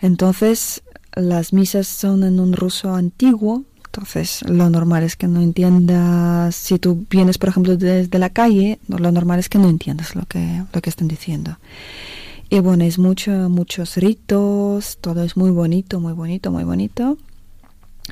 Entonces, 0.00 0.82
las 1.14 1.52
misas 1.52 1.88
son 1.88 2.22
en 2.22 2.38
un 2.38 2.52
ruso 2.52 2.94
antiguo, 2.94 3.64
Entonces, 3.98 4.48
lo 4.48 4.70
normal 4.70 5.02
es 5.02 5.16
que 5.16 5.26
no 5.26 5.40
entiendas, 5.40 6.54
si 6.54 6.78
tú 6.78 7.04
vienes, 7.10 7.36
por 7.36 7.48
ejemplo, 7.48 7.76
desde 7.76 8.16
la 8.20 8.30
calle, 8.30 8.78
lo 8.86 9.10
normal 9.10 9.40
es 9.40 9.48
que 9.48 9.58
no 9.58 9.68
entiendas 9.68 10.14
lo 10.14 10.24
que, 10.24 10.62
lo 10.72 10.80
que 10.80 10.88
están 10.88 11.08
diciendo. 11.08 11.58
Y 12.48 12.60
bueno, 12.60 12.84
es 12.84 12.96
mucho, 13.00 13.32
muchos 13.48 13.96
ritos, 13.96 14.98
todo 15.00 15.24
es 15.24 15.36
muy 15.36 15.50
bonito, 15.50 15.98
muy 15.98 16.12
bonito, 16.12 16.52
muy 16.52 16.62
bonito. 16.62 17.18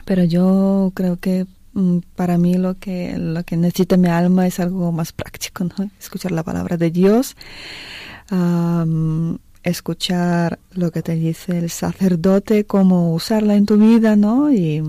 Pero 0.05 0.25
yo 0.25 0.91
creo 0.93 1.19
que 1.19 1.47
mm, 1.75 1.99
para 2.17 2.37
mí 2.37 2.55
lo 2.55 2.75
que, 2.75 3.17
lo 3.17 3.45
que 3.45 3.57
necesita 3.57 3.97
mi 3.97 4.09
alma 4.09 4.49
es 4.49 4.59
algo 4.59 4.91
más 4.91 5.13
práctico, 5.13 5.63
¿no? 5.63 5.89
Escuchar 6.01 6.33
la 6.33 6.43
palabra 6.43 6.77
de 6.77 6.91
Dios, 6.91 7.37
escuchar 9.63 10.59
lo 10.73 10.91
que 10.91 11.03
te 11.03 11.15
dice 11.15 11.59
el 11.59 11.71
sacerdote, 11.71 12.65
cómo 12.65 13.15
usarla 13.15 13.55
en 13.55 13.67
tu 13.67 13.77
vida, 13.77 14.17
¿no? 14.17 14.53
Y, 14.53 14.83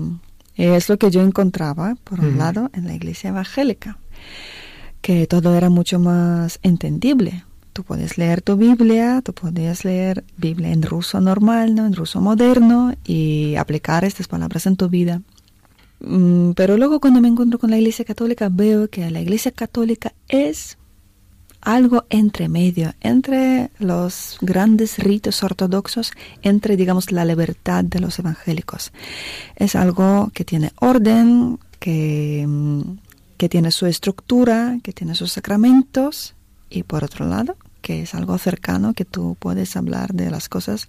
es 0.58 0.88
lo 0.88 0.98
que 0.98 1.10
yo 1.10 1.22
encontraba, 1.22 1.96
por 2.04 2.20
un 2.20 2.36
lado, 2.36 2.70
en 2.72 2.86
la 2.86 2.94
iglesia 2.94 3.30
evangélica, 3.30 3.98
que 5.00 5.26
todo 5.26 5.54
era 5.54 5.70
mucho 5.70 5.98
más 6.00 6.58
entendible. 6.62 7.44
Tú 7.72 7.84
puedes 7.84 8.18
leer 8.18 8.42
tu 8.42 8.56
Biblia, 8.56 9.22
tú 9.24 9.32
puedes 9.32 9.84
leer 9.84 10.24
Biblia 10.36 10.72
en 10.72 10.82
ruso 10.82 11.20
normal, 11.20 11.74
¿no? 11.76 11.86
en 11.86 11.94
ruso 11.94 12.20
moderno, 12.20 12.92
y 13.04 13.54
aplicar 13.56 14.04
estas 14.04 14.26
palabras 14.26 14.66
en 14.66 14.76
tu 14.76 14.88
vida. 14.88 15.22
Mm, 16.00 16.52
pero 16.52 16.76
luego 16.76 17.00
cuando 17.00 17.20
me 17.20 17.28
encuentro 17.28 17.58
con 17.58 17.70
la 17.70 17.78
Iglesia 17.78 18.04
Católica 18.04 18.48
veo 18.50 18.88
que 18.88 19.10
la 19.10 19.20
Iglesia 19.20 19.50
Católica 19.52 20.12
es 20.28 20.77
algo 21.60 22.04
entre 22.10 22.48
medio, 22.48 22.94
entre 23.00 23.70
los 23.78 24.38
grandes 24.40 24.98
ritos 24.98 25.42
ortodoxos, 25.42 26.12
entre, 26.42 26.76
digamos, 26.76 27.12
la 27.12 27.24
libertad 27.24 27.84
de 27.84 28.00
los 28.00 28.18
evangélicos. 28.18 28.92
Es 29.56 29.74
algo 29.74 30.30
que 30.32 30.44
tiene 30.44 30.72
orden, 30.80 31.58
que, 31.78 32.44
mm, 32.46 32.82
que 33.36 33.48
tiene 33.48 33.70
su 33.70 33.86
estructura, 33.86 34.78
que 34.82 34.92
tiene 34.92 35.14
sus 35.14 35.32
sacramentos, 35.32 36.34
y 36.70 36.82
por 36.82 37.04
otro 37.04 37.26
lado, 37.26 37.56
que 37.80 38.02
es 38.02 38.14
algo 38.14 38.36
cercano, 38.38 38.94
que 38.94 39.04
tú 39.04 39.36
puedes 39.38 39.76
hablar 39.76 40.12
de 40.12 40.30
las 40.30 40.48
cosas 40.48 40.88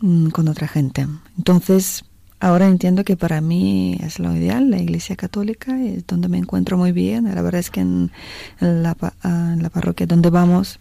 mm, 0.00 0.28
con 0.28 0.48
otra 0.48 0.68
gente. 0.68 1.06
Entonces, 1.36 2.04
Ahora 2.40 2.68
entiendo 2.68 3.04
que 3.04 3.16
para 3.16 3.40
mí 3.40 3.98
es 4.02 4.18
lo 4.20 4.34
ideal, 4.34 4.70
la 4.70 4.78
Iglesia 4.78 5.16
Católica 5.16 5.82
es 5.82 6.06
donde 6.06 6.28
me 6.28 6.38
encuentro 6.38 6.78
muy 6.78 6.92
bien. 6.92 7.24
La 7.24 7.42
verdad 7.42 7.60
es 7.60 7.70
que 7.70 7.80
en, 7.80 8.12
la, 8.60 8.96
ah, 9.22 9.52
en 9.54 9.62
la 9.62 9.70
parroquia 9.70 10.06
donde 10.06 10.30
vamos 10.30 10.78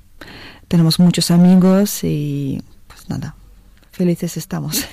tenemos 0.68 1.00
muchos 1.00 1.32
amigos 1.32 2.04
y 2.04 2.62
pues 2.88 3.10
nada, 3.10 3.36
felices 3.92 4.38
estamos. 4.38 4.86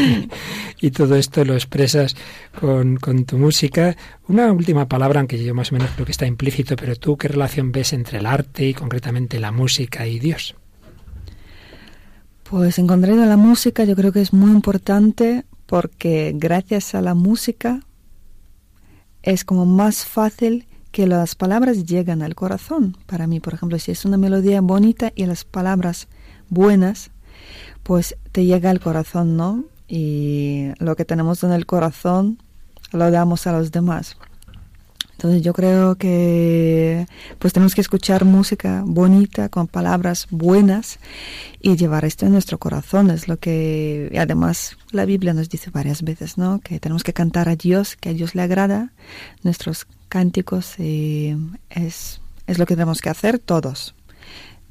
y 0.80 0.90
todo 0.90 1.16
esto 1.16 1.44
lo 1.44 1.54
expresas 1.54 2.16
con, 2.58 2.96
con, 2.96 3.24
tu 3.24 3.38
música. 3.38 3.96
Una 4.28 4.52
última 4.52 4.88
palabra, 4.88 5.20
aunque 5.20 5.42
yo 5.42 5.54
más 5.54 5.72
o 5.72 5.74
menos 5.74 5.90
creo 5.94 6.06
que 6.06 6.12
está 6.12 6.26
implícito, 6.26 6.76
pero 6.76 6.96
tú, 6.96 7.16
¿qué 7.16 7.28
relación 7.28 7.72
ves 7.72 7.92
entre 7.92 8.18
el 8.18 8.26
arte 8.26 8.68
y 8.68 8.74
concretamente 8.74 9.40
la 9.40 9.50
música 9.50 10.06
y 10.06 10.18
Dios? 10.18 10.54
Pues 12.44 12.78
en 12.78 12.86
concreto 12.86 13.24
la 13.24 13.36
música 13.36 13.84
yo 13.84 13.96
creo 13.96 14.12
que 14.12 14.20
es 14.20 14.32
muy 14.32 14.50
importante 14.50 15.44
porque 15.72 16.32
gracias 16.34 16.94
a 16.94 17.00
la 17.00 17.14
música 17.14 17.80
es 19.22 19.42
como 19.42 19.64
más 19.64 20.04
fácil 20.04 20.66
que 20.90 21.06
las 21.06 21.34
palabras 21.34 21.86
llegan 21.86 22.20
al 22.20 22.34
corazón. 22.34 22.98
Para 23.06 23.26
mí, 23.26 23.40
por 23.40 23.54
ejemplo, 23.54 23.78
si 23.78 23.90
es 23.90 24.04
una 24.04 24.18
melodía 24.18 24.60
bonita 24.60 25.12
y 25.14 25.24
las 25.24 25.46
palabras 25.46 26.08
buenas, 26.50 27.10
pues 27.84 28.16
te 28.32 28.44
llega 28.44 28.68
al 28.68 28.80
corazón, 28.80 29.38
¿no? 29.38 29.64
Y 29.88 30.72
lo 30.78 30.94
que 30.94 31.06
tenemos 31.06 31.42
en 31.42 31.52
el 31.52 31.64
corazón 31.64 32.36
lo 32.92 33.10
damos 33.10 33.46
a 33.46 33.52
los 33.52 33.72
demás. 33.72 34.18
Entonces 35.22 35.42
yo 35.42 35.52
creo 35.52 35.94
que 35.94 37.06
pues 37.38 37.52
tenemos 37.52 37.76
que 37.76 37.80
escuchar 37.80 38.24
música 38.24 38.82
bonita 38.84 39.48
con 39.48 39.68
palabras 39.68 40.26
buenas 40.30 40.98
y 41.60 41.76
llevar 41.76 42.04
esto 42.04 42.26
en 42.26 42.32
nuestro 42.32 42.58
corazón. 42.58 43.08
Es 43.08 43.28
lo 43.28 43.36
que 43.36 44.12
además 44.18 44.76
la 44.90 45.04
Biblia 45.04 45.32
nos 45.32 45.48
dice 45.48 45.70
varias 45.70 46.02
veces, 46.02 46.38
¿no? 46.38 46.58
Que 46.58 46.80
tenemos 46.80 47.04
que 47.04 47.12
cantar 47.12 47.48
a 47.48 47.54
Dios, 47.54 47.94
que 47.94 48.08
a 48.08 48.14
Dios 48.14 48.34
le 48.34 48.42
agrada 48.42 48.90
nuestros 49.44 49.86
cánticos 50.08 50.76
y 50.80 51.36
es, 51.70 52.20
es 52.48 52.58
lo 52.58 52.66
que 52.66 52.74
tenemos 52.74 53.00
que 53.00 53.10
hacer 53.10 53.38
todos 53.38 53.94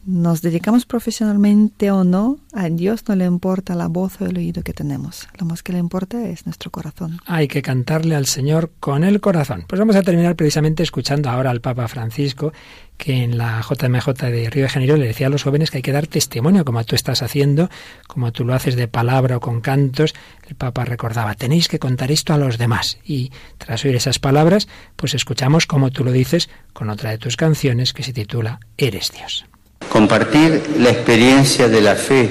nos 0.05 0.41
dedicamos 0.41 0.85
profesionalmente 0.85 1.91
o 1.91 2.03
no, 2.03 2.39
a 2.53 2.69
Dios 2.69 3.07
no 3.07 3.15
le 3.15 3.25
importa 3.25 3.75
la 3.75 3.87
voz 3.87 4.19
o 4.21 4.25
el 4.25 4.37
oído 4.37 4.63
que 4.63 4.73
tenemos. 4.73 5.27
Lo 5.39 5.45
más 5.45 5.63
que 5.63 5.73
le 5.73 5.79
importa 5.79 6.27
es 6.27 6.45
nuestro 6.45 6.71
corazón. 6.71 7.19
Hay 7.25 7.47
que 7.47 7.61
cantarle 7.61 8.15
al 8.15 8.25
Señor 8.25 8.71
con 8.79 9.03
el 9.03 9.21
corazón. 9.21 9.65
Pues 9.67 9.79
vamos 9.79 9.95
a 9.95 10.01
terminar 10.01 10.35
precisamente 10.35 10.83
escuchando 10.83 11.29
ahora 11.29 11.51
al 11.51 11.61
Papa 11.61 11.87
Francisco, 11.87 12.51
que 12.97 13.23
en 13.23 13.37
la 13.37 13.61
JMJ 13.61 14.07
de 14.31 14.49
Río 14.49 14.63
de 14.63 14.69
Janeiro 14.69 14.97
le 14.97 15.07
decía 15.07 15.27
a 15.27 15.29
los 15.29 15.43
jóvenes 15.43 15.71
que 15.71 15.77
hay 15.77 15.83
que 15.83 15.91
dar 15.91 16.07
testimonio, 16.07 16.65
como 16.65 16.83
tú 16.83 16.95
estás 16.95 17.21
haciendo, 17.21 17.69
como 18.07 18.31
tú 18.31 18.45
lo 18.45 18.53
haces 18.53 18.75
de 18.75 18.87
palabra 18.87 19.37
o 19.37 19.39
con 19.39 19.61
cantos. 19.61 20.13
El 20.47 20.55
Papa 20.55 20.85
recordaba, 20.85 21.35
tenéis 21.35 21.67
que 21.67 21.79
contar 21.79 22.11
esto 22.11 22.33
a 22.33 22.37
los 22.37 22.57
demás. 22.57 22.99
Y 23.03 23.31
tras 23.57 23.85
oír 23.85 23.95
esas 23.95 24.19
palabras, 24.19 24.67
pues 24.95 25.13
escuchamos, 25.13 25.67
como 25.67 25.91
tú 25.91 26.03
lo 26.03 26.11
dices, 26.11 26.49
con 26.73 26.89
otra 26.89 27.11
de 27.11 27.17
tus 27.17 27.37
canciones 27.37 27.93
que 27.93 28.03
se 28.03 28.13
titula 28.13 28.59
Eres 28.77 29.11
Dios 29.11 29.45
compartir 29.91 30.77
la 30.79 30.89
experiencia 30.89 31.67
de 31.67 31.81
la 31.81 31.95
fe, 31.95 32.29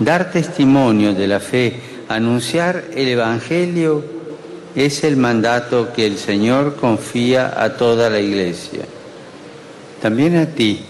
dar 0.00 0.32
testimonio 0.32 1.14
de 1.14 1.28
la 1.28 1.38
fe, 1.38 1.78
anunciar 2.08 2.86
el 2.92 3.06
Evangelio 3.06 4.02
es 4.74 5.04
el 5.04 5.16
mandato 5.16 5.92
que 5.92 6.04
el 6.04 6.18
Señor 6.18 6.74
confía 6.74 7.54
a 7.62 7.74
toda 7.74 8.10
la 8.10 8.18
iglesia. 8.18 8.80
También 10.02 10.36
a 10.36 10.46
ti 10.46 10.80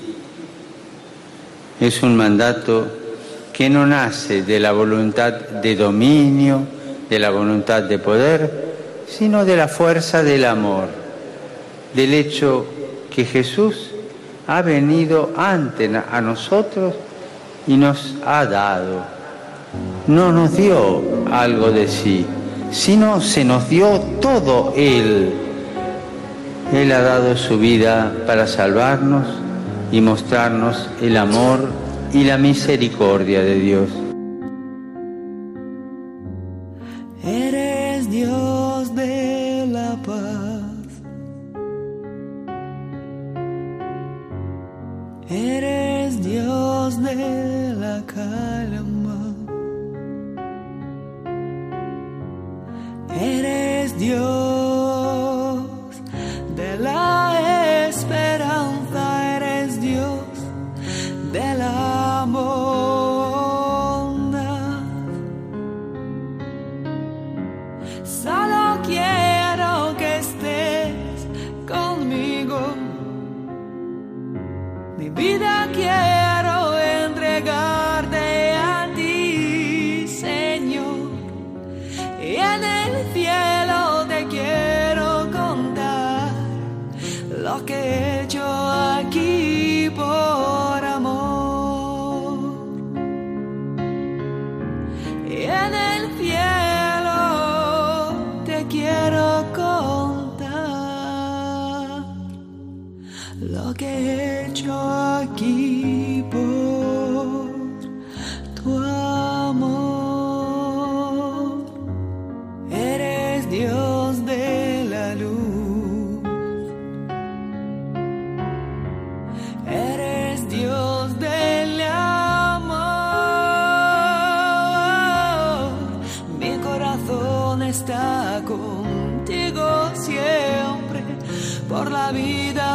es 1.78 2.02
un 2.02 2.16
mandato 2.16 2.86
que 3.52 3.68
no 3.68 3.84
nace 3.84 4.42
de 4.42 4.58
la 4.58 4.72
voluntad 4.72 5.34
de 5.34 5.76
dominio, 5.76 6.62
de 7.10 7.18
la 7.18 7.28
voluntad 7.28 7.82
de 7.82 7.98
poder, 7.98 8.70
sino 9.06 9.44
de 9.44 9.54
la 9.54 9.68
fuerza 9.68 10.22
del 10.22 10.46
amor, 10.46 10.88
del 11.94 12.14
hecho 12.14 12.64
que 13.14 13.26
Jesús 13.26 13.89
ha 14.50 14.62
venido 14.62 15.30
ante 15.36 15.88
a 16.10 16.20
nosotros 16.20 16.94
y 17.68 17.76
nos 17.76 18.16
ha 18.26 18.44
dado. 18.46 19.04
No 20.08 20.32
nos 20.32 20.56
dio 20.56 21.02
algo 21.30 21.70
de 21.70 21.86
sí, 21.86 22.26
sino 22.72 23.20
se 23.20 23.44
nos 23.44 23.68
dio 23.68 24.00
todo 24.20 24.74
Él. 24.76 25.32
Él 26.72 26.90
ha 26.90 27.00
dado 27.00 27.36
su 27.36 27.60
vida 27.60 28.12
para 28.26 28.48
salvarnos 28.48 29.24
y 29.92 30.00
mostrarnos 30.00 30.88
el 31.00 31.16
amor 31.16 31.68
y 32.12 32.24
la 32.24 32.36
misericordia 32.36 33.42
de. 33.42 33.54
Dios. 33.54 34.09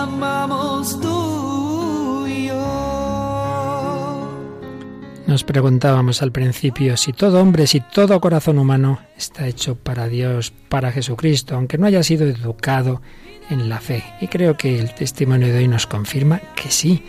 Amamos. 0.05 0.97
Nos 5.27 5.43
preguntábamos 5.43 6.21
al 6.21 6.31
principio 6.31 6.95
si 6.97 7.11
todo 7.11 7.41
hombre, 7.41 7.65
si 7.65 7.81
todo 7.81 8.21
corazón 8.21 8.59
humano 8.59 8.99
está 9.17 9.47
hecho 9.47 9.75
para 9.75 10.07
Dios, 10.07 10.53
para 10.69 10.91
Jesucristo, 10.91 11.55
aunque 11.55 11.77
no 11.77 11.87
haya 11.87 12.03
sido 12.03 12.27
educado 12.27 13.01
en 13.49 13.67
la 13.67 13.79
fe. 13.79 14.03
Y 14.21 14.27
creo 14.27 14.55
que 14.55 14.79
el 14.79 14.93
testimonio 14.93 15.47
de 15.47 15.57
hoy 15.57 15.67
nos 15.67 15.87
confirma 15.87 16.39
que 16.55 16.69
sí. 16.69 17.03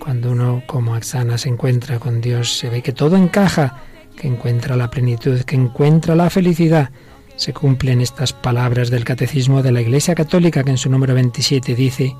Cuando 0.00 0.32
uno 0.32 0.64
como 0.66 0.94
Axana 0.94 1.38
se 1.38 1.48
encuentra 1.48 2.00
con 2.00 2.20
Dios, 2.20 2.58
se 2.58 2.68
ve 2.68 2.82
que 2.82 2.92
todo 2.92 3.16
encaja, 3.16 3.78
que 4.16 4.26
encuentra 4.26 4.76
la 4.76 4.90
plenitud, 4.90 5.40
que 5.42 5.54
encuentra 5.54 6.16
la 6.16 6.30
felicidad. 6.30 6.90
Se 7.36 7.52
cumplen 7.52 8.00
estas 8.00 8.32
palabras 8.32 8.90
del 8.90 9.04
Catecismo 9.04 9.62
de 9.62 9.72
la 9.72 9.80
Iglesia 9.80 10.16
Católica 10.16 10.64
que 10.64 10.70
en 10.72 10.78
su 10.78 10.90
número 10.90 11.14
27 11.14 11.74
dice, 11.76 12.14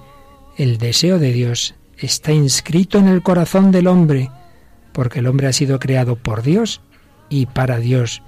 el 0.56 0.78
deseo 0.78 1.18
de 1.18 1.32
Dios 1.32 1.74
está 1.96 2.32
inscrito 2.32 2.98
en 2.98 3.08
el 3.08 3.22
corazón 3.22 3.70
del 3.70 3.86
hombre, 3.86 4.30
porque 4.92 5.20
el 5.20 5.26
hombre 5.26 5.46
ha 5.46 5.52
sido 5.52 5.78
creado 5.78 6.16
por 6.16 6.42
Dios 6.42 6.80
y 7.28 7.46
para 7.46 7.78
Dios, 7.78 8.22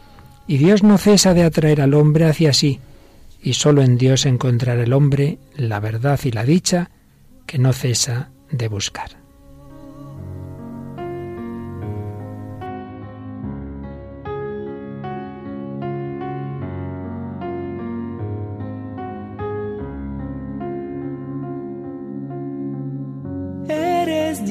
y 0.46 0.58
Dios 0.58 0.82
no 0.82 0.98
cesa 0.98 1.34
de 1.34 1.42
atraer 1.42 1.80
al 1.80 1.94
hombre 1.94 2.26
hacia 2.26 2.52
sí 2.52 2.80
y 3.44 3.52
sólo 3.52 3.82
en 3.82 3.98
Dios 3.98 4.24
encontrará 4.24 4.82
el 4.82 4.94
hombre 4.94 5.38
la 5.54 5.78
verdad 5.78 6.18
y 6.24 6.30
la 6.32 6.44
dicha 6.44 6.90
que 7.46 7.58
no 7.58 7.74
cesa 7.74 8.30
de 8.50 8.68
buscar. 8.68 9.23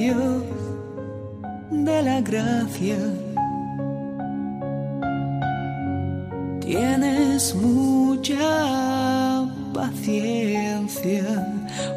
Dios 0.04 0.43
de 1.72 1.97
la 2.04 2.20
gracia 2.20 2.97
tienes 6.60 7.56
mucha 7.56 8.43
paciencia. 9.74 11.24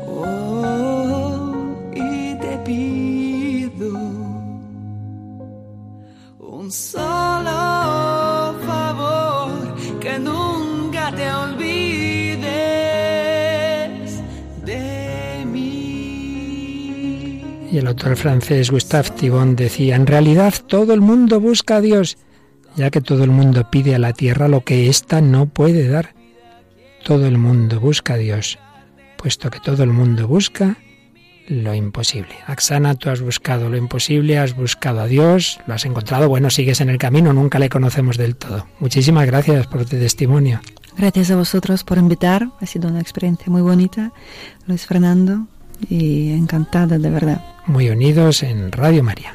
Oh, 0.07 1.53
y 1.95 2.35
te 2.45 2.55
pido 2.69 3.91
un 6.39 6.71
solo 6.71 7.61
favor, 8.69 9.51
que 9.99 10.17
nunca 10.21 10.36
Y 17.77 17.81
el 17.81 17.89
autor 17.89 18.17
francés 18.17 18.71
Gustave 18.71 19.11
Thibon 19.11 19.55
decía, 19.55 19.97
en 19.97 20.07
realidad 20.07 20.55
todo 20.67 20.95
el 20.95 21.03
mundo 21.03 21.41
busca 21.41 21.77
a 21.77 21.81
Dios 21.83 22.17
ya 22.75 22.91
que 22.91 23.03
todo 23.03 23.23
el 23.23 23.31
mundo 23.31 23.71
pide 23.71 23.95
a 23.95 23.99
la 23.99 24.15
tierra 24.15 24.49
lo 24.49 24.65
que 24.65 24.89
ésta 24.89 25.21
no 25.21 25.45
puede 25.45 25.87
dar. 25.87 26.15
Todo 27.05 27.27
el 27.27 27.37
mundo 27.37 27.79
busca 27.79 28.15
a 28.15 28.17
Dios, 28.17 28.59
puesto 29.19 29.51
que 29.51 29.61
todo 29.61 29.83
el 29.83 29.91
mundo 29.91 30.27
busca 30.27 30.79
lo 31.49 31.75
imposible. 31.75 32.35
Axana, 32.47 32.95
tú 32.95 33.11
has 33.11 33.21
buscado 33.21 33.69
lo 33.69 33.77
imposible, 33.77 34.39
has 34.39 34.57
buscado 34.57 35.01
a 35.01 35.07
Dios, 35.07 35.61
lo 35.67 35.75
has 35.75 35.85
encontrado, 35.85 36.31
bueno, 36.31 36.49
sigues 36.49 36.81
en 36.81 36.89
el 36.89 36.97
camino, 36.97 37.35
nunca 37.35 37.59
le 37.59 37.69
conocemos 37.69 38.17
del 38.17 38.37
todo. 38.37 38.67
Muchísimas 38.81 39.27
gracias 39.27 39.67
por 39.67 39.85
tu 39.85 39.99
testimonio. 39.99 40.63
Gracias 40.97 41.31
a 41.31 41.37
vosotros 41.37 41.85
por 41.85 41.99
invitar, 41.99 42.49
ha 42.59 42.65
sido 42.65 42.89
una 42.89 43.03
experiencia 43.03 43.53
muy 43.53 43.61
bonita, 43.61 44.15
Luis 44.67 44.87
Fernando, 44.87 45.47
y 45.89 46.33
encantada 46.33 46.99
de 46.99 47.11
verdad. 47.11 47.45
Muy 47.67 47.89
unidos 47.89 48.43
en 48.43 48.73
Radio 48.73 49.03
María. 49.03 49.35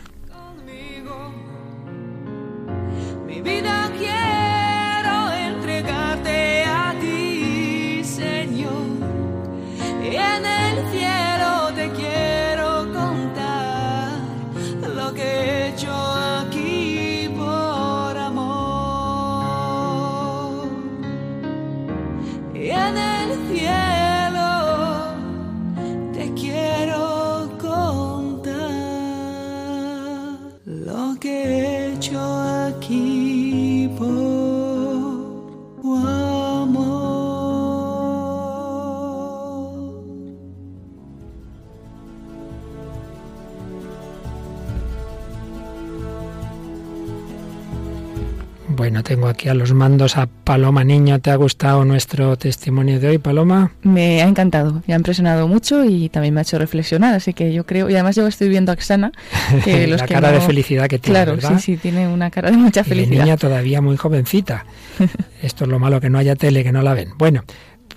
Tengo 49.12 49.28
aquí 49.28 49.50
a 49.50 49.54
los 49.54 49.74
mandos 49.74 50.16
a 50.16 50.26
Paloma 50.26 50.86
Niño. 50.86 51.20
¿Te 51.20 51.32
ha 51.32 51.36
gustado 51.36 51.84
nuestro 51.84 52.38
testimonio 52.38 52.98
de 52.98 53.10
hoy, 53.10 53.18
Paloma? 53.18 53.74
Me 53.84 54.22
ha 54.22 54.26
encantado, 54.26 54.82
me 54.88 54.94
ha 54.94 54.96
impresionado 54.98 55.50
mucho 55.50 55.84
y 55.84 56.08
también 56.08 56.34
me 56.34 56.40
ha 56.40 56.44
hecho 56.44 56.58
reflexionar. 56.58 57.14
Así 57.14 57.34
que 57.34 57.52
yo 57.52 57.66
creo, 57.66 57.90
y 57.90 57.94
además 57.96 58.16
yo 58.16 58.26
estoy 58.26 58.48
viendo 58.48 58.72
a 58.72 58.78
Xana, 58.78 59.12
que 59.66 59.86
los 59.88 60.00
la 60.00 60.08
cara 60.08 60.32
de 60.32 60.40
felicidad 60.40 60.88
que 60.88 60.98
tiene. 60.98 61.26
Claro, 61.26 61.42
sí, 61.42 61.60
sí, 61.60 61.76
tiene 61.76 62.08
una 62.08 62.32
cara 62.32 62.52
de 62.52 62.56
mucha 62.56 62.86
felicidad. 62.86 63.18
Y 63.18 63.20
niña 63.20 63.36
todavía 63.36 63.82
muy 63.82 63.98
jovencita. 63.98 64.66
Esto 65.44 65.66
es 65.66 65.70
lo 65.70 65.78
malo 65.78 66.00
que 66.00 66.10
no 66.10 66.18
haya 66.18 66.38
tele, 66.38 66.64
que 66.64 66.72
no 66.72 66.82
la 66.82 66.94
ven. 66.94 67.10
Bueno, 67.18 67.44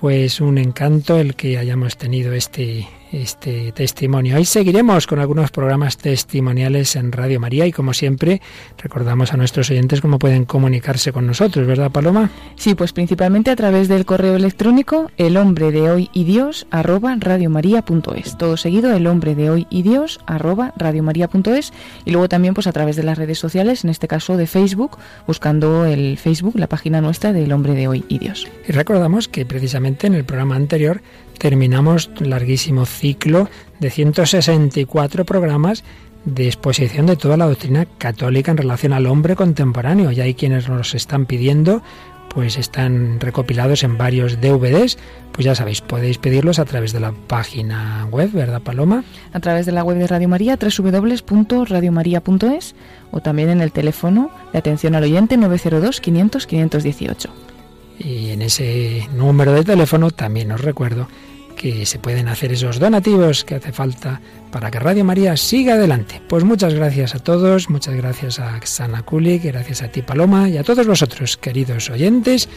pues 0.01 0.41
un 0.41 0.59
encanto 0.59 1.21
el 1.21 1.37
que 1.37 1.59
hayamos 1.59 1.97
tenido 1.97 2.33
este 2.33 2.89
este 3.15 3.73
testimonio. 3.73 4.37
Hoy 4.37 4.45
seguiremos 4.45 5.07
con 5.07 5.19
algunos 5.19 5.51
programas 5.51 5.97
testimoniales 5.97 6.97
en 6.97 7.12
Radio 7.12 7.41
María 7.41 7.67
y 7.67 7.73
como 7.73 7.95
siempre 7.95 8.41
recordamos 8.79 9.33
a 9.33 9.37
nuestros 9.37 9.71
oyentes 9.71 10.01
cómo 10.01 10.19
pueden 10.19 10.45
comunicarse 10.45 11.12
con 11.12 11.27
nosotros, 11.27 11.67
¿verdad 11.67 11.91
Paloma? 11.91 12.31
Sí, 12.57 12.75
pues 12.75 12.93
principalmente 12.93 13.51
a 13.51 13.57
través 13.57 13.89
del 13.89 14.05
correo 14.05 14.37
electrónico 14.37 15.11
el 15.17 15.37
hombre 15.37 15.71
de 15.71 15.91
hoy 15.91 16.11
y 16.12 16.25
Dios 16.25 16.67
arroba 16.71 17.17
radiomaria.es. 17.19 18.37
Todo 18.37 18.57
seguido 18.57 18.95
el 18.95 19.07
hombre 19.07 19.35
de 19.35 19.51
hoy 19.51 19.67
y 19.71 19.83
Dios 19.83 20.21
arroba 20.27 20.73
radiomaria.es 20.77 21.73
y 22.05 22.11
luego 22.11 22.29
también 22.29 22.55
pues 22.55 22.67
a 22.67 22.73
través 22.73 22.97
de 22.97 23.03
las 23.03 23.19
redes 23.19 23.39
sociales, 23.39 23.85
en 23.85 23.91
este 23.91 24.09
caso 24.09 24.37
de 24.37 24.47
Facebook, 24.47 24.99
buscando 25.27 25.87
el 25.87 26.19
Facebook, 26.19 26.59
la 26.59 26.69
página 26.69 27.01
nuestra 27.01 27.33
del 27.33 27.53
hombre 27.53 27.75
de 27.75 27.89
hoy 27.89 28.05
y 28.09 28.19
Dios. 28.19 28.49
Y 28.69 28.73
recordamos 28.73 29.29
que 29.29 29.47
precisamente 29.47 30.07
en 30.07 30.15
el 30.15 30.25
programa 30.25 30.57
anterior 30.57 31.03
terminamos 31.39 32.11
larguísimo 32.20 32.87
ciclo 32.87 33.49
de 33.80 33.91
164 33.91 35.24
programas 35.24 35.85
de 36.24 36.47
exposición 36.47 37.07
de 37.07 37.16
toda 37.16 37.37
la 37.37 37.47
doctrina 37.47 37.87
católica 37.99 38.51
en 38.51 38.57
relación 38.57 38.93
al 38.93 39.07
hombre 39.07 39.37
contemporáneo. 39.37 40.11
Y 40.11 40.20
hay 40.20 40.35
quienes 40.35 40.68
nos 40.68 40.95
están 40.95 41.26
pidiendo, 41.26 41.82
pues 42.30 42.59
están 42.59 43.20
recopilados 43.20 43.85
en 43.85 43.99
varios 43.99 44.41
DVDs. 44.41 44.99
Pues 45.32 45.45
ya 45.45 45.55
sabéis, 45.55 45.80
podéis 45.80 46.18
pedirlos 46.18 46.59
a 46.59 46.64
través 46.64 46.93
de 46.93 46.99
la 47.01 47.12
página 47.12 48.07
web, 48.11 48.30
¿verdad, 48.32 48.62
Paloma? 48.62 49.05
A 49.32 49.41
través 49.41 49.66
de 49.66 49.72
la 49.72 49.85
web 49.85 49.99
de 49.99 50.07
Radio 50.07 50.28
María, 50.28 50.57
www.radiomaria.es 50.57 52.74
o 53.11 53.20
también 53.20 53.51
en 53.51 53.61
el 53.61 53.72
teléfono 53.72 54.30
de 54.53 54.59
atención 54.59 54.95
al 54.95 55.05
oyente 55.05 55.37
902 55.37 56.01
500 56.01 56.47
518. 56.47 57.53
Y 57.99 58.30
en 58.30 58.42
ese 58.42 59.09
número 59.14 59.53
de 59.53 59.64
teléfono 59.64 60.11
también 60.11 60.53
os 60.53 60.61
recuerdo 60.61 61.09
que 61.55 61.86
se 61.86 61.99
pueden 61.99 62.28
hacer 62.28 62.53
esos 62.53 62.78
donativos 62.78 63.45
que 63.45 63.55
hace 63.55 63.72
falta 63.72 64.20
para 64.51 64.70
que 64.70 64.78
Radio 64.78 65.05
María 65.05 65.36
siga 65.36 65.74
adelante. 65.74 66.20
Pues 66.28 66.45
muchas 66.45 66.74
gracias 66.74 67.14
a 67.14 67.20
todos, 67.20 67.70
muchas 67.70 67.95
gracias 67.95 68.38
a 68.38 68.61
Xana 68.61 69.03
Kulik, 69.03 69.45
gracias 69.45 69.82
a 69.82 69.88
ti 69.88 70.03
Paloma 70.03 70.49
y 70.49 70.59
a 70.59 70.64
todos 70.64 70.86
vosotros, 70.86 71.36
queridos 71.36 71.90
oyentes, 71.90 72.49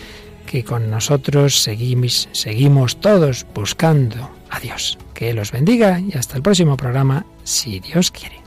que 0.45 0.63
con 0.63 0.89
nosotros 0.89 1.61
seguimos, 1.61 2.29
seguimos 2.31 2.99
todos 2.99 3.45
buscando 3.53 4.31
a 4.49 4.59
Dios. 4.59 4.97
Que 5.13 5.33
los 5.33 5.51
bendiga 5.51 5.99
y 5.99 6.17
hasta 6.17 6.37
el 6.37 6.43
próximo 6.43 6.77
programa, 6.77 7.25
si 7.43 7.79
Dios 7.79 8.11
quiere. 8.11 8.46